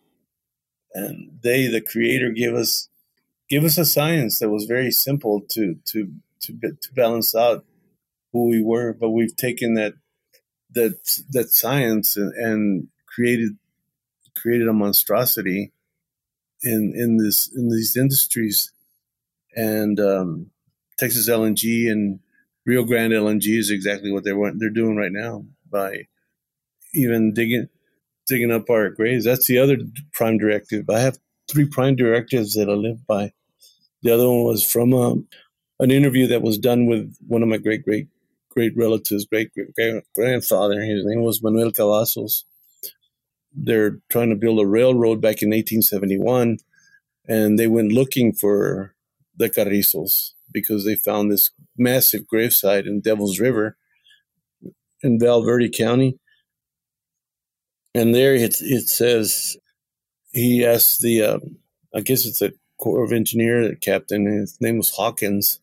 and 0.95 1.39
they, 1.43 1.67
the 1.67 1.81
Creator, 1.81 2.31
gave 2.31 2.55
us 2.55 2.89
give 3.49 3.65
us 3.65 3.77
a 3.77 3.85
science 3.85 4.39
that 4.39 4.51
was 4.51 4.65
very 4.65 4.93
simple 4.93 5.41
to 5.51 5.77
to 5.87 6.13
to 6.43 6.59
to 6.61 6.95
balance 6.95 7.35
out 7.35 7.65
who 8.33 8.49
we 8.49 8.63
were. 8.63 8.93
But 8.93 9.11
we've 9.11 9.37
taken 9.37 9.75
that 9.75 9.95
that 10.71 11.23
that 11.31 11.51
science 11.51 12.17
and, 12.17 12.33
and 12.35 12.89
created 13.07 13.57
created 14.37 14.69
a 14.69 14.73
monstrosity 14.73 15.73
in 16.63 16.93
in 16.95 17.17
this 17.17 17.51
in 17.53 17.69
these 17.69 17.97
industries, 17.97 18.71
and 19.57 19.99
um, 19.99 20.51
Texas 20.99 21.29
LNG 21.29 21.91
and 21.91 22.21
Rio 22.65 22.85
Grande 22.85 23.15
LNG 23.15 23.59
is 23.59 23.71
exactly 23.71 24.13
what 24.13 24.23
they're 24.23 24.39
they're 24.55 24.71
doing 24.71 24.97
right 24.97 25.11
now 25.11 25.45
by 25.71 26.07
even 26.93 27.33
digging 27.33 27.69
digging 28.27 28.53
up 28.53 28.71
our 28.71 28.91
graves. 28.91 29.25
That's 29.25 29.47
the 29.47 29.59
other 29.59 29.77
prime 30.13 30.39
directive. 30.39 30.89
I 30.89 31.01
have 31.01 31.19
three 31.51 31.67
prime 31.67 31.97
directives 31.97 32.55
that 32.55 32.69
I 32.69 32.75
live 32.75 33.07
by. 33.07 33.33
The 34.03 34.15
other 34.15 34.29
one 34.29 34.45
was 34.45 34.65
from 34.65 34.95
um, 34.95 35.27
an 35.79 35.91
interview 35.91 36.27
that 36.29 36.43
was 36.43 36.59
done 36.59 36.87
with 36.87 37.15
one 37.27 37.43
of 37.43 37.49
my 37.49 37.59
great 37.59 37.85
great 37.85 38.09
great 38.51 38.77
relatives, 38.77 39.25
great 39.27 39.51
great 39.55 40.05
grandfather. 40.15 40.81
His 40.83 41.05
name 41.05 41.23
was 41.23 41.43
Manuel 41.43 41.73
Cavazos. 41.73 42.45
They're 43.53 43.99
trying 44.09 44.31
to 44.31 44.37
build 44.37 44.61
a 44.61 44.67
railroad 44.67 45.21
back 45.21 45.43
in 45.43 45.49
1871, 45.49 46.59
and 47.27 47.59
they 47.59 47.67
went 47.67 47.93
looking 47.93 48.33
for 48.33 48.95
the 49.37 49.51
Carrizos 49.51 50.33
because 50.53 50.85
they 50.85 50.95
found 50.95 51.31
this 51.31 51.51
massive 51.77 52.27
gravesite 52.33 52.87
in 52.87 53.01
Devil's 53.01 53.41
River 53.41 53.77
in 55.03 55.19
Val 55.19 55.43
Verde 55.43 55.71
County. 55.71 56.19
And 57.95 58.15
there 58.15 58.35
it, 58.35 58.61
it 58.61 58.89
says 58.89 59.57
he 60.33 60.65
asked 60.65 61.01
the, 61.01 61.23
uh, 61.23 61.39
I 61.95 62.01
guess 62.01 62.27
it's 62.27 62.43
a 62.43 62.53
Corps 62.79 63.05
of 63.05 63.13
Engineer 63.13 63.75
captain, 63.75 64.25
his 64.27 64.59
name 64.61 64.79
was 64.79 64.91
Hawkins. 64.91 65.59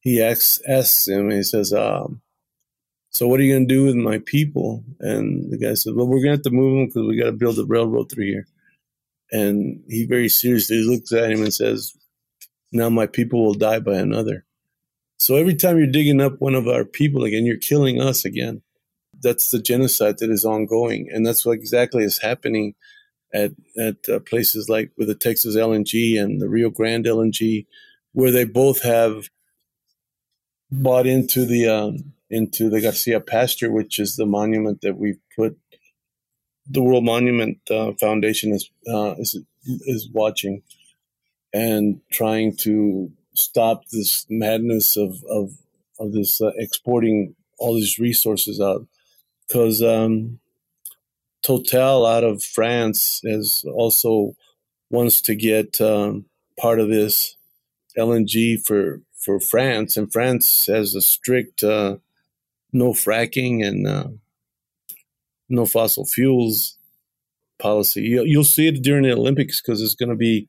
He 0.00 0.22
asks, 0.22 0.60
asks 0.68 1.08
him, 1.08 1.30
he 1.30 1.42
says, 1.42 1.72
um, 1.72 2.20
So 3.10 3.26
what 3.26 3.40
are 3.40 3.42
you 3.42 3.54
going 3.54 3.66
to 3.66 3.74
do 3.74 3.84
with 3.84 3.96
my 3.96 4.18
people? 4.18 4.84
And 5.00 5.50
the 5.50 5.58
guy 5.58 5.74
says, 5.74 5.92
Well, 5.94 6.06
we're 6.06 6.18
going 6.18 6.30
to 6.30 6.36
have 6.36 6.42
to 6.42 6.50
move 6.50 6.76
them 6.76 6.86
because 6.86 7.08
we 7.08 7.18
got 7.18 7.26
to 7.26 7.32
build 7.32 7.58
a 7.58 7.64
railroad 7.64 8.10
through 8.10 8.26
here. 8.26 8.46
And 9.32 9.82
he 9.88 10.06
very 10.06 10.28
seriously 10.28 10.84
looks 10.84 11.12
at 11.12 11.32
him 11.32 11.42
and 11.42 11.52
says, 11.52 11.96
now 12.72 12.88
my 12.88 13.06
people 13.06 13.44
will 13.44 13.54
die 13.54 13.78
by 13.78 13.96
another. 13.96 14.44
So 15.18 15.36
every 15.36 15.54
time 15.54 15.78
you're 15.78 15.86
digging 15.86 16.20
up 16.20 16.40
one 16.40 16.54
of 16.54 16.66
our 16.66 16.84
people 16.84 17.22
again, 17.24 17.44
you're 17.44 17.58
killing 17.58 18.00
us 18.00 18.24
again. 18.24 18.62
That's 19.22 19.50
the 19.50 19.60
genocide 19.60 20.18
that 20.18 20.30
is 20.30 20.44
ongoing, 20.44 21.08
and 21.12 21.24
that's 21.26 21.46
what 21.46 21.52
exactly 21.52 22.04
is 22.04 22.18
happening 22.18 22.74
at 23.32 23.52
at 23.78 24.08
uh, 24.08 24.20
places 24.20 24.68
like 24.68 24.90
with 24.96 25.08
the 25.08 25.14
Texas 25.14 25.56
LNG 25.56 26.20
and 26.20 26.40
the 26.40 26.48
Rio 26.48 26.70
Grande 26.70 27.06
LNG, 27.06 27.66
where 28.12 28.30
they 28.30 28.44
both 28.44 28.82
have 28.82 29.28
bought 30.70 31.06
into 31.06 31.44
the 31.44 31.68
um, 31.68 32.12
into 32.30 32.70
the 32.70 32.80
Garcia 32.80 33.20
pasture, 33.20 33.70
which 33.70 33.98
is 33.98 34.16
the 34.16 34.26
monument 34.26 34.80
that 34.82 34.96
we've 34.96 35.20
put. 35.36 35.58
The 36.66 36.82
World 36.82 37.04
Monument 37.04 37.58
uh, 37.70 37.92
Foundation 38.00 38.52
is 38.52 38.70
uh, 38.88 39.14
is 39.18 39.38
is 39.64 40.08
watching 40.12 40.62
and 41.52 42.00
trying 42.10 42.56
to 42.56 43.12
stop 43.34 43.82
this 43.90 44.26
madness 44.30 44.96
of 44.96 45.22
of, 45.28 45.50
of 45.98 46.12
this 46.12 46.40
uh, 46.40 46.52
exporting 46.56 47.34
all 47.58 47.74
these 47.74 47.98
resources 47.98 48.60
out 48.60 48.86
because 49.52 49.82
um, 49.82 50.38
Total 51.42 52.06
out 52.06 52.24
of 52.24 52.42
France 52.42 53.20
is 53.24 53.64
also 53.74 54.34
wants 54.90 55.20
to 55.22 55.34
get 55.34 55.80
um, 55.80 56.24
part 56.58 56.80
of 56.80 56.88
this 56.88 57.36
LNG 57.98 58.64
for 58.64 59.02
for 59.18 59.40
France, 59.40 59.96
and 59.96 60.10
France 60.10 60.66
has 60.66 60.94
a 60.94 61.02
strict 61.02 61.62
uh, 61.62 61.96
no 62.72 62.92
fracking 62.92 63.66
and 63.66 63.86
uh, 63.86 64.08
no 65.48 65.66
fossil 65.66 66.06
fuels 66.06 66.78
policy. 67.58 68.02
You, 68.02 68.38
will 68.38 68.44
see 68.44 68.68
it 68.68 68.82
during 68.82 69.02
the 69.02 69.12
Olympics 69.12 69.60
because 69.60 69.82
it's 69.82 69.94
going 69.94 70.08
to 70.08 70.16
be 70.16 70.48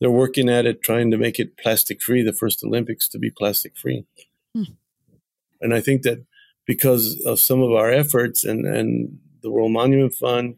they're 0.00 0.10
working 0.10 0.48
at 0.48 0.64
it, 0.64 0.82
trying 0.82 1.10
to 1.10 1.18
make 1.18 1.38
it 1.38 1.58
plastic 1.58 2.00
free. 2.00 2.22
The 2.22 2.32
first 2.32 2.64
Olympics 2.64 3.08
to 3.08 3.18
be 3.18 3.30
plastic 3.30 3.76
free, 3.76 4.06
hmm. 4.54 4.72
and 5.60 5.74
I 5.74 5.80
think 5.80 6.02
that 6.02 6.24
because 6.70 7.20
of 7.26 7.40
some 7.40 7.60
of 7.62 7.72
our 7.72 7.90
efforts 7.90 8.44
and 8.44 8.64
and 8.64 9.18
the 9.42 9.50
World 9.50 9.72
Monument 9.72 10.14
Fund 10.14 10.56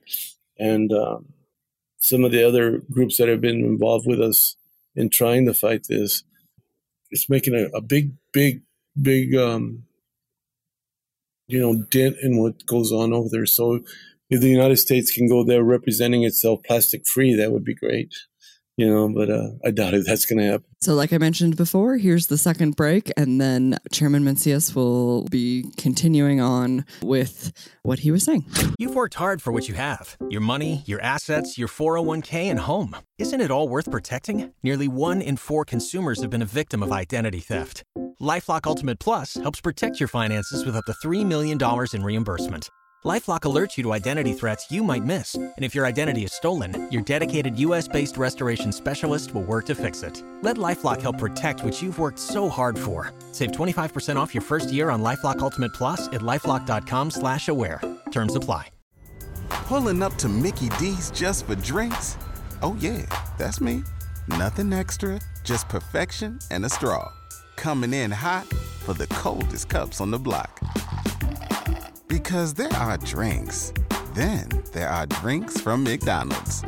and 0.59 0.93
um, 0.93 1.33
some 2.01 2.23
of 2.23 2.33
the 2.33 2.47
other 2.47 2.83
groups 2.91 3.17
that 3.17 3.29
have 3.29 3.41
been 3.41 3.65
involved 3.65 4.07
with 4.07 4.21
us 4.21 4.57
in 4.95 5.09
trying 5.09 5.47
to 5.47 5.55
fight 5.55 5.87
this, 5.89 6.23
it's 7.11 7.31
making 7.31 7.55
a, 7.55 7.75
a 7.75 7.81
big, 7.81 8.13
big, 8.31 8.61
big, 9.01 9.35
um, 9.35 9.85
you 11.47 11.59
know, 11.59 11.83
dent 11.89 12.17
in 12.21 12.37
what 12.37 12.67
goes 12.67 12.93
on 12.93 13.15
over 13.15 13.31
there. 13.31 13.47
So 13.47 13.81
if 14.29 14.43
the 14.43 14.51
United 14.51 14.77
States 14.77 15.11
can 15.11 15.27
go 15.27 15.43
there 15.43 15.63
representing 15.63 16.25
itself 16.25 16.63
plastic 16.63 17.07
free, 17.07 17.35
that 17.37 17.53
would 17.53 17.65
be 17.65 17.75
great 17.75 18.13
you 18.77 18.89
know, 18.89 19.09
but 19.09 19.31
uh, 19.31 19.51
I 19.65 19.71
doubt 19.71 19.95
it. 19.95 20.05
that's 20.07 20.27
going 20.27 20.39
to 20.39 20.45
happen. 20.53 20.67
So, 20.81 20.95
like 20.95 21.13
I 21.13 21.19
mentioned 21.19 21.57
before, 21.57 21.97
here's 21.97 22.27
the 22.27 22.39
second 22.39 22.75
break, 22.77 23.13
and 23.17 23.41
then 23.41 23.79
Chairman 23.93 24.25
Mancias 24.25 24.75
will 24.75 25.25
be 25.25 25.65
continuing 25.77 26.41
on 26.41 26.85
with 27.03 27.53
what 27.83 28.01
he 28.01 28.11
was 28.11 28.25
saying. 28.25 28.47
You've 28.79 28.95
worked 28.95 29.15
hard 29.15 29.43
for 29.43 29.53
what 29.53 29.69
you 29.69 29.75
have 29.75 30.17
your 30.31 30.41
money, 30.41 30.83
your 30.87 31.01
assets, 31.01 31.59
your 31.59 31.69
401k, 31.69 32.51
and 32.51 32.59
home. 32.59 32.97
Isn't 33.19 33.41
it 33.41 33.51
all 33.51 33.69
worth 33.69 33.91
protecting? 33.91 34.53
Nearly 34.63 34.89
one 34.89 35.21
in 35.23 35.37
four 35.37 35.65
consumers 35.65 36.21
have 36.23 36.31
been 36.31 36.43
a 36.43 36.47
victim 36.47 36.83
of 36.83 36.91
identity 36.91 37.41
theft. 37.41 37.85
Lifelock 38.21 38.67
Ultimate 38.67 38.99
Plus 38.99 39.35
helps 39.35 39.61
protect 39.61 40.01
your 40.01 40.09
finances 40.09 40.65
with 40.65 40.77
up 40.77 40.85
to 40.87 40.93
$3 41.05 41.27
million 41.27 41.59
in 41.93 42.03
reimbursement. 42.03 42.71
LifeLock 43.05 43.41
alerts 43.41 43.77
you 43.77 43.83
to 43.83 43.93
identity 43.93 44.33
threats 44.33 44.71
you 44.71 44.85
might 44.85 45.05
miss, 45.05 45.35
and 45.35 45.53
if 45.59 45.75
your 45.75 45.85
identity 45.85 46.23
is 46.23 46.33
stolen, 46.33 46.87
your 46.93 47.03
dedicated 47.03 47.59
U.S.-based 47.59 48.17
restoration 48.17 48.71
specialist 48.71 49.35
will 49.35 49.43
work 49.43 49.67
to 49.67 49.75
fix 49.75 50.05
it. 50.05 50.23
Let 50.43 50.57
LifeLock 50.57 51.01
help 51.03 51.19
protect 51.19 51.65
what 51.65 51.83
you've 51.83 51.99
worked 51.99 52.21
so 52.21 52.49
hard 52.49 52.79
for. 52.79 53.13
Save 53.33 53.51
25% 53.51 54.15
off 54.15 54.33
your 54.33 54.43
first 54.43 54.71
year 54.71 54.89
on 54.89 55.03
LifeLock 55.03 55.41
Ultimate 55.41 55.73
Plus 55.75 56.07
at 56.09 56.21
lifeLock.com/slash-aware. 56.21 57.81
Terms 58.13 58.37
apply. 58.37 58.69
Pulling 59.49 60.01
up 60.01 60.15
to 60.17 60.29
Mickey 60.29 60.69
D's 60.79 61.11
just 61.11 61.47
for 61.47 61.57
drinks? 61.57 62.17
Oh 62.63 62.77
yeah, 62.79 63.05
that's 63.37 63.61
me. 63.61 63.83
Nothing 64.29 64.73
extra, 64.73 65.21
just 65.43 65.69
perfection 65.69 66.39
and 66.53 66.65
a 66.65 66.69
straw. 66.69 67.11
Coming 67.57 67.95
in 67.95 68.13
hot 68.13 68.47
for 68.85 68.95
the 68.95 69.09
coldest 69.09 69.69
cups 69.69 70.01
on 70.01 70.13
the 70.13 70.19
block. 70.19 70.61
Because 72.13 72.53
there 72.53 72.75
are 72.75 72.99
drinks, 72.99 73.73
then 74.13 74.47
there 74.75 74.91
are 74.91 75.07
drinks 75.07 75.59
from 75.59 75.83
McDonald's. 75.83 76.63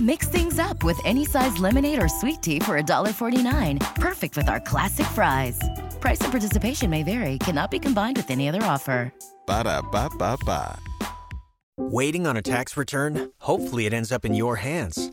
Mix 0.00 0.26
things 0.26 0.58
up 0.58 0.82
with 0.82 0.98
any 1.04 1.24
size 1.24 1.56
lemonade 1.58 2.02
or 2.02 2.08
sweet 2.08 2.42
tea 2.42 2.58
for 2.58 2.82
$1.49. 2.82 3.78
Perfect 3.94 4.36
with 4.36 4.48
our 4.48 4.58
classic 4.58 5.06
fries. 5.06 5.56
Price 6.00 6.20
and 6.22 6.32
participation 6.32 6.90
may 6.90 7.04
vary, 7.04 7.38
cannot 7.38 7.70
be 7.70 7.78
combined 7.78 8.16
with 8.16 8.28
any 8.28 8.48
other 8.48 8.64
offer. 8.64 9.12
Ba 9.46 9.62
da 9.62 9.82
ba 9.82 10.10
ba 10.18 10.36
ba. 10.44 10.76
Waiting 11.78 12.26
on 12.26 12.36
a 12.36 12.42
tax 12.42 12.76
return? 12.76 13.30
Hopefully, 13.38 13.86
it 13.86 13.92
ends 13.92 14.10
up 14.10 14.24
in 14.24 14.34
your 14.34 14.56
hands. 14.56 15.12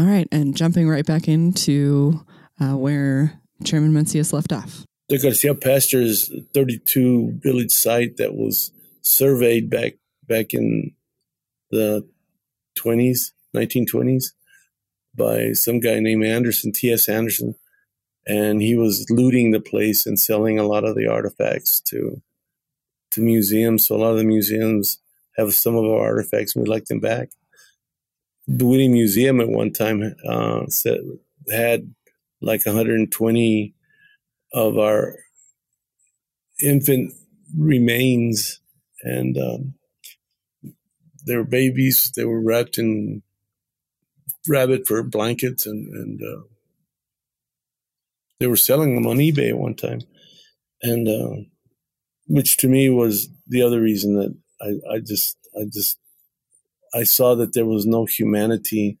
All 0.00 0.06
right, 0.06 0.26
and 0.32 0.56
jumping 0.56 0.88
right 0.88 1.04
back 1.04 1.28
into 1.28 2.24
uh, 2.58 2.74
where 2.74 3.38
Chairman 3.64 3.92
Mancias 3.92 4.32
left 4.32 4.50
off. 4.50 4.86
The 5.10 5.18
Garcia 5.18 5.54
pasture 5.54 6.00
is 6.00 6.32
32 6.54 7.32
village 7.42 7.70
site 7.70 8.16
that 8.16 8.34
was 8.34 8.72
surveyed 9.02 9.68
back 9.68 9.96
back 10.26 10.54
in 10.54 10.92
the 11.70 12.08
20s, 12.78 13.32
1920s, 13.54 14.32
by 15.14 15.52
some 15.52 15.80
guy 15.80 16.00
named 16.00 16.24
Anderson, 16.24 16.72
T.S. 16.72 17.06
Anderson, 17.06 17.56
and 18.26 18.62
he 18.62 18.76
was 18.76 19.04
looting 19.10 19.50
the 19.50 19.60
place 19.60 20.06
and 20.06 20.18
selling 20.18 20.58
a 20.58 20.66
lot 20.66 20.84
of 20.84 20.96
the 20.96 21.08
artifacts 21.08 21.78
to 21.82 22.22
to 23.10 23.20
museums. 23.20 23.84
So 23.84 23.96
a 23.96 23.98
lot 23.98 24.12
of 24.12 24.16
the 24.16 24.24
museums 24.24 24.96
have 25.36 25.52
some 25.52 25.76
of 25.76 25.84
our 25.84 26.00
artifacts, 26.00 26.56
and 26.56 26.62
we'd 26.62 26.70
like 26.70 26.86
them 26.86 27.00
back. 27.00 27.28
The 28.52 28.66
Whitney 28.66 28.88
Museum 28.88 29.40
at 29.40 29.48
one 29.48 29.72
time 29.72 30.14
uh, 30.28 30.66
had 31.52 31.94
like 32.40 32.66
120 32.66 33.74
of 34.52 34.76
our 34.76 35.14
infant 36.60 37.12
remains 37.56 38.60
and 39.02 39.38
um, 39.38 39.74
they 41.24 41.36
were 41.36 41.44
babies. 41.44 42.10
They 42.16 42.24
were 42.24 42.40
wrapped 42.40 42.76
in 42.76 43.22
rabbit 44.48 44.86
fur 44.86 45.04
blankets, 45.04 45.64
and 45.64 45.88
and 45.94 46.20
uh, 46.20 46.42
they 48.40 48.48
were 48.48 48.56
selling 48.56 48.94
them 48.96 49.06
on 49.06 49.18
eBay 49.18 49.50
at 49.50 49.58
one 49.58 49.76
time, 49.76 50.00
and 50.82 51.08
uh, 51.08 51.42
which 52.26 52.56
to 52.58 52.68
me 52.68 52.90
was 52.90 53.28
the 53.46 53.62
other 53.62 53.80
reason 53.80 54.16
that 54.16 54.36
I, 54.60 54.94
I 54.96 54.98
just 54.98 55.36
I 55.56 55.64
just 55.72 55.99
I 56.92 57.04
saw 57.04 57.34
that 57.36 57.52
there 57.52 57.66
was 57.66 57.86
no 57.86 58.04
humanity 58.04 58.98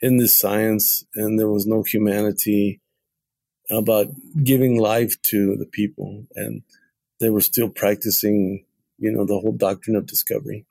in 0.00 0.16
this 0.16 0.36
science, 0.36 1.04
and 1.14 1.38
there 1.38 1.48
was 1.48 1.66
no 1.66 1.82
humanity 1.82 2.80
about 3.70 4.08
giving 4.42 4.78
life 4.80 5.20
to 5.22 5.56
the 5.56 5.66
people, 5.66 6.26
and 6.34 6.62
they 7.18 7.30
were 7.30 7.40
still 7.40 7.68
practicing 7.68 8.64
you 9.00 9.10
know, 9.10 9.24
the 9.24 9.38
whole 9.38 9.52
doctrine 9.52 9.96
of 9.96 10.06
discovery. 10.06 10.66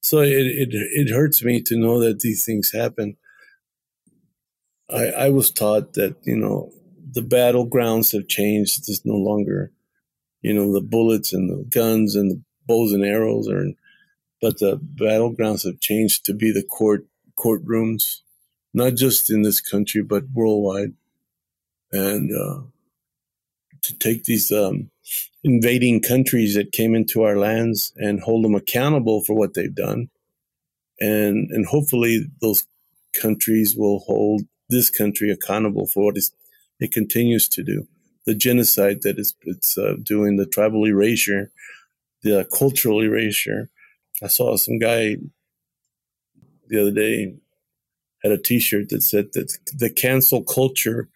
So 0.00 0.20
it, 0.20 0.30
it, 0.32 0.68
it 0.72 1.10
hurts 1.10 1.44
me 1.44 1.60
to 1.62 1.76
know 1.76 2.00
that 2.00 2.20
these 2.20 2.44
things 2.44 2.72
happen. 2.72 3.16
I, 4.90 5.06
I 5.06 5.28
was 5.28 5.50
taught 5.50 5.92
that, 5.92 6.16
you 6.24 6.36
know, 6.36 6.72
the 7.12 7.20
battlegrounds 7.20 8.12
have 8.12 8.26
changed. 8.26 8.88
There's 8.88 9.04
no 9.04 9.14
longer, 9.14 9.70
you 10.40 10.54
know, 10.54 10.72
the 10.72 10.80
bullets 10.80 11.32
and 11.32 11.48
the 11.48 11.64
guns 11.68 12.16
and 12.16 12.30
the 12.30 12.42
bows 12.66 12.92
and 12.92 13.04
arrows 13.04 13.48
are, 13.48 13.66
but 14.42 14.58
the 14.58 14.76
battlegrounds 14.76 15.64
have 15.64 15.80
changed 15.80 16.26
to 16.26 16.34
be 16.34 16.52
the 16.52 16.64
court 16.64 17.06
courtrooms, 17.38 18.18
not 18.74 18.94
just 18.94 19.30
in 19.30 19.42
this 19.42 19.60
country, 19.60 20.02
but 20.02 20.24
worldwide. 20.34 20.92
And, 21.92 22.30
uh, 22.30 22.62
to 23.82 23.98
take 23.98 24.24
these 24.24 24.52
um, 24.52 24.90
invading 25.44 26.00
countries 26.00 26.54
that 26.54 26.72
came 26.72 26.94
into 26.94 27.22
our 27.22 27.36
lands 27.36 27.92
and 27.96 28.20
hold 28.20 28.44
them 28.44 28.54
accountable 28.54 29.22
for 29.22 29.34
what 29.34 29.54
they've 29.54 29.74
done. 29.74 30.08
And, 31.00 31.50
and 31.50 31.66
hopefully 31.66 32.26
those 32.40 32.64
countries 33.12 33.76
will 33.76 34.00
hold 34.00 34.42
this 34.68 34.88
country 34.88 35.30
accountable 35.30 35.86
for 35.86 36.04
what 36.04 36.16
it 36.80 36.92
continues 36.92 37.48
to 37.48 37.62
do. 37.62 37.86
The 38.24 38.34
genocide 38.34 39.02
that 39.02 39.18
it's, 39.18 39.34
it's 39.42 39.76
uh, 39.76 39.96
doing, 40.00 40.36
the 40.36 40.46
tribal 40.46 40.86
erasure, 40.86 41.50
the 42.22 42.46
cultural 42.56 43.00
erasure. 43.00 43.68
I 44.22 44.28
saw 44.28 44.56
some 44.56 44.78
guy 44.78 45.16
the 46.68 46.80
other 46.80 46.92
day 46.92 47.34
had 48.22 48.32
a 48.32 48.38
T-shirt 48.38 48.88
that 48.90 49.02
said 49.02 49.32
that 49.32 49.58
the 49.74 49.90
cancel 49.90 50.44
culture 50.44 51.08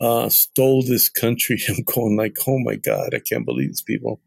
uh, 0.00 0.28
stole 0.28 0.82
this 0.82 1.08
country. 1.08 1.60
I'm 1.68 1.84
going 1.84 2.16
like, 2.16 2.36
oh 2.46 2.58
my 2.58 2.76
God, 2.76 3.14
I 3.14 3.20
can't 3.20 3.44
believe 3.44 3.68
these 3.68 3.82
people. 3.82 4.20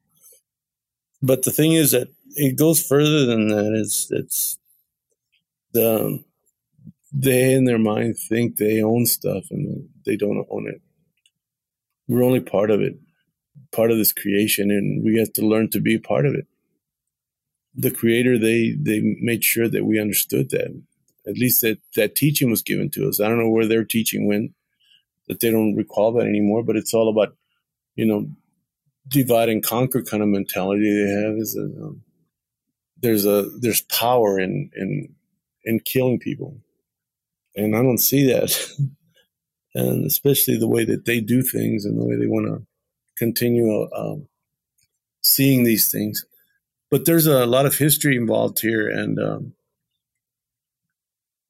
But 1.22 1.44
the 1.44 1.52
thing 1.52 1.74
is 1.74 1.92
that 1.92 2.10
it 2.36 2.58
goes 2.58 2.86
further 2.86 3.26
than 3.26 3.48
that. 3.50 3.74
It's 3.80 4.12
it's 4.12 4.58
the 5.72 6.24
they 7.14 7.54
in 7.54 7.66
their 7.66 7.80
mind 7.80 8.18
think 8.18 8.58
they 8.58 8.82
own 8.82 9.06
stuff 9.06 9.46
and 9.52 9.88
they 10.06 10.18
don't 10.18 10.46
own 10.50 10.68
it. 10.68 10.82
We're 12.08 12.24
only 12.24 12.42
part 12.42 12.72
of 12.72 12.82
it, 12.82 12.98
part 13.72 13.92
of 13.92 13.98
this 13.98 14.12
creation, 14.12 14.72
and 14.72 15.04
we 15.04 15.18
have 15.20 15.32
to 15.34 15.46
learn 15.46 15.70
to 15.70 15.80
be 15.80 15.98
part 15.98 16.26
of 16.26 16.34
it. 16.34 16.48
The 17.76 17.92
creator, 17.92 18.38
they 18.38 18.76
they 18.80 19.02
made 19.20 19.44
sure 19.44 19.68
that 19.68 19.86
we 19.86 20.00
understood 20.00 20.50
that. 20.52 20.82
At 21.26 21.38
least 21.38 21.62
that 21.62 21.80
that 21.96 22.16
teaching 22.16 22.50
was 22.50 22.62
given 22.62 22.90
to 22.92 23.08
us. 23.08 23.20
I 23.20 23.28
don't 23.28 23.40
know 23.40 23.50
where 23.50 23.68
their 23.68 23.84
teaching 23.84 24.28
went 24.28 24.52
that 25.28 25.40
they 25.40 25.50
don't 25.50 25.76
recall 25.76 26.12
that 26.14 26.28
anymore. 26.28 26.64
But 26.64 26.76
it's 26.76 26.94
all 26.94 27.10
about, 27.10 27.36
you 27.96 28.06
know, 28.06 28.28
divide 29.08 29.50
and 29.50 29.64
conquer 29.64 30.02
kind 30.02 30.22
of 30.22 30.30
mentality 30.30 30.84
they 30.84 31.12
have. 31.22 31.38
Is 31.38 31.54
that 31.54 31.74
um, 31.82 32.02
there's 32.98 33.26
a 33.26 33.50
there's 33.60 33.82
power 33.82 34.40
in 34.40 34.70
in 34.76 35.14
in 35.64 35.80
killing 35.80 36.20
people, 36.20 36.58
and 37.56 37.76
I 37.76 37.82
don't 37.82 38.00
see 38.00 38.28
that. 38.28 38.56
and 39.76 40.06
especially 40.06 40.58
the 40.58 40.68
way 40.68 40.86
that 40.86 41.06
they 41.06 41.20
do 41.20 41.42
things 41.42 41.86
and 41.86 42.00
the 42.00 42.06
way 42.06 42.16
they 42.16 42.28
want 42.28 42.46
to 42.46 42.66
continue 43.18 43.90
um, 43.96 44.28
seeing 45.24 45.64
these 45.64 45.92
things. 45.92 46.26
But 46.94 47.06
there's 47.06 47.26
a 47.26 47.48
lot 47.48 47.66
of 47.66 47.80
history 47.80 48.16
involved 48.16 48.60
here, 48.60 48.88
and 48.88 49.18
um, 49.18 49.54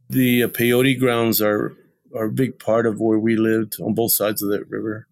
the 0.07 0.43
uh, 0.43 0.47
peyote 0.47 0.97
grounds 0.97 1.41
are 1.41 1.75
are 2.15 2.27
a 2.27 2.31
big 2.31 2.59
part 2.59 2.85
of 2.85 3.01
where 3.01 3.19
we 3.19 3.35
lived 3.35 3.75
on 3.81 3.93
both 3.93 4.13
sides 4.13 4.41
of 4.41 4.49
that 4.51 4.69
river. 4.69 5.09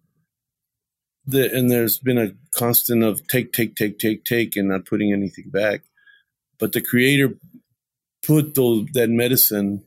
The, 1.26 1.54
and 1.54 1.70
there's 1.70 1.98
been 1.98 2.16
a 2.16 2.32
constant 2.50 3.02
of 3.02 3.26
take, 3.26 3.52
take, 3.52 3.76
take, 3.76 3.98
take, 3.98 4.24
take, 4.24 4.56
and 4.56 4.68
not 4.68 4.86
putting 4.86 5.12
anything 5.12 5.50
back. 5.50 5.82
But 6.58 6.72
the 6.72 6.80
Creator 6.80 7.34
put 8.26 8.54
those, 8.54 8.86
that 8.94 9.10
medicine 9.10 9.84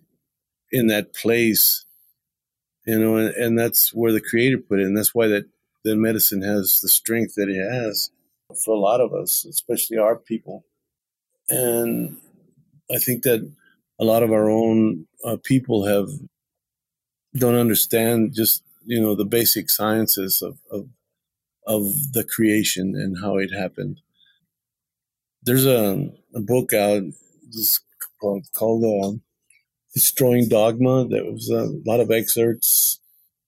in 0.72 0.86
that 0.90 1.16
place 1.16 1.86
you 2.86 3.00
know, 3.00 3.16
and, 3.18 3.34
and 3.34 3.58
that's 3.58 3.96
where 3.96 4.12
the 4.12 4.22
creator 4.22 4.60
put 4.60 4.80
it. 4.80 4.86
And 4.86 4.96
that's 4.96 5.16
why 5.16 5.26
that 5.26 5.46
the 5.84 5.96
medicine 5.96 6.44
has 6.44 6.82
the 6.82 6.88
strength 6.88 7.34
that 7.34 7.50
it 7.50 7.60
has 7.60 8.12
for 8.64 8.74
a 8.74 8.80
lot 8.80 9.02
of 9.02 9.14
us, 9.14 9.46
especially 9.46 9.98
our 9.98 10.16
people. 10.16 10.66
And 11.50 12.18
I 12.92 12.98
think 12.98 13.24
that 13.24 13.50
a 14.00 14.04
lot 14.04 14.24
of 14.24 14.32
our 14.32 14.50
own 14.50 15.08
uh, 15.24 15.38
people 15.44 15.86
have 15.86 16.10
don't 17.36 17.56
understand 17.56 18.34
just 18.34 18.64
you 18.86 19.02
know 19.02 19.16
the 19.16 19.26
basic 19.26 19.70
sciences 19.70 20.42
of, 20.42 20.58
of 20.72 20.88
of 21.68 22.14
the 22.14 22.24
creation 22.24 22.96
and 22.96 23.18
how 23.22 23.38
it 23.38 23.50
happened. 23.52 24.00
There's 25.44 25.66
a, 25.66 26.10
a 26.34 26.40
book 26.40 26.74
out 26.74 27.04
called, 28.20 28.48
called 28.54 28.84
uh, 28.84 29.18
Destroying 29.94 30.48
Dogma. 30.48 31.08
That 31.08 31.26
was 31.26 31.50
a 31.50 31.72
lot 31.86 32.00
of 32.00 32.12
excerpts 32.12 33.00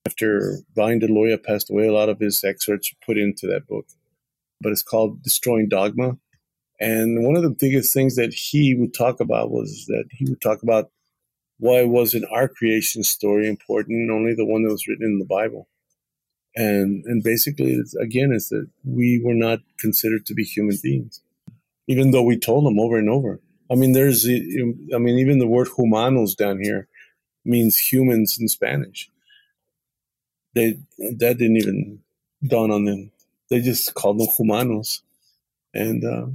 after 0.06 0.58
Vine 0.74 1.00
Deloria 1.00 1.42
passed 1.42 1.70
away. 1.70 1.86
A 1.86 1.92
lot 1.92 2.08
of 2.08 2.18
his 2.18 2.42
excerpts 2.44 2.92
were 2.92 3.06
put 3.06 3.18
into 3.18 3.46
that 3.46 3.66
book, 3.66 3.86
but 4.60 4.72
it's 4.72 4.82
called 4.82 5.22
Destroying 5.22 5.68
Dogma. 5.68 6.18
And 6.80 7.24
one 7.24 7.36
of 7.36 7.42
the 7.42 7.50
biggest 7.50 7.92
things 7.92 8.16
that 8.16 8.32
he 8.32 8.74
would 8.74 8.94
talk 8.94 9.20
about 9.20 9.50
was 9.50 9.86
that 9.86 10.04
he 10.10 10.24
would 10.26 10.40
talk 10.40 10.62
about 10.62 10.90
why 11.58 11.82
wasn't 11.84 12.24
our 12.30 12.48
creation 12.48 13.02
story 13.02 13.48
important, 13.48 14.10
only 14.10 14.34
the 14.34 14.46
one 14.46 14.62
that 14.62 14.70
was 14.70 14.86
written 14.86 15.06
in 15.06 15.18
the 15.18 15.24
Bible. 15.24 15.68
And 16.54 17.04
and 17.04 17.22
basically, 17.22 17.72
it's, 17.72 17.94
again, 17.96 18.32
is 18.32 18.48
that 18.48 18.68
we 18.84 19.20
were 19.24 19.34
not 19.34 19.60
considered 19.78 20.24
to 20.26 20.34
be 20.34 20.44
human 20.44 20.76
beings, 20.82 21.20
even 21.86 22.10
though 22.10 22.22
we 22.22 22.38
told 22.38 22.64
them 22.64 22.78
over 22.78 22.96
and 22.96 23.10
over. 23.10 23.40
I 23.70 23.74
mean, 23.74 23.92
there's, 23.92 24.26
I 24.26 24.98
mean, 24.98 25.18
even 25.18 25.38
the 25.38 25.46
word 25.46 25.68
humanos 25.76 26.34
down 26.34 26.60
here 26.60 26.88
means 27.44 27.76
humans 27.76 28.38
in 28.40 28.48
Spanish. 28.48 29.10
They 30.54 30.78
that 30.98 31.38
didn't 31.38 31.58
even 31.58 32.00
dawn 32.46 32.70
on 32.70 32.84
them. 32.84 33.12
They 33.50 33.60
just 33.60 33.94
called 33.94 34.20
them 34.20 34.28
humanos, 34.36 35.02
and 35.74 36.04
uh, 36.04 36.26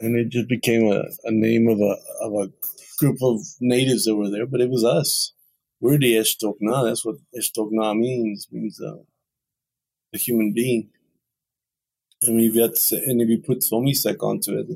and 0.00 0.16
it 0.16 0.28
just 0.28 0.48
became 0.48 0.90
a, 0.90 1.04
a 1.24 1.30
name 1.30 1.68
of 1.68 1.80
a 1.80 1.96
of 2.20 2.32
a 2.34 2.52
group 2.98 3.18
of 3.22 3.40
natives 3.60 4.04
that 4.04 4.16
were 4.16 4.30
there. 4.30 4.46
But 4.46 4.60
it 4.60 4.70
was 4.70 4.84
us. 4.84 5.32
We're 5.80 5.98
the 5.98 6.16
Esto'k 6.16 6.56
Gna. 6.60 6.84
That's 6.84 7.04
what 7.04 7.16
Esto'k 7.38 7.70
Gna 7.70 7.94
means. 7.94 8.48
Means 8.50 8.80
uh, 8.80 8.96
a 10.14 10.18
human 10.18 10.52
being. 10.52 10.88
And 12.22 12.40
if 12.40 12.54
you 12.54 12.68
to, 12.68 12.96
and 13.04 13.20
if 13.20 13.28
you 13.28 13.38
put 13.38 13.58
Somi 13.58 13.94
Se'k 13.94 14.22
onto 14.22 14.58
it, 14.58 14.68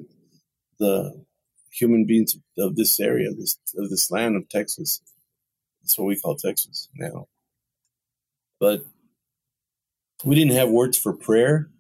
the 0.79 1.25
human 1.71 2.05
beings 2.05 2.37
of 2.59 2.77
this 2.77 3.01
area, 3.01 3.33
this 3.33 3.59
of 3.79 3.89
this 3.89 4.11
land 4.11 4.37
of 4.37 4.49
Texas, 4.49 5.01
that's 5.81 5.99
what 5.99 6.07
we 6.07 6.21
call 6.21 6.37
Texas 6.37 6.89
now. 6.95 7.29
But 8.59 8.85
we 10.25 10.35
didn't 10.35 10.53
have 10.57 10.69
words 10.69 10.99
for 10.99 11.13
prayer. 11.13 11.71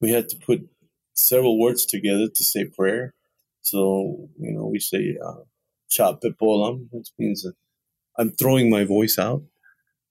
We 0.00 0.12
had 0.12 0.28
to 0.30 0.36
put 0.36 0.68
several 1.14 1.58
words 1.58 1.84
together 1.84 2.28
to 2.28 2.44
say 2.44 2.64
prayer. 2.64 3.14
So, 3.62 4.28
you 4.38 4.52
know, 4.52 4.66
we 4.66 4.78
say 4.78 5.16
uh, 5.24 5.42
Chap 5.90 6.20
Pepolam, 6.22 6.88
which 6.90 7.08
means 7.18 7.46
I'm 8.16 8.30
throwing 8.30 8.70
my 8.70 8.84
voice 8.84 9.18
out, 9.18 9.42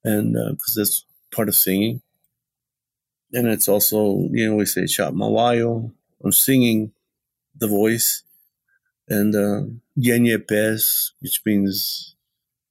and 0.03 0.33
because 0.33 0.77
uh, 0.77 0.81
that's 0.81 1.05
part 1.33 1.49
of 1.49 1.55
singing. 1.55 2.01
And 3.33 3.47
it's 3.47 3.67
also, 3.67 4.27
you 4.31 4.49
know, 4.49 4.55
we 4.55 4.65
say 4.65 4.85
Chap 4.87 5.13
Mawayo, 5.13 5.91
I'm 6.23 6.31
singing 6.31 6.91
the 7.55 7.67
voice. 7.67 8.23
And 9.07 9.35
uh, 9.35 9.61
Yenye 9.97 10.47
Pes, 10.47 11.13
which 11.19 11.41
means, 11.45 12.15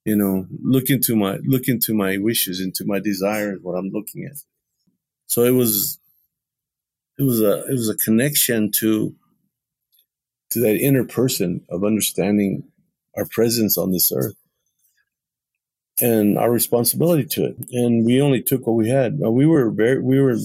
you 0.05 0.15
know, 0.15 0.47
look 0.63 0.89
into 0.89 1.17
my 1.17 1.39
look 1.45 1.67
into 1.67 1.95
my 1.95 2.17
wishes, 2.17 2.61
into 2.61 2.85
my 2.87 3.01
desires, 3.01 3.59
what 3.61 3.73
I'm 3.75 3.91
looking 3.91 4.25
at. 4.25 4.37
So 5.29 5.45
it 5.45 5.53
was 5.53 5.99
it 7.19 7.23
was 7.23 7.41
a 7.41 7.65
it 7.67 7.73
was 7.73 7.89
a 7.89 7.97
connection 7.97 8.73
to 8.73 9.15
to 10.51 10.61
that 10.61 10.77
inner 10.77 11.05
person 11.05 11.61
of 11.69 11.85
understanding 11.85 12.65
our 13.17 13.27
presence 13.27 13.77
on 13.77 13.93
this 13.93 14.11
earth 14.11 14.37
and 16.01 16.39
our 16.39 16.51
responsibility 16.51 17.27
to 17.27 17.45
it. 17.45 17.57
And 17.73 18.07
we 18.07 18.23
only 18.23 18.41
took 18.41 18.67
what 18.67 18.77
we 18.77 18.89
had. 18.89 19.19
We 19.19 19.45
were 19.47 19.71
very 19.71 20.01
we 20.01 20.19
were 20.19 20.37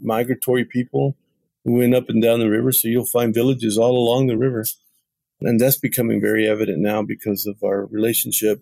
migratory 0.00 0.64
people. 0.64 1.16
We 1.64 1.78
went 1.78 1.94
up 1.94 2.08
and 2.08 2.20
down 2.20 2.40
the 2.40 2.50
river, 2.50 2.72
so 2.72 2.88
you'll 2.88 3.04
find 3.04 3.32
villages 3.32 3.78
all 3.78 3.96
along 3.96 4.26
the 4.26 4.38
river. 4.38 4.64
And 5.40 5.60
that's 5.60 5.76
becoming 5.76 6.20
very 6.20 6.48
evident 6.48 6.78
now 6.78 7.02
because 7.02 7.46
of 7.46 7.62
our 7.62 7.86
relationship 7.86 8.60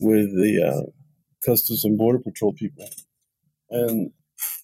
with 0.00 0.34
the 0.34 0.62
uh, 0.62 0.90
Customs 1.44 1.84
and 1.84 1.96
Border 1.96 2.18
Patrol 2.18 2.52
people 2.52 2.88
and 3.70 4.10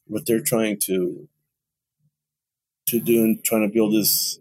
what 0.06 0.26
they're 0.26 0.40
trying 0.40 0.78
to 0.84 1.28
to 2.86 3.00
do 3.00 3.24
and 3.24 3.42
trying 3.42 3.66
to 3.66 3.72
build 3.72 3.94
this 3.94 4.38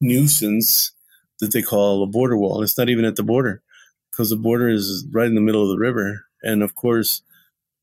nuisance 0.00 0.92
that 1.40 1.52
they 1.52 1.62
call 1.62 2.02
a 2.02 2.06
border 2.06 2.36
wall. 2.36 2.62
It's 2.62 2.76
not 2.76 2.88
even 2.88 3.04
at 3.04 3.16
the 3.16 3.22
border 3.22 3.62
because 4.10 4.30
the 4.30 4.36
border 4.36 4.68
is 4.68 5.06
right 5.12 5.26
in 5.26 5.34
the 5.34 5.40
middle 5.40 5.62
of 5.62 5.68
the 5.68 5.78
river. 5.78 6.26
And 6.42 6.62
of 6.62 6.74
course, 6.74 7.22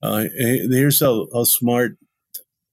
uh, 0.01 0.25
here's 0.35 0.99
how, 0.99 1.27
how 1.33 1.43
smart 1.45 1.97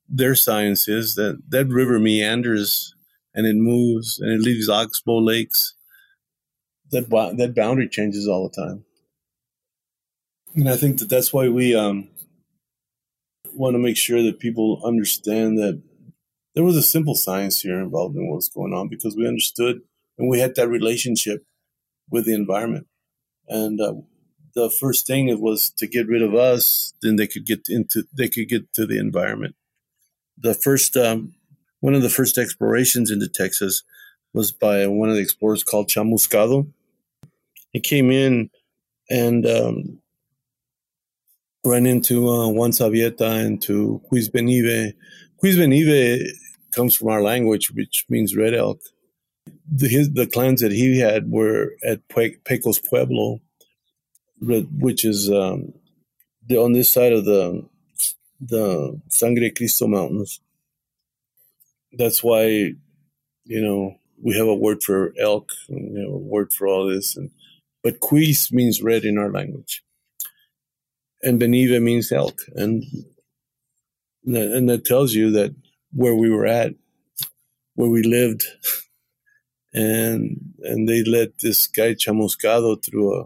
their 0.08 0.34
science 0.34 0.88
is 0.88 1.14
that 1.14 1.40
that 1.48 1.68
river 1.68 1.98
meanders 1.98 2.94
and 3.34 3.46
it 3.46 3.54
moves 3.54 4.18
and 4.18 4.32
it 4.32 4.40
leaves 4.40 4.68
oxbow 4.68 5.18
lakes. 5.18 5.74
That 6.90 7.08
that 7.38 7.54
boundary 7.54 7.88
changes 7.88 8.26
all 8.26 8.48
the 8.48 8.62
time, 8.62 8.84
and 10.56 10.68
I 10.68 10.76
think 10.76 10.98
that 10.98 11.08
that's 11.08 11.32
why 11.32 11.48
we 11.48 11.76
um, 11.76 12.08
want 13.54 13.74
to 13.74 13.78
make 13.78 13.96
sure 13.96 14.22
that 14.22 14.38
people 14.38 14.80
understand 14.84 15.58
that 15.58 15.82
there 16.54 16.64
was 16.64 16.76
a 16.76 16.82
simple 16.82 17.14
science 17.14 17.60
here 17.60 17.80
involved 17.80 18.16
in 18.16 18.28
what's 18.28 18.48
going 18.48 18.74
on 18.74 18.88
because 18.88 19.16
we 19.16 19.26
understood 19.26 19.82
and 20.18 20.28
we 20.28 20.40
had 20.40 20.54
that 20.56 20.68
relationship 20.68 21.44
with 22.10 22.26
the 22.26 22.34
environment. 22.34 22.86
And 23.48 23.80
uh, 23.80 23.94
the 24.54 24.70
first 24.70 25.06
thing 25.06 25.28
it 25.28 25.40
was 25.40 25.70
to 25.78 25.86
get 25.86 26.08
rid 26.08 26.22
of 26.22 26.34
us, 26.34 26.92
then 27.02 27.16
they 27.16 27.26
could 27.26 27.46
get 27.46 27.68
into 27.68 28.04
they 28.12 28.28
could 28.28 28.48
get 28.48 28.72
to 28.74 28.86
the 28.86 28.98
environment. 28.98 29.54
The 30.36 30.54
first 30.54 30.96
um, 30.96 31.34
one 31.80 31.94
of 31.94 32.02
the 32.02 32.10
first 32.10 32.38
explorations 32.38 33.10
into 33.10 33.28
Texas 33.28 33.82
was 34.32 34.52
by 34.52 34.86
one 34.86 35.08
of 35.08 35.16
the 35.16 35.22
explorers 35.22 35.64
called 35.64 35.88
Chamuscado. 35.88 36.68
He 37.70 37.80
came 37.80 38.10
in 38.10 38.50
and 39.08 39.46
um, 39.46 39.99
ran 41.64 41.86
into 41.86 42.28
uh, 42.28 42.48
Juan 42.48 42.70
Sabeata 42.70 43.44
and 43.44 43.60
to 43.62 44.00
Quizbenive. 44.10 44.94
Quizbenive 45.42 46.30
comes 46.72 46.96
from 46.96 47.08
our 47.08 47.22
language, 47.22 47.70
which 47.72 48.06
means 48.08 48.36
red 48.36 48.54
elk. 48.54 48.80
The, 49.72 49.88
his, 49.88 50.12
the 50.12 50.26
clans 50.26 50.60
that 50.60 50.72
he 50.72 50.98
had 50.98 51.30
were 51.30 51.72
at 51.84 52.00
Pecos 52.08 52.78
Pueblo, 52.78 53.40
which 54.40 55.04
is 55.04 55.30
um, 55.30 55.74
the, 56.46 56.56
on 56.58 56.72
this 56.72 56.90
side 56.90 57.12
of 57.12 57.24
the 57.24 57.68
the 58.40 58.98
Sangre 59.08 59.50
Cristo 59.50 59.86
Mountains. 59.86 60.40
That's 61.92 62.24
why, 62.24 62.46
you 63.44 63.60
know, 63.60 63.96
we 64.22 64.34
have 64.34 64.46
a 64.46 64.54
word 64.54 64.82
for 64.82 65.12
elk, 65.18 65.52
and, 65.68 65.94
you 65.94 66.02
know, 66.04 66.14
a 66.14 66.18
word 66.18 66.52
for 66.52 66.66
all 66.66 66.88
this, 66.88 67.16
and 67.16 67.30
but 67.82 68.00
Quiz 68.00 68.50
means 68.52 68.82
red 68.82 69.04
in 69.04 69.18
our 69.18 69.30
language, 69.30 69.82
and 71.22 71.40
Benive 71.40 71.80
means 71.82 72.12
elk, 72.12 72.40
and 72.54 72.84
and 74.24 74.68
that 74.68 74.84
tells 74.84 75.14
you 75.14 75.30
that 75.32 75.54
where 75.92 76.14
we 76.14 76.30
were 76.30 76.46
at, 76.46 76.74
where 77.74 77.90
we 77.90 78.02
lived, 78.02 78.44
and 79.72 80.54
and 80.62 80.88
they 80.88 81.02
led 81.02 81.32
this 81.42 81.66
guy 81.66 81.94
Chamuscado 81.94 82.82
through 82.84 83.14
a, 83.14 83.24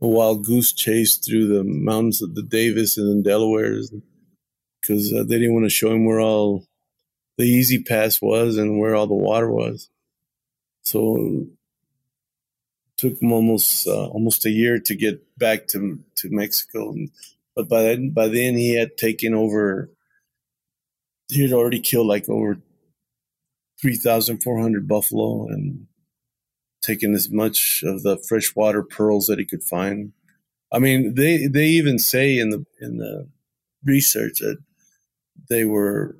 a 0.00 0.08
wild 0.08 0.44
goose 0.44 0.72
chase 0.72 1.16
through 1.16 1.48
the 1.48 1.64
mountains 1.64 2.22
of 2.22 2.34
the 2.34 2.42
Davis 2.42 2.96
and 2.96 3.24
the 3.24 3.30
Delawares 3.30 3.92
because 4.80 5.12
uh, 5.12 5.24
they 5.24 5.38
didn't 5.38 5.54
want 5.54 5.66
to 5.66 5.70
show 5.70 5.92
him 5.92 6.04
where 6.04 6.20
all 6.20 6.64
the 7.36 7.44
easy 7.44 7.82
pass 7.82 8.20
was 8.20 8.56
and 8.56 8.78
where 8.78 8.94
all 8.94 9.06
the 9.06 9.14
water 9.14 9.50
was. 9.50 9.90
So 10.82 11.46
took 12.98 13.22
him 13.22 13.32
almost 13.32 13.86
uh, 13.86 14.08
almost 14.08 14.44
a 14.44 14.50
year 14.50 14.78
to 14.80 14.94
get 14.94 15.22
back 15.38 15.66
to 15.68 16.00
to 16.16 16.28
Mexico, 16.30 16.94
but 17.56 17.68
by 17.68 17.82
then 17.82 18.10
by 18.10 18.28
then 18.28 18.54
he 18.56 18.76
had 18.76 18.98
taken 18.98 19.32
over 19.34 19.90
he 21.28 21.42
had 21.42 21.52
already 21.52 21.80
killed 21.80 22.06
like 22.06 22.28
over 22.28 22.58
3,400 23.80 24.88
buffalo 24.88 25.46
and 25.46 25.86
taken 26.82 27.14
as 27.14 27.30
much 27.30 27.82
of 27.84 28.02
the 28.02 28.16
freshwater 28.16 28.82
pearls 28.82 29.26
that 29.26 29.38
he 29.38 29.44
could 29.44 29.62
find. 29.62 30.12
I 30.72 30.78
mean, 30.78 31.14
they 31.14 31.46
they 31.46 31.66
even 31.66 31.98
say 31.98 32.38
in 32.38 32.50
the 32.50 32.64
in 32.80 32.98
the 32.98 33.28
research 33.84 34.40
that 34.40 34.58
they 35.48 35.64
were 35.64 36.16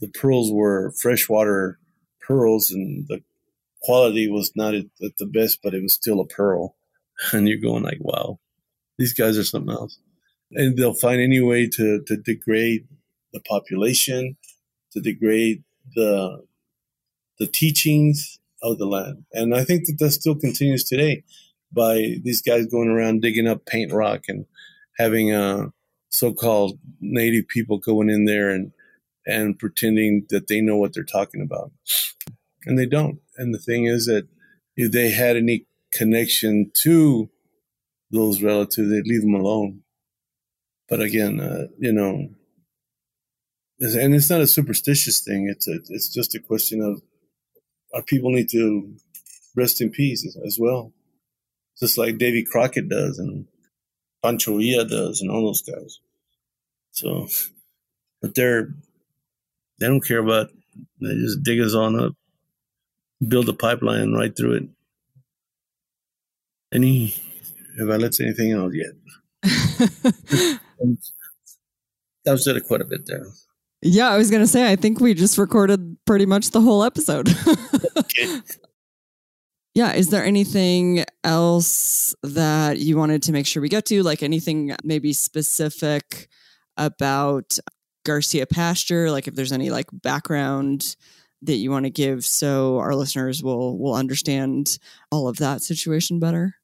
the 0.00 0.08
pearls 0.08 0.50
were 0.50 0.92
freshwater 0.92 1.78
pearls 2.20 2.70
and 2.70 3.06
the 3.08 3.22
quality 3.82 4.28
was 4.28 4.52
not 4.54 4.74
at, 4.74 4.86
at 5.02 5.16
the 5.18 5.26
best, 5.26 5.60
but 5.62 5.74
it 5.74 5.82
was 5.82 5.92
still 5.92 6.20
a 6.20 6.26
pearl. 6.26 6.76
And 7.32 7.48
you're 7.48 7.58
going 7.58 7.84
like, 7.84 7.98
wow. 8.00 8.40
These 8.98 9.12
guys 9.12 9.38
are 9.38 9.44
something 9.44 9.72
else. 9.72 9.98
And 10.50 10.76
they'll 10.76 10.94
find 10.94 11.20
any 11.20 11.40
way 11.40 11.68
to, 11.68 12.02
to 12.06 12.16
degrade 12.16 12.88
the 13.32 13.40
population, 13.40 14.36
to 14.92 15.00
degrade 15.00 15.62
the 15.94 16.44
the 17.38 17.46
teachings 17.46 18.38
of 18.62 18.78
the 18.78 18.86
land. 18.86 19.24
And 19.32 19.54
I 19.54 19.64
think 19.64 19.86
that 19.86 19.98
that 19.98 20.10
still 20.12 20.36
continues 20.36 20.84
today 20.84 21.24
by 21.72 22.16
these 22.22 22.42
guys 22.42 22.66
going 22.66 22.88
around 22.88 23.22
digging 23.22 23.48
up 23.48 23.66
paint 23.66 23.92
rock 23.92 24.24
and 24.28 24.46
having 24.98 25.32
uh, 25.32 25.68
so-called 26.10 26.78
native 27.00 27.48
people 27.48 27.78
going 27.78 28.10
in 28.10 28.26
there 28.26 28.50
and 28.50 28.72
and 29.26 29.58
pretending 29.58 30.26
that 30.30 30.48
they 30.48 30.60
know 30.60 30.76
what 30.76 30.92
they're 30.94 31.04
talking 31.04 31.40
about, 31.40 31.70
and 32.66 32.78
they 32.78 32.86
don't. 32.86 33.20
And 33.36 33.54
the 33.54 33.58
thing 33.58 33.86
is 33.86 34.06
that 34.06 34.26
if 34.76 34.92
they 34.92 35.10
had 35.10 35.36
any 35.36 35.66
connection 35.92 36.70
to 36.74 37.30
those 38.10 38.42
relatives, 38.42 38.90
they'd 38.90 39.06
leave 39.06 39.22
them 39.22 39.34
alone. 39.34 39.82
But 40.88 41.00
again, 41.00 41.40
uh, 41.40 41.68
you 41.78 41.92
know, 41.92 42.28
and 43.80 44.14
it's 44.14 44.30
not 44.30 44.40
a 44.40 44.46
superstitious 44.46 45.20
thing. 45.20 45.48
It's 45.48 45.66
a, 45.66 45.78
it's 45.88 46.08
just 46.08 46.34
a 46.34 46.40
question 46.40 46.80
of 46.82 47.02
our 47.94 48.02
people 48.02 48.30
need 48.30 48.50
to 48.50 48.94
rest 49.56 49.80
in 49.80 49.90
peace 49.90 50.24
as, 50.26 50.36
as 50.44 50.58
well, 50.58 50.92
just 51.78 51.98
like 51.98 52.18
Davy 52.18 52.44
Crockett 52.44 52.88
does 52.88 53.18
and 53.18 53.46
Pancho 54.22 54.58
Villa 54.58 54.86
does 54.86 55.20
and 55.20 55.30
all 55.30 55.46
those 55.46 55.62
guys. 55.62 55.98
So, 56.92 57.26
but 58.20 58.34
they're 58.34 58.74
they 59.80 59.86
don't 59.86 60.06
care 60.06 60.20
about. 60.20 60.50
They 61.00 61.14
just 61.14 61.42
dig 61.42 61.60
us 61.60 61.74
on 61.74 61.98
up, 61.98 62.12
build 63.26 63.48
a 63.48 63.52
pipeline 63.52 64.12
right 64.12 64.36
through 64.36 64.54
it. 64.54 64.68
Any 66.72 67.14
have 67.78 67.90
I 67.90 67.96
let 67.96 68.20
anything 68.20 68.52
out 68.52 68.72
yet? 68.74 68.92
that 69.42 70.58
was 72.26 72.44
said 72.44 72.56
it 72.56 72.64
quite 72.64 72.80
a 72.80 72.86
bit 72.86 73.06
there. 73.06 73.26
Yeah, 73.82 74.10
I 74.10 74.16
was 74.16 74.30
going 74.30 74.42
to 74.42 74.46
say, 74.46 74.70
I 74.70 74.76
think 74.76 75.00
we 75.00 75.12
just 75.12 75.38
recorded 75.38 75.96
pretty 76.06 76.24
much 76.24 76.50
the 76.50 76.60
whole 76.60 76.84
episode. 76.84 77.28
okay. 77.96 78.40
Yeah, 79.74 79.94
is 79.94 80.10
there 80.10 80.22
anything 80.22 81.06
else 81.24 82.14
that 82.22 82.78
you 82.78 82.98
wanted 82.98 83.22
to 83.22 83.32
make 83.32 83.46
sure 83.46 83.62
we 83.62 83.70
get 83.70 83.86
to? 83.86 84.02
Like 84.02 84.22
anything 84.22 84.76
maybe 84.84 85.14
specific 85.14 86.28
about 86.76 87.58
Garcia 88.04 88.46
Pasture? 88.46 89.10
Like 89.10 89.28
if 89.28 89.34
there's 89.34 89.50
any 89.50 89.70
like 89.70 89.86
background 89.90 90.94
that 91.42 91.56
you 91.56 91.70
want 91.70 91.84
to 91.84 91.90
give 91.90 92.24
so 92.24 92.78
our 92.78 92.94
listeners 92.94 93.42
will 93.42 93.78
will 93.78 93.94
understand 93.94 94.78
all 95.10 95.28
of 95.28 95.36
that 95.38 95.62
situation 95.62 96.18
better? 96.18 96.56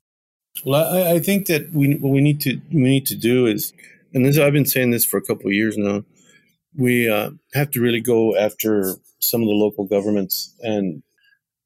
Well, 0.64 0.94
I, 0.94 1.14
I 1.14 1.18
think 1.18 1.46
that 1.46 1.72
we 1.72 1.94
what 1.96 2.12
we 2.12 2.20
need 2.20 2.40
to 2.42 2.60
we 2.72 2.82
need 2.82 3.06
to 3.06 3.16
do 3.16 3.46
is, 3.46 3.72
and 4.14 4.24
this 4.24 4.38
I've 4.38 4.52
been 4.52 4.66
saying 4.66 4.90
this 4.90 5.04
for 5.04 5.16
a 5.16 5.22
couple 5.22 5.46
of 5.46 5.54
years 5.54 5.76
now. 5.76 6.04
We 6.76 7.08
uh, 7.08 7.30
have 7.54 7.70
to 7.72 7.80
really 7.80 8.00
go 8.00 8.36
after 8.36 8.94
some 9.18 9.42
of 9.42 9.48
the 9.48 9.54
local 9.54 9.84
governments 9.84 10.54
and 10.60 11.02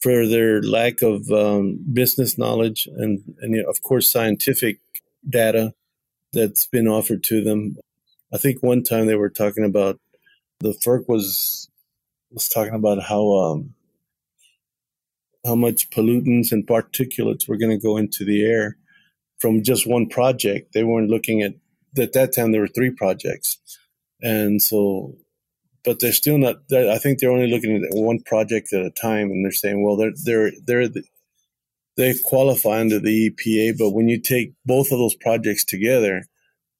for 0.01 0.27
their 0.27 0.63
lack 0.63 1.03
of 1.03 1.31
um, 1.31 1.79
business 1.93 2.37
knowledge 2.37 2.89
and, 2.97 3.23
and 3.41 3.65
of 3.67 3.83
course 3.83 4.09
scientific 4.09 4.79
data 5.29 5.75
that's 6.33 6.67
been 6.67 6.89
offered 6.89 7.23
to 7.25 7.43
them. 7.43 7.77
I 8.33 8.39
think 8.39 8.63
one 8.63 8.83
time 8.83 9.07
they 9.07 9.15
were 9.15 9.31
talking 9.31 9.65
about 9.65 10.01
the 10.61 10.73
FERC 10.73 11.09
was 11.09 11.69
was 12.33 12.49
talking 12.49 12.75
about 12.75 13.03
how 13.03 13.33
um, 13.37 13.75
how 15.45 15.55
much 15.55 15.91
pollutants 15.91 16.53
and 16.53 16.67
particulates 16.67 17.49
were 17.49 17.57
going 17.57 17.77
to 17.77 17.83
go 17.83 17.97
into 17.97 18.25
the 18.25 18.45
air 18.45 18.77
from 19.39 19.63
just 19.63 19.87
one 19.87 20.09
project. 20.09 20.73
They 20.73 20.85
weren't 20.85 21.11
looking 21.11 21.43
at 21.43 21.55
at 21.99 22.13
that 22.15 22.35
time 22.35 22.53
there 22.53 22.61
were 22.61 22.69
three 22.69 22.91
projects, 22.91 23.59
and 24.23 24.63
so 24.63 25.17
but 25.85 25.99
they're 25.99 26.13
still 26.13 26.39
not. 26.39 26.63
I 26.73 26.99
think 26.99 27.19
they're 27.19 27.33
only 27.33 27.51
looking 27.51 27.77
at 27.77 27.95
one 27.95 28.21
project 28.21 28.73
at 28.73 28.87
a 28.87 28.91
time, 28.91 29.31
and 29.31 29.45
they're 29.45 29.53
saying, 29.53 29.83
well, 29.85 29.97
they're 29.97 30.13
they're 30.25 30.53
they're 30.65 30.89
the, 30.89 31.03
they 31.97 32.15
qualify 32.25 32.81
under 32.81 32.99
the 32.99 33.31
EPA, 33.31 33.77
but 33.79 33.91
when 33.91 34.09
you 34.09 34.19
take 34.19 34.53
both 34.65 34.93
of 34.93 34.99
those 34.99 35.15
projects 35.15 35.65
together, 35.65 36.25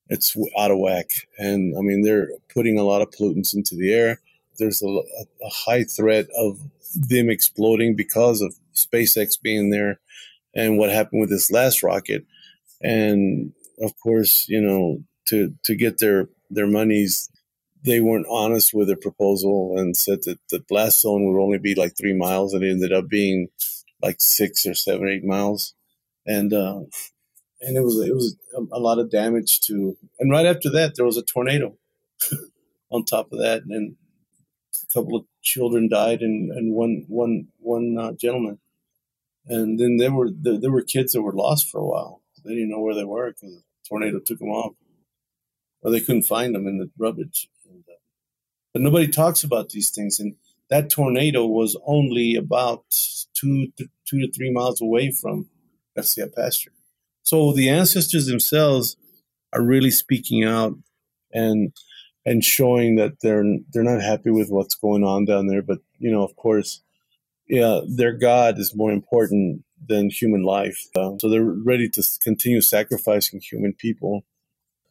it's 0.09 0.37
out 0.59 0.71
of 0.71 0.79
whack. 0.79 1.11
And 1.39 1.77
I 1.77 1.81
mean, 1.83 2.03
they're 2.03 2.29
putting 2.53 2.79
a 2.79 2.85
lot 2.85 3.03
of 3.03 3.11
pollutants 3.11 3.55
into 3.55 3.75
the 3.75 3.93
air. 3.93 4.21
There's 4.59 4.83
a, 4.83 4.87
a 4.87 5.49
high 5.49 5.85
threat 5.85 6.27
of 6.37 6.59
them 6.95 7.31
exploding 7.31 7.97
because 7.97 8.41
of 8.41 8.55
SpaceX 8.75 9.41
being 9.41 9.71
there, 9.71 10.01
and 10.55 10.79
what 10.79 10.91
happened 10.91 11.21
with 11.21 11.31
this 11.31 11.51
last 11.51 11.83
rocket. 11.83 12.25
And 12.81 13.53
of 13.81 13.93
course, 14.01 14.47
you 14.49 14.61
know, 14.61 15.03
to 15.27 15.55
to 15.65 15.75
get 15.75 15.99
their 15.99 16.29
their 16.51 16.67
monies 16.67 17.31
they 17.85 18.01
weren't 18.01 18.27
honest 18.31 18.73
with 18.73 18.87
their 18.87 18.97
proposal 18.97 19.75
and 19.77 19.97
said 19.97 20.23
that 20.23 20.39
the 20.51 20.61
blast 20.61 21.01
zone 21.01 21.27
would 21.27 21.43
only 21.43 21.59
be 21.59 21.75
like 21.75 21.97
three 21.97 22.15
miles, 22.15 22.55
and 22.55 22.63
it 22.63 22.71
ended 22.71 22.93
up 22.93 23.09
being 23.09 23.49
like 24.01 24.21
six 24.21 24.67
or 24.67 24.75
seven, 24.75 25.09
eight 25.09 25.25
miles, 25.25 25.75
and 26.27 26.53
uh, 26.53 26.81
and 27.61 27.77
it 27.77 27.83
was 27.83 27.99
it 28.01 28.15
was 28.15 28.37
a, 28.73 28.79
lot 28.79 28.99
of 28.99 29.11
damage 29.11 29.61
to. 29.63 29.97
And 30.21 30.31
right 30.31 30.47
after 30.47 30.71
that, 30.71 30.95
there 30.97 31.05
was 31.05 31.17
a 31.17 31.23
tornado. 31.23 31.77
on 32.91 33.05
top 33.05 33.33
of 33.33 33.39
that, 33.39 33.63
and 33.65 33.97
couple 34.93 35.17
of 35.17 35.25
children 35.43 35.89
died, 35.89 36.21
and 36.21 36.51
and 36.51 36.75
one 36.75 37.05
one 37.09 37.49
one 37.59 37.97
uh, 37.99 38.13
gentleman, 38.13 38.59
and 39.47 39.79
then 39.79 39.97
there 39.97 40.13
were 40.13 40.31
there, 40.31 40.59
there 40.59 40.73
were 40.73 40.83
kids 40.83 41.13
that 41.13 41.23
were 41.23 41.33
lost 41.33 41.71
for 41.71 41.79
a 41.81 41.87
while. 41.87 42.23
They 42.45 42.55
didn't 42.55 42.71
know 42.71 42.81
where 42.81 42.95
they 42.95 43.05
were 43.05 43.31
because 43.31 43.55
the 43.55 43.63
tornado 43.89 44.19
took 44.19 44.39
them 44.39 44.49
off, 44.49 44.75
or 45.83 45.91
they 45.91 46.01
couldn't 46.01 46.23
find 46.23 46.55
them 46.55 46.67
in 46.67 46.79
the 46.79 46.91
rubbish. 46.99 47.49
But 48.73 48.83
nobody 48.83 49.09
talks 49.09 49.45
about 49.45 49.71
these 49.71 49.91
things. 49.91 50.19
And 50.19 50.37
that 50.71 50.91
tornado 50.91 51.47
was 51.47 51.77
only 51.87 52.35
about 52.37 52.85
two 53.35 53.69
to, 53.77 53.89
two 54.07 54.21
to 54.21 54.33
three 54.33 54.51
miles 54.51 54.81
away 54.81 55.11
from 55.11 55.49
Garcia 55.95 56.27
Pasture. 56.27 56.73
So 57.23 57.53
the 57.53 57.69
ancestors 57.69 58.27
themselves 58.27 58.97
are 59.53 59.63
really 59.63 59.91
speaking 59.91 60.45
out 60.45 60.75
and 61.33 61.73
and 62.25 62.45
showing 62.45 62.97
that 62.97 63.21
they're 63.21 63.45
they're 63.73 63.83
not 63.83 64.01
happy 64.01 64.31
with 64.31 64.49
what's 64.51 64.75
going 64.75 65.05
on 65.05 65.25
down 65.25 65.47
there. 65.47 65.63
But 65.63 65.79
you 65.99 66.11
know, 66.11 66.23
of 66.23 66.37
course, 66.37 66.81
yeah, 67.49 67.81
their 67.87 68.13
God 68.13 68.59
is 68.59 68.75
more 68.75 68.93
important 68.93 69.65
than 69.89 70.11
human 70.11 70.43
life. 70.43 70.87
Uh, 70.95 71.13
so 71.19 71.29
they're 71.29 71.43
ready 71.43 71.89
to 71.89 72.03
continue 72.21 72.61
sacrificing 72.61 73.41
human 73.41 73.73
people 73.73 74.25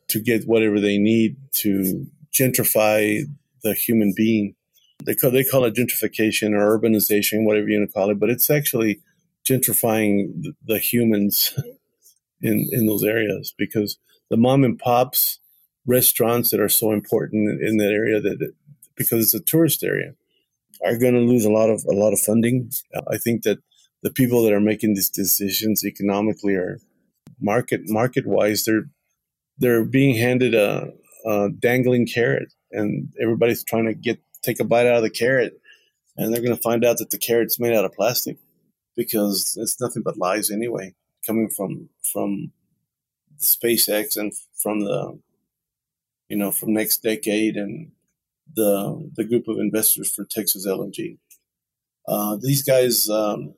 to 0.09 0.19
get 0.19 0.45
whatever 0.45 0.79
they 0.79 0.97
need 0.97 1.37
to 1.53 2.05
gentrify 2.33 3.21
the 3.63 3.73
human 3.73 4.13
being. 4.15 4.55
They 5.03 5.15
call, 5.15 5.31
they 5.31 5.43
call 5.43 5.65
it 5.65 5.75
gentrification 5.75 6.53
or 6.53 6.77
urbanization, 6.77 7.45
whatever 7.45 7.67
you 7.67 7.79
want 7.79 7.89
to 7.89 7.93
call 7.93 8.09
it, 8.11 8.19
but 8.19 8.29
it's 8.29 8.49
actually 8.49 9.01
gentrifying 9.47 10.53
the, 10.65 10.77
humans 10.77 11.57
in, 12.41 12.67
in 12.71 12.85
those 12.85 13.03
areas 13.03 13.53
because 13.57 13.97
the 14.29 14.37
mom 14.37 14.63
and 14.63 14.77
pops 14.77 15.39
restaurants 15.85 16.51
that 16.51 16.59
are 16.59 16.69
so 16.69 16.91
important 16.91 17.61
in 17.61 17.77
that 17.77 17.91
area 17.91 18.21
that 18.21 18.53
because 18.95 19.23
it's 19.23 19.33
a 19.33 19.39
tourist 19.39 19.83
area 19.83 20.13
are 20.85 20.97
going 20.97 21.13
to 21.13 21.19
lose 21.19 21.45
a 21.45 21.51
lot 21.51 21.69
of 21.69 21.83
a 21.89 21.93
lot 21.93 22.13
of 22.13 22.19
funding. 22.19 22.71
I 23.07 23.17
think 23.17 23.43
that 23.43 23.59
the 24.03 24.11
people 24.11 24.43
that 24.43 24.53
are 24.53 24.61
making 24.61 24.93
these 24.93 25.09
decisions 25.09 25.85
economically 25.85 26.55
are 26.55 26.79
market 27.39 27.81
market 27.85 28.25
wise 28.27 28.63
they're 28.63 28.85
they're 29.57 29.85
being 29.85 30.15
handed 30.15 30.55
a, 30.55 30.91
a 31.25 31.49
dangling 31.49 32.07
carrot 32.07 32.53
and 32.71 33.09
everybody's 33.21 33.63
trying 33.63 33.85
to 33.85 33.93
get 33.93 34.19
take 34.41 34.59
a 34.59 34.63
bite 34.63 34.87
out 34.87 34.97
of 34.97 35.03
the 35.03 35.09
carrot, 35.09 35.59
and 36.17 36.33
they're 36.33 36.41
going 36.41 36.55
to 36.55 36.61
find 36.61 36.83
out 36.83 36.97
that 36.97 37.11
the 37.11 37.17
carrot's 37.17 37.59
made 37.59 37.73
out 37.73 37.85
of 37.85 37.93
plastic 37.93 38.37
because 38.95 39.57
it's 39.59 39.79
nothing 39.79 40.01
but 40.03 40.17
lies 40.17 40.49
anyway, 40.49 40.93
coming 41.25 41.49
from 41.49 41.89
from 42.11 42.51
SpaceX 43.39 44.17
and 44.17 44.33
from 44.55 44.81
the 44.81 45.19
you 46.31 46.37
know 46.37 46.49
from 46.49 46.69
NextDecade 46.69 47.57
and 47.57 47.91
the 48.55 49.11
the 49.15 49.25
group 49.25 49.49
of 49.49 49.57
investors 49.59 50.09
for 50.09 50.23
Texas 50.23 50.65
LNG. 50.65 51.17
Uh, 52.07 52.37
these 52.41 52.63
guys, 52.63 53.09
um, 53.09 53.53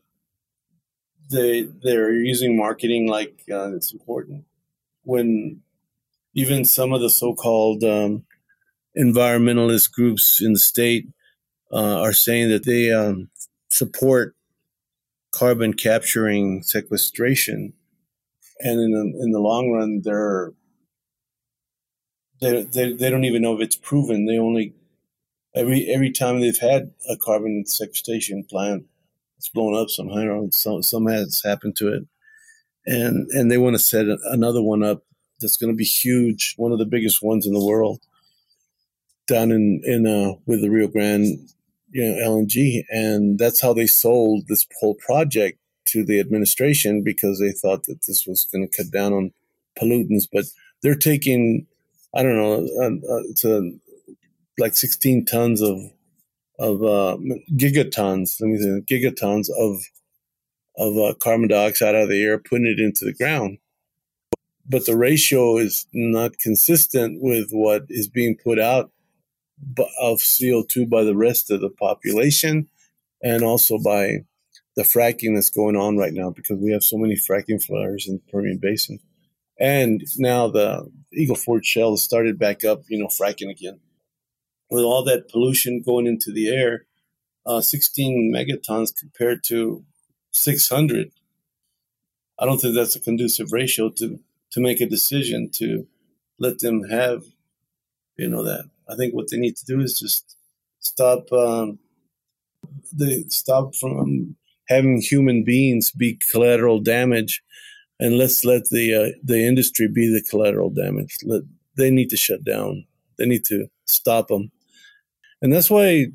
they 1.29 1.67
they're 1.83 2.11
using 2.11 2.57
marketing 2.57 3.07
like 3.07 3.43
uh, 3.51 3.75
it's 3.75 3.93
important. 3.93 4.45
When 5.03 5.61
even 6.33 6.65
some 6.65 6.93
of 6.93 7.01
the 7.01 7.11
so-called 7.11 7.83
um, 7.83 8.25
environmentalist 8.97 9.91
groups 9.91 10.41
in 10.41 10.53
the 10.53 10.59
state 10.59 11.07
uh, 11.71 12.01
are 12.01 12.13
saying 12.13 12.49
that 12.49 12.65
they 12.65 12.91
um, 12.91 13.29
support 13.69 14.35
carbon 15.31 15.75
capturing 15.75 16.63
sequestration, 16.63 17.73
and 18.61 18.79
in 18.79 18.91
the, 18.91 19.23
in 19.23 19.31
the 19.31 19.39
long 19.39 19.69
run, 19.69 20.01
they're 20.03 20.53
they, 22.43 22.63
they 22.63 22.93
they 22.93 23.09
don't 23.09 23.25
even 23.25 23.41
know 23.41 23.55
if 23.55 23.61
it's 23.61 23.75
proven. 23.75 24.25
They 24.25 24.37
only 24.37 24.73
every 25.55 25.87
every 25.87 26.11
time 26.11 26.39
they've 26.39 26.57
had 26.57 26.91
a 27.09 27.17
carbon 27.17 27.65
sequestration 27.65 28.43
plant, 28.43 28.85
it's 29.37 29.49
blown 29.49 29.75
up 29.75 29.89
somehow. 29.89 30.47
Some 30.51 30.83
some 30.83 31.07
has 31.07 31.41
happened 31.43 31.75
to 31.77 31.93
it, 31.93 32.03
and 32.85 33.29
and 33.31 33.51
they 33.51 33.57
want 33.57 33.75
to 33.75 33.79
set 33.79 34.05
another 34.25 34.61
one 34.61 34.83
up 34.83 35.03
that's 35.39 35.57
going 35.57 35.71
to 35.71 35.77
be 35.77 35.83
huge, 35.83 36.55
one 36.57 36.71
of 36.71 36.79
the 36.79 36.85
biggest 36.85 37.21
ones 37.21 37.45
in 37.45 37.53
the 37.53 37.63
world, 37.63 37.99
down 39.27 39.51
in 39.51 39.81
in 39.83 40.07
uh, 40.07 40.33
with 40.45 40.61
the 40.61 40.69
Rio 40.69 40.87
Grande, 40.87 41.37
you 41.91 42.03
know, 42.03 42.29
LNG, 42.29 42.83
and 42.89 43.37
that's 43.37 43.61
how 43.61 43.73
they 43.73 43.87
sold 43.87 44.47
this 44.47 44.65
whole 44.79 44.95
project 44.95 45.59
to 45.85 46.03
the 46.03 46.19
administration 46.19 47.03
because 47.03 47.39
they 47.39 47.51
thought 47.51 47.83
that 47.83 48.05
this 48.07 48.25
was 48.25 48.45
going 48.45 48.67
to 48.67 48.77
cut 48.83 48.91
down 48.91 49.13
on 49.13 49.33
pollutants. 49.79 50.27
But 50.31 50.45
they're 50.81 50.95
taking, 50.95 51.67
I 52.15 52.23
don't 52.23 52.37
know, 52.37 52.53
uh, 52.79 53.13
uh, 53.13 53.21
it's 53.29 53.45
like 54.57 54.75
16 54.75 55.25
tons 55.25 55.61
of 55.61 55.79
of 56.59 56.83
uh, 56.83 57.17
gigatons. 57.55 58.39
Let 58.39 58.47
me 58.47 58.57
say 58.57 58.81
gigatons 58.81 59.49
of 59.49 59.81
of 60.77 60.97
uh, 60.97 61.13
carbon 61.15 61.47
dioxide 61.47 61.95
out 61.95 62.03
of 62.03 62.09
the 62.09 62.23
air, 62.23 62.37
putting 62.37 62.67
it 62.67 62.79
into 62.79 63.05
the 63.05 63.13
ground. 63.13 63.59
But 64.67 64.85
the 64.85 64.95
ratio 64.95 65.57
is 65.57 65.87
not 65.93 66.37
consistent 66.37 67.21
with 67.21 67.49
what 67.51 67.85
is 67.89 68.07
being 68.07 68.37
put 68.41 68.59
out 68.59 68.91
of 69.99 70.19
CO2 70.19 70.89
by 70.89 71.03
the 71.03 71.15
rest 71.15 71.51
of 71.51 71.61
the 71.61 71.69
population 71.69 72.69
and 73.21 73.43
also 73.43 73.77
by 73.77 74.25
the 74.75 74.83
fracking 74.83 75.35
that's 75.35 75.49
going 75.49 75.75
on 75.75 75.97
right 75.97 76.13
now 76.13 76.29
because 76.29 76.57
we 76.57 76.71
have 76.71 76.83
so 76.83 76.97
many 76.97 77.15
fracking 77.15 77.63
flares 77.63 78.07
in 78.07 78.15
the 78.15 78.31
Permian 78.31 78.57
Basin. 78.57 78.99
And 79.59 80.03
now 80.17 80.47
the 80.47 80.89
Eagle 81.13 81.35
Ford 81.35 81.65
Shale 81.65 81.97
started 81.97 82.39
back 82.39 82.63
up, 82.63 82.83
you 82.87 82.97
know, 82.97 83.07
fracking 83.07 83.49
again. 83.49 83.79
With 84.69 84.83
all 84.83 85.03
that 85.03 85.29
pollution 85.29 85.81
going 85.81 86.07
into 86.07 86.31
the 86.31 86.49
air, 86.49 86.85
uh, 87.45 87.61
16 87.61 88.33
megatons 88.33 88.95
compared 88.97 89.43
to 89.45 89.83
600. 90.31 91.11
I 92.39 92.45
don't 92.45 92.59
think 92.59 92.73
that's 92.73 92.95
a 92.95 92.99
conducive 92.99 93.51
ratio 93.51 93.89
to 93.89 94.19
to 94.51 94.61
make 94.61 94.81
a 94.81 94.85
decision 94.85 95.49
to 95.49 95.87
let 96.37 96.59
them 96.59 96.83
have, 96.89 97.23
you 98.17 98.29
know, 98.29 98.43
that. 98.43 98.69
I 98.87 98.95
think 98.95 99.13
what 99.13 99.29
they 99.31 99.37
need 99.37 99.55
to 99.57 99.65
do 99.65 99.81
is 99.81 99.99
just 99.99 100.35
stop. 100.79 101.31
Um, 101.31 101.79
they 102.91 103.23
stop 103.29 103.75
from 103.75 104.35
having 104.67 105.01
human 105.01 105.43
beings 105.43 105.91
be 105.91 106.19
collateral 106.31 106.79
damage, 106.79 107.43
and 108.03 108.17
let's 108.17 108.43
let 108.43 108.69
the 108.69 108.93
uh, 108.93 109.17
the 109.23 109.47
industry 109.47 109.87
be 109.87 110.07
the 110.07 110.21
collateral 110.29 110.69
damage. 110.69 111.15
Let 111.23 111.43
they 111.77 111.89
need 111.89 112.09
to 112.09 112.17
shut 112.17 112.43
down. 112.43 112.85
They 113.17 113.25
need 113.25 113.45
to 113.45 113.67
stop 113.85 114.27
them, 114.27 114.51
and 115.41 115.53
that's 115.53 115.69
why 115.69 116.07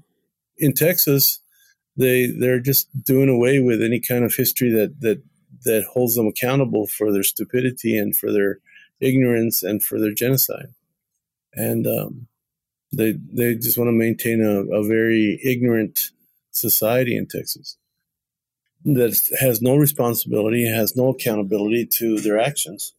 in 0.58 0.74
Texas 0.74 1.40
they 1.96 2.26
they're 2.26 2.60
just 2.60 2.88
doing 3.04 3.30
away 3.30 3.60
with 3.60 3.82
any 3.82 4.00
kind 4.00 4.22
of 4.22 4.34
history 4.34 4.70
that 4.72 5.00
that 5.00 5.22
that 5.64 5.84
holds 5.84 6.14
them 6.14 6.26
accountable 6.26 6.86
for 6.86 7.10
their 7.10 7.22
stupidity 7.22 7.96
and 7.96 8.14
for 8.14 8.30
their 8.30 8.58
ignorance 9.00 9.62
and 9.62 9.82
for 9.82 9.98
their 9.98 10.12
genocide, 10.12 10.74
and 11.54 11.86
um, 11.86 12.26
they 12.92 13.12
they 13.12 13.54
just 13.54 13.78
want 13.78 13.88
to 13.88 13.92
maintain 13.92 14.42
a, 14.42 14.60
a 14.76 14.86
very 14.86 15.40
ignorant 15.42 16.10
society 16.50 17.16
in 17.16 17.26
Texas 17.26 17.78
that 18.84 19.36
has 19.40 19.60
no 19.60 19.76
responsibility, 19.76 20.66
has 20.66 20.96
no 20.96 21.08
accountability 21.08 21.86
to 21.86 22.18
their 22.20 22.38
actions, 22.38 22.94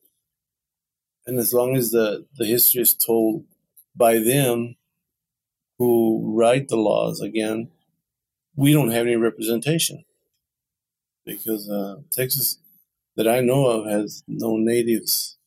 and 1.26 1.40
as 1.40 1.54
long 1.54 1.76
as 1.76 1.92
the 1.92 2.26
the 2.38 2.46
history 2.46 2.82
is 2.82 2.94
told 2.94 3.46
by 3.96 4.20
them 4.20 4.76
who 5.78 6.34
write 6.36 6.68
the 6.68 6.76
laws 6.76 7.22
again 7.22 7.70
we 8.60 8.74
don't 8.74 8.92
have 8.92 9.06
any 9.06 9.16
representation 9.16 10.04
because 11.26 11.70
uh, 11.70 11.96
Texas, 12.12 12.58
that 13.16 13.28
I 13.28 13.40
know 13.40 13.68
of, 13.68 13.90
has 13.90 14.24
no 14.28 14.58
natives 14.58 15.38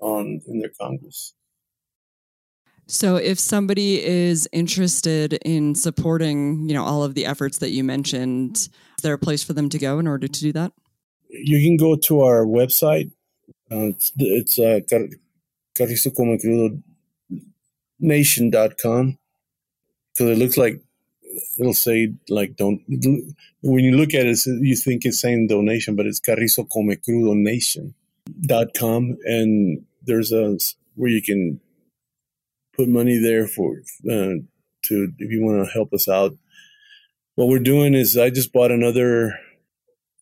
on 0.00 0.40
in 0.46 0.60
their 0.60 0.70
Congress. 0.80 1.34
So, 2.86 3.16
if 3.16 3.38
somebody 3.38 4.02
is 4.04 4.48
interested 4.52 5.34
in 5.44 5.74
supporting, 5.74 6.68
you 6.68 6.74
know, 6.74 6.84
all 6.84 7.02
of 7.02 7.14
the 7.14 7.26
efforts 7.26 7.58
that 7.58 7.70
you 7.70 7.82
mentioned, 7.82 8.68
is 8.98 9.02
there 9.02 9.14
a 9.14 9.18
place 9.18 9.44
for 9.44 9.52
them 9.52 9.68
to 9.68 9.78
go 9.78 9.98
in 9.98 10.06
order 10.06 10.26
to 10.26 10.40
do 10.40 10.52
that? 10.52 10.72
You 11.30 11.60
can 11.62 11.76
go 11.76 11.94
to 11.96 12.20
our 12.22 12.44
website. 12.44 13.12
Uh, 13.70 13.92
it's 13.94 14.12
it's 14.18 14.58
uh, 14.58 14.80
nation.com 18.00 19.18
because 20.12 20.30
it 20.30 20.38
looks 20.38 20.56
like 20.56 20.80
it'll 21.58 21.74
say 21.74 22.12
like 22.28 22.56
don't 22.56 22.80
when 23.62 23.84
you 23.84 23.96
look 23.96 24.14
at 24.14 24.26
it 24.26 24.38
you 24.46 24.74
think 24.74 25.04
it's 25.04 25.20
saying 25.20 25.46
donation 25.46 25.94
but 25.94 26.06
it's 26.06 26.20
carrizo 26.20 26.64
comecrudo 26.64 27.36
nation 27.36 27.94
dot 28.40 28.68
com 28.76 29.16
and 29.24 29.84
there's 30.02 30.32
a 30.32 30.56
where 30.94 31.10
you 31.10 31.22
can 31.22 31.60
put 32.72 32.88
money 32.88 33.18
there 33.18 33.46
for 33.46 33.82
uh, 34.10 34.34
to 34.82 35.12
if 35.18 35.30
you 35.30 35.42
want 35.42 35.64
to 35.64 35.72
help 35.72 35.92
us 35.92 36.08
out 36.08 36.36
what 37.38 37.48
we're 37.48 37.58
doing 37.58 37.94
is 37.94 38.16
i 38.16 38.30
just 38.30 38.52
bought 38.52 38.70
another 38.70 39.38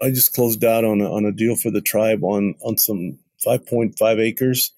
i 0.03 0.11
just 0.11 0.35
closed 0.35 0.65
out 0.65 0.85
on 0.85 1.01
a, 1.01 1.11
on 1.11 1.25
a 1.25 1.33
deal 1.33 1.57
for 1.57 1.71
the 1.71 1.81
tribe 1.81 2.23
on 2.23 2.55
on 2.63 2.77
some 2.77 3.19
5.5 3.45 4.21
acres 4.21 4.73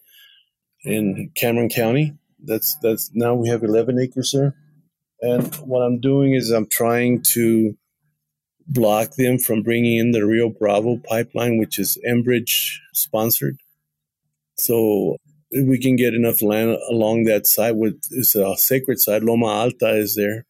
in 0.85 1.31
cameron 1.35 1.69
county 1.69 2.17
that's 2.45 2.77
that's 2.77 3.11
now 3.15 3.35
we 3.35 3.49
have 3.49 3.65
11 3.65 3.99
acres 3.99 4.33
there 4.33 4.55
and 5.21 5.55
what 5.57 5.81
I'm 5.81 6.01
doing 6.01 6.35
is 6.35 6.51
I'm 6.51 6.67
trying 6.67 7.23
to 7.23 7.77
block 8.67 9.15
them 9.15 9.39
from 9.39 9.63
bringing 9.63 9.99
in 9.99 10.13
the 10.13 10.25
Rio 10.25 10.49
Bravo 10.51 10.99
pipeline, 11.09 11.59
which 11.59 11.79
is 11.79 11.99
Enbridge 12.07 12.79
sponsored. 12.93 13.59
So 14.57 15.17
we 15.51 15.81
can 15.81 15.97
get 15.97 16.15
enough 16.15 16.43
land 16.43 16.77
along 16.91 17.25
that 17.25 17.47
side. 17.47 17.77
With 17.77 18.01
it's 18.11 18.35
a 18.35 18.57
sacred 18.57 19.01
site. 19.01 19.23
Loma 19.23 19.47
Alta 19.47 19.97
is 19.97 20.15
there. 20.15 20.45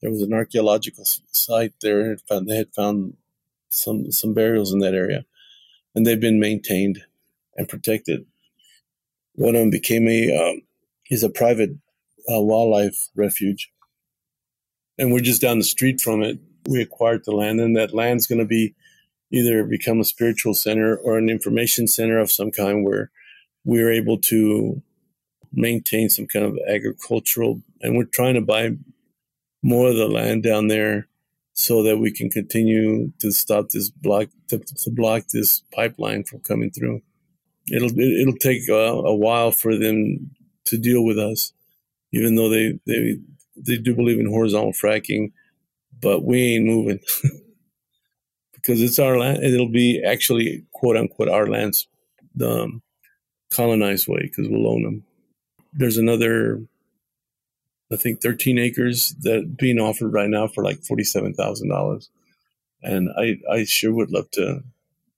There 0.00 0.10
was 0.10 0.22
an 0.22 0.32
archaeological 0.32 1.04
site 1.04 1.74
there. 1.80 2.16
And 2.30 2.48
they 2.48 2.56
had 2.56 2.74
found 2.74 3.16
some 3.70 4.10
some 4.12 4.34
burials 4.34 4.72
in 4.72 4.78
that 4.80 4.94
area, 4.94 5.24
and 5.94 6.06
they've 6.06 6.20
been 6.20 6.40
maintained 6.40 7.04
and 7.56 7.68
protected. 7.68 8.26
One 9.34 9.54
of 9.54 9.60
them 9.60 9.70
became 9.70 10.08
a 10.08 10.36
um, 10.36 10.62
is 11.10 11.22
a 11.22 11.28
private 11.28 11.70
uh, 12.30 12.40
wildlife 12.40 13.08
refuge 13.14 13.70
and 14.98 15.12
we're 15.12 15.20
just 15.20 15.40
down 15.40 15.58
the 15.58 15.64
street 15.64 16.00
from 16.00 16.22
it. 16.22 16.38
We 16.66 16.82
acquired 16.82 17.24
the 17.24 17.32
land, 17.32 17.60
and 17.60 17.76
that 17.76 17.94
land's 17.94 18.26
going 18.26 18.40
to 18.40 18.44
be 18.44 18.74
either 19.30 19.64
become 19.64 20.00
a 20.00 20.04
spiritual 20.04 20.54
center 20.54 20.96
or 20.96 21.16
an 21.16 21.30
information 21.30 21.86
center 21.86 22.18
of 22.18 22.32
some 22.32 22.50
kind 22.50 22.84
where 22.84 23.10
we're 23.64 23.92
able 23.92 24.18
to 24.18 24.82
maintain 25.52 26.08
some 26.08 26.26
kind 26.26 26.44
of 26.44 26.58
agricultural 26.68 27.62
and 27.80 27.96
we're 27.96 28.04
trying 28.04 28.34
to 28.34 28.40
buy 28.40 28.70
more 29.62 29.88
of 29.88 29.96
the 29.96 30.08
land 30.08 30.42
down 30.42 30.68
there 30.68 31.08
so 31.54 31.82
that 31.82 31.98
we 31.98 32.12
can 32.12 32.30
continue 32.30 33.12
to 33.18 33.32
stop 33.32 33.68
this 33.70 33.90
block 33.90 34.28
to, 34.48 34.58
to 34.58 34.90
block 34.90 35.24
this 35.32 35.62
pipeline 35.74 36.24
from 36.24 36.40
coming 36.40 36.70
through 36.70 37.00
it'll 37.70 37.90
it'll 37.98 38.36
take 38.36 38.68
a, 38.68 38.72
a 38.72 39.14
while 39.14 39.50
for 39.50 39.76
them 39.76 40.30
to 40.64 40.78
deal 40.78 41.04
with 41.04 41.18
us 41.18 41.52
even 42.12 42.36
though 42.36 42.48
they 42.48 42.78
they 42.86 43.18
they 43.56 43.76
do 43.76 43.94
believe 43.94 44.18
in 44.18 44.26
horizontal 44.26 44.72
fracking, 44.72 45.32
but 46.00 46.24
we 46.24 46.54
ain't 46.54 46.66
moving 46.66 47.00
because 48.54 48.80
it's 48.80 48.98
our 48.98 49.18
land. 49.18 49.42
It'll 49.42 49.68
be 49.68 50.02
actually 50.04 50.64
quote 50.72 50.96
unquote 50.96 51.28
our 51.28 51.46
lands, 51.46 51.88
the 52.34 52.62
um, 52.62 52.82
colonized 53.50 54.08
way 54.08 54.20
because 54.22 54.48
we'll 54.48 54.68
own 54.68 54.82
them. 54.82 55.04
There's 55.72 55.98
another, 55.98 56.62
I 57.92 57.96
think, 57.96 58.20
13 58.20 58.58
acres 58.58 59.14
that 59.20 59.56
being 59.56 59.78
offered 59.78 60.12
right 60.12 60.28
now 60.28 60.46
for 60.46 60.62
like 60.62 60.82
forty-seven 60.82 61.34
thousand 61.34 61.68
dollars, 61.68 62.10
and 62.82 63.08
I 63.18 63.38
I 63.50 63.64
sure 63.64 63.92
would 63.92 64.10
love 64.10 64.30
to 64.32 64.62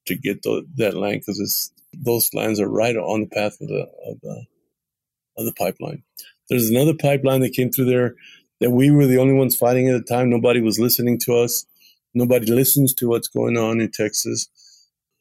to 0.07 0.15
get 0.15 0.43
the, 0.43 0.67
that 0.77 0.95
land 0.95 1.21
because 1.21 1.41
it's 1.41 1.73
those 1.93 2.33
lands 2.35 2.61
are 2.61 2.69
right 2.69 2.97
on 2.97 3.21
the 3.21 3.27
path 3.27 3.61
of 3.61 3.69
the 3.69 3.89
of 4.07 4.21
the 4.21 4.45
of 5.37 5.45
the 5.47 5.53
pipeline. 5.53 6.03
There's 6.49 6.71
another 6.71 6.95
pipeline 6.95 7.41
that 7.41 7.53
came 7.53 7.71
through 7.71 7.87
there 7.87 8.15
that 8.61 8.71
we 8.71 8.91
were 8.91 9.07
the 9.07 9.19
only 9.19 9.35
ones 9.35 9.57
fighting 9.57 9.89
at 9.89 9.93
the 9.93 10.03
time. 10.15 10.31
Nobody 10.31 10.61
was 10.61 10.79
listening 10.79 11.19
to 11.21 11.35
us. 11.35 11.65
Nobody 12.15 12.51
listens 12.51 12.93
to 12.95 13.09
what's 13.09 13.29
going 13.29 13.57
on 13.57 13.81
in 13.81 13.91
Texas 13.91 14.49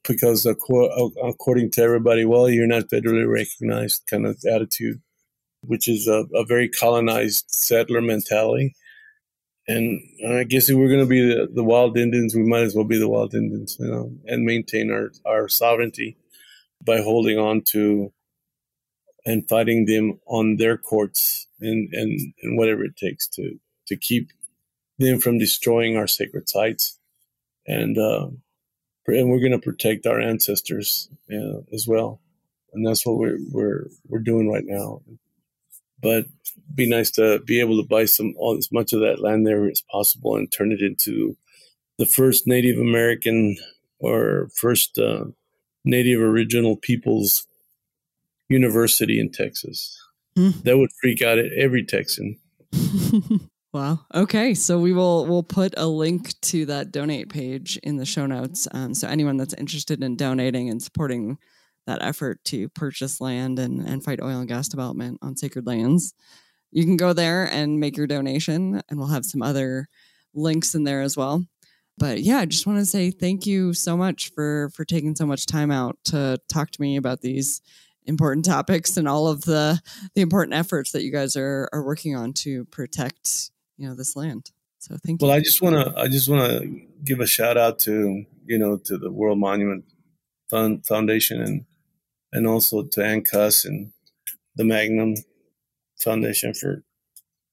because 0.07 0.45
according 0.45 1.71
to 1.71 1.81
everybody, 1.81 2.25
well, 2.25 2.49
you're 2.49 2.67
not 2.67 2.89
federally 2.89 3.31
recognized 3.31 4.07
kind 4.09 4.25
of 4.25 4.37
attitude, 4.51 5.01
which 5.61 5.87
is 5.87 6.07
a, 6.07 6.25
a 6.33 6.45
very 6.45 6.69
colonized 6.69 7.45
settler 7.49 8.01
mentality. 8.01 8.75
And 9.67 10.01
I 10.27 10.45
guess 10.45 10.69
if 10.69 10.75
we're 10.75 10.87
going 10.87 11.01
to 11.01 11.05
be 11.05 11.21
the, 11.21 11.47
the, 11.53 11.63
wild 11.63 11.97
Indians, 11.97 12.33
we 12.33 12.43
might 12.43 12.63
as 12.63 12.73
well 12.73 12.85
be 12.85 12.97
the 12.97 13.09
wild 13.09 13.35
Indians, 13.35 13.77
you 13.79 13.87
know, 13.87 14.11
and 14.25 14.43
maintain 14.43 14.91
our, 14.91 15.11
our 15.25 15.47
sovereignty 15.47 16.17
by 16.83 17.01
holding 17.01 17.37
on 17.37 17.61
to 17.61 18.11
and 19.25 19.47
fighting 19.47 19.85
them 19.85 20.19
on 20.25 20.55
their 20.55 20.75
courts 20.77 21.47
and, 21.59 21.93
and, 21.93 22.33
and 22.41 22.57
whatever 22.57 22.83
it 22.83 22.95
takes 22.95 23.27
to, 23.27 23.59
to 23.85 23.95
keep 23.95 24.31
them 24.97 25.19
from 25.19 25.37
destroying 25.37 25.97
our 25.97 26.07
sacred 26.07 26.49
sites. 26.49 26.97
And, 27.67 27.97
uh, 27.97 28.29
and 29.05 29.29
we're 29.29 29.39
going 29.39 29.51
to 29.51 29.59
protect 29.59 30.05
our 30.05 30.19
ancestors 30.19 31.09
uh, 31.31 31.61
as 31.73 31.87
well. 31.87 32.21
and 32.73 32.85
that's 32.85 33.05
what 33.05 33.17
we're 33.17 33.37
we're 33.51 33.87
we're 34.07 34.19
doing 34.19 34.49
right 34.49 34.65
now. 34.65 35.01
But 36.01 36.25
be 36.73 36.87
nice 36.87 37.11
to 37.11 37.39
be 37.39 37.59
able 37.59 37.81
to 37.81 37.87
buy 37.87 38.05
some 38.05 38.33
all 38.37 38.57
as 38.57 38.71
much 38.71 38.93
of 38.93 39.01
that 39.01 39.21
land 39.21 39.45
there 39.45 39.65
as 39.69 39.81
possible 39.91 40.35
and 40.35 40.51
turn 40.51 40.71
it 40.71 40.81
into 40.81 41.35
the 41.97 42.05
first 42.05 42.47
Native 42.47 42.79
American 42.79 43.57
or 43.99 44.49
first 44.55 44.97
uh, 44.97 45.25
Native 45.83 46.21
original 46.21 46.77
peoples 46.77 47.45
university 48.47 49.19
in 49.19 49.31
Texas. 49.31 49.97
Mm. 50.37 50.63
That 50.63 50.77
would 50.77 50.91
freak 51.01 51.21
out 51.21 51.37
every 51.37 51.83
Texan. 51.83 52.37
wow. 53.73 53.99
Okay, 54.13 54.53
so 54.53 54.79
we 54.79 54.93
will 54.93 55.25
we'll 55.25 55.43
put 55.43 55.73
a 55.77 55.87
link 55.87 56.39
to 56.41 56.65
that 56.67 56.91
donate 56.91 57.29
page 57.29 57.77
in 57.83 57.97
the 57.97 58.05
show 58.05 58.25
notes. 58.25 58.67
Um, 58.71 58.93
so 58.93 59.07
anyone 59.07 59.37
that's 59.37 59.53
interested 59.55 60.03
in 60.03 60.15
donating 60.15 60.69
and 60.69 60.81
supporting 60.81 61.37
that 61.89 62.03
effort 62.03 62.43
to 62.45 62.69
purchase 62.69 63.19
land 63.19 63.59
and, 63.59 63.85
and 63.87 64.03
fight 64.03 64.21
oil 64.21 64.39
and 64.39 64.47
gas 64.47 64.67
development 64.67 65.19
on 65.21 65.35
sacred 65.35 65.67
lands, 65.67 66.13
you 66.71 66.85
can 66.85 66.97
go 66.97 67.13
there 67.13 67.45
and 67.45 67.79
make 67.79 67.97
your 67.97 68.07
donation, 68.07 68.81
and 68.89 68.99
we'll 68.99 69.09
have 69.09 69.25
some 69.25 69.41
other 69.41 69.87
links 70.33 70.75
in 70.75 70.83
there 70.83 71.01
as 71.01 71.17
well. 71.17 71.43
But 71.97 72.21
yeah, 72.21 72.37
I 72.37 72.45
just 72.45 72.65
want 72.65 72.79
to 72.79 72.85
say 72.85 73.11
thank 73.11 73.45
you 73.45 73.73
so 73.73 73.97
much 73.97 74.31
for 74.33 74.69
for 74.73 74.85
taking 74.85 75.15
so 75.15 75.25
much 75.25 75.45
time 75.45 75.69
out 75.69 75.97
to 76.05 76.39
talk 76.47 76.71
to 76.71 76.81
me 76.81 76.95
about 76.95 77.21
these 77.21 77.61
important 78.05 78.45
topics 78.45 78.95
and 78.95 79.07
all 79.07 79.27
of 79.27 79.41
the 79.41 79.81
the 80.15 80.21
important 80.21 80.53
efforts 80.55 80.91
that 80.93 81.03
you 81.03 81.11
guys 81.11 81.35
are 81.35 81.67
are 81.73 81.83
working 81.83 82.15
on 82.15 82.33
to 82.33 82.65
protect 82.65 83.51
you 83.77 83.87
know 83.87 83.95
this 83.95 84.15
land. 84.15 84.51
So 84.77 84.95
thank 85.05 85.21
you. 85.21 85.27
Well, 85.27 85.35
I 85.35 85.41
just 85.41 85.61
want 85.61 85.75
to 85.75 85.99
I 85.99 86.07
just 86.07 86.29
want 86.29 86.49
to 86.49 86.81
give 87.03 87.19
a 87.19 87.27
shout 87.27 87.57
out 87.57 87.79
to 87.79 88.23
you 88.45 88.57
know 88.57 88.77
to 88.77 88.97
the 88.97 89.11
World 89.11 89.37
Monument 89.37 89.83
Fund 90.49 90.85
Foundation 90.85 91.41
and 91.41 91.65
and 92.31 92.47
also 92.47 92.83
to 92.83 93.01
ANCUS 93.01 93.65
and 93.65 93.91
the 94.55 94.63
Magnum 94.63 95.15
Foundation 95.99 96.53
for 96.53 96.83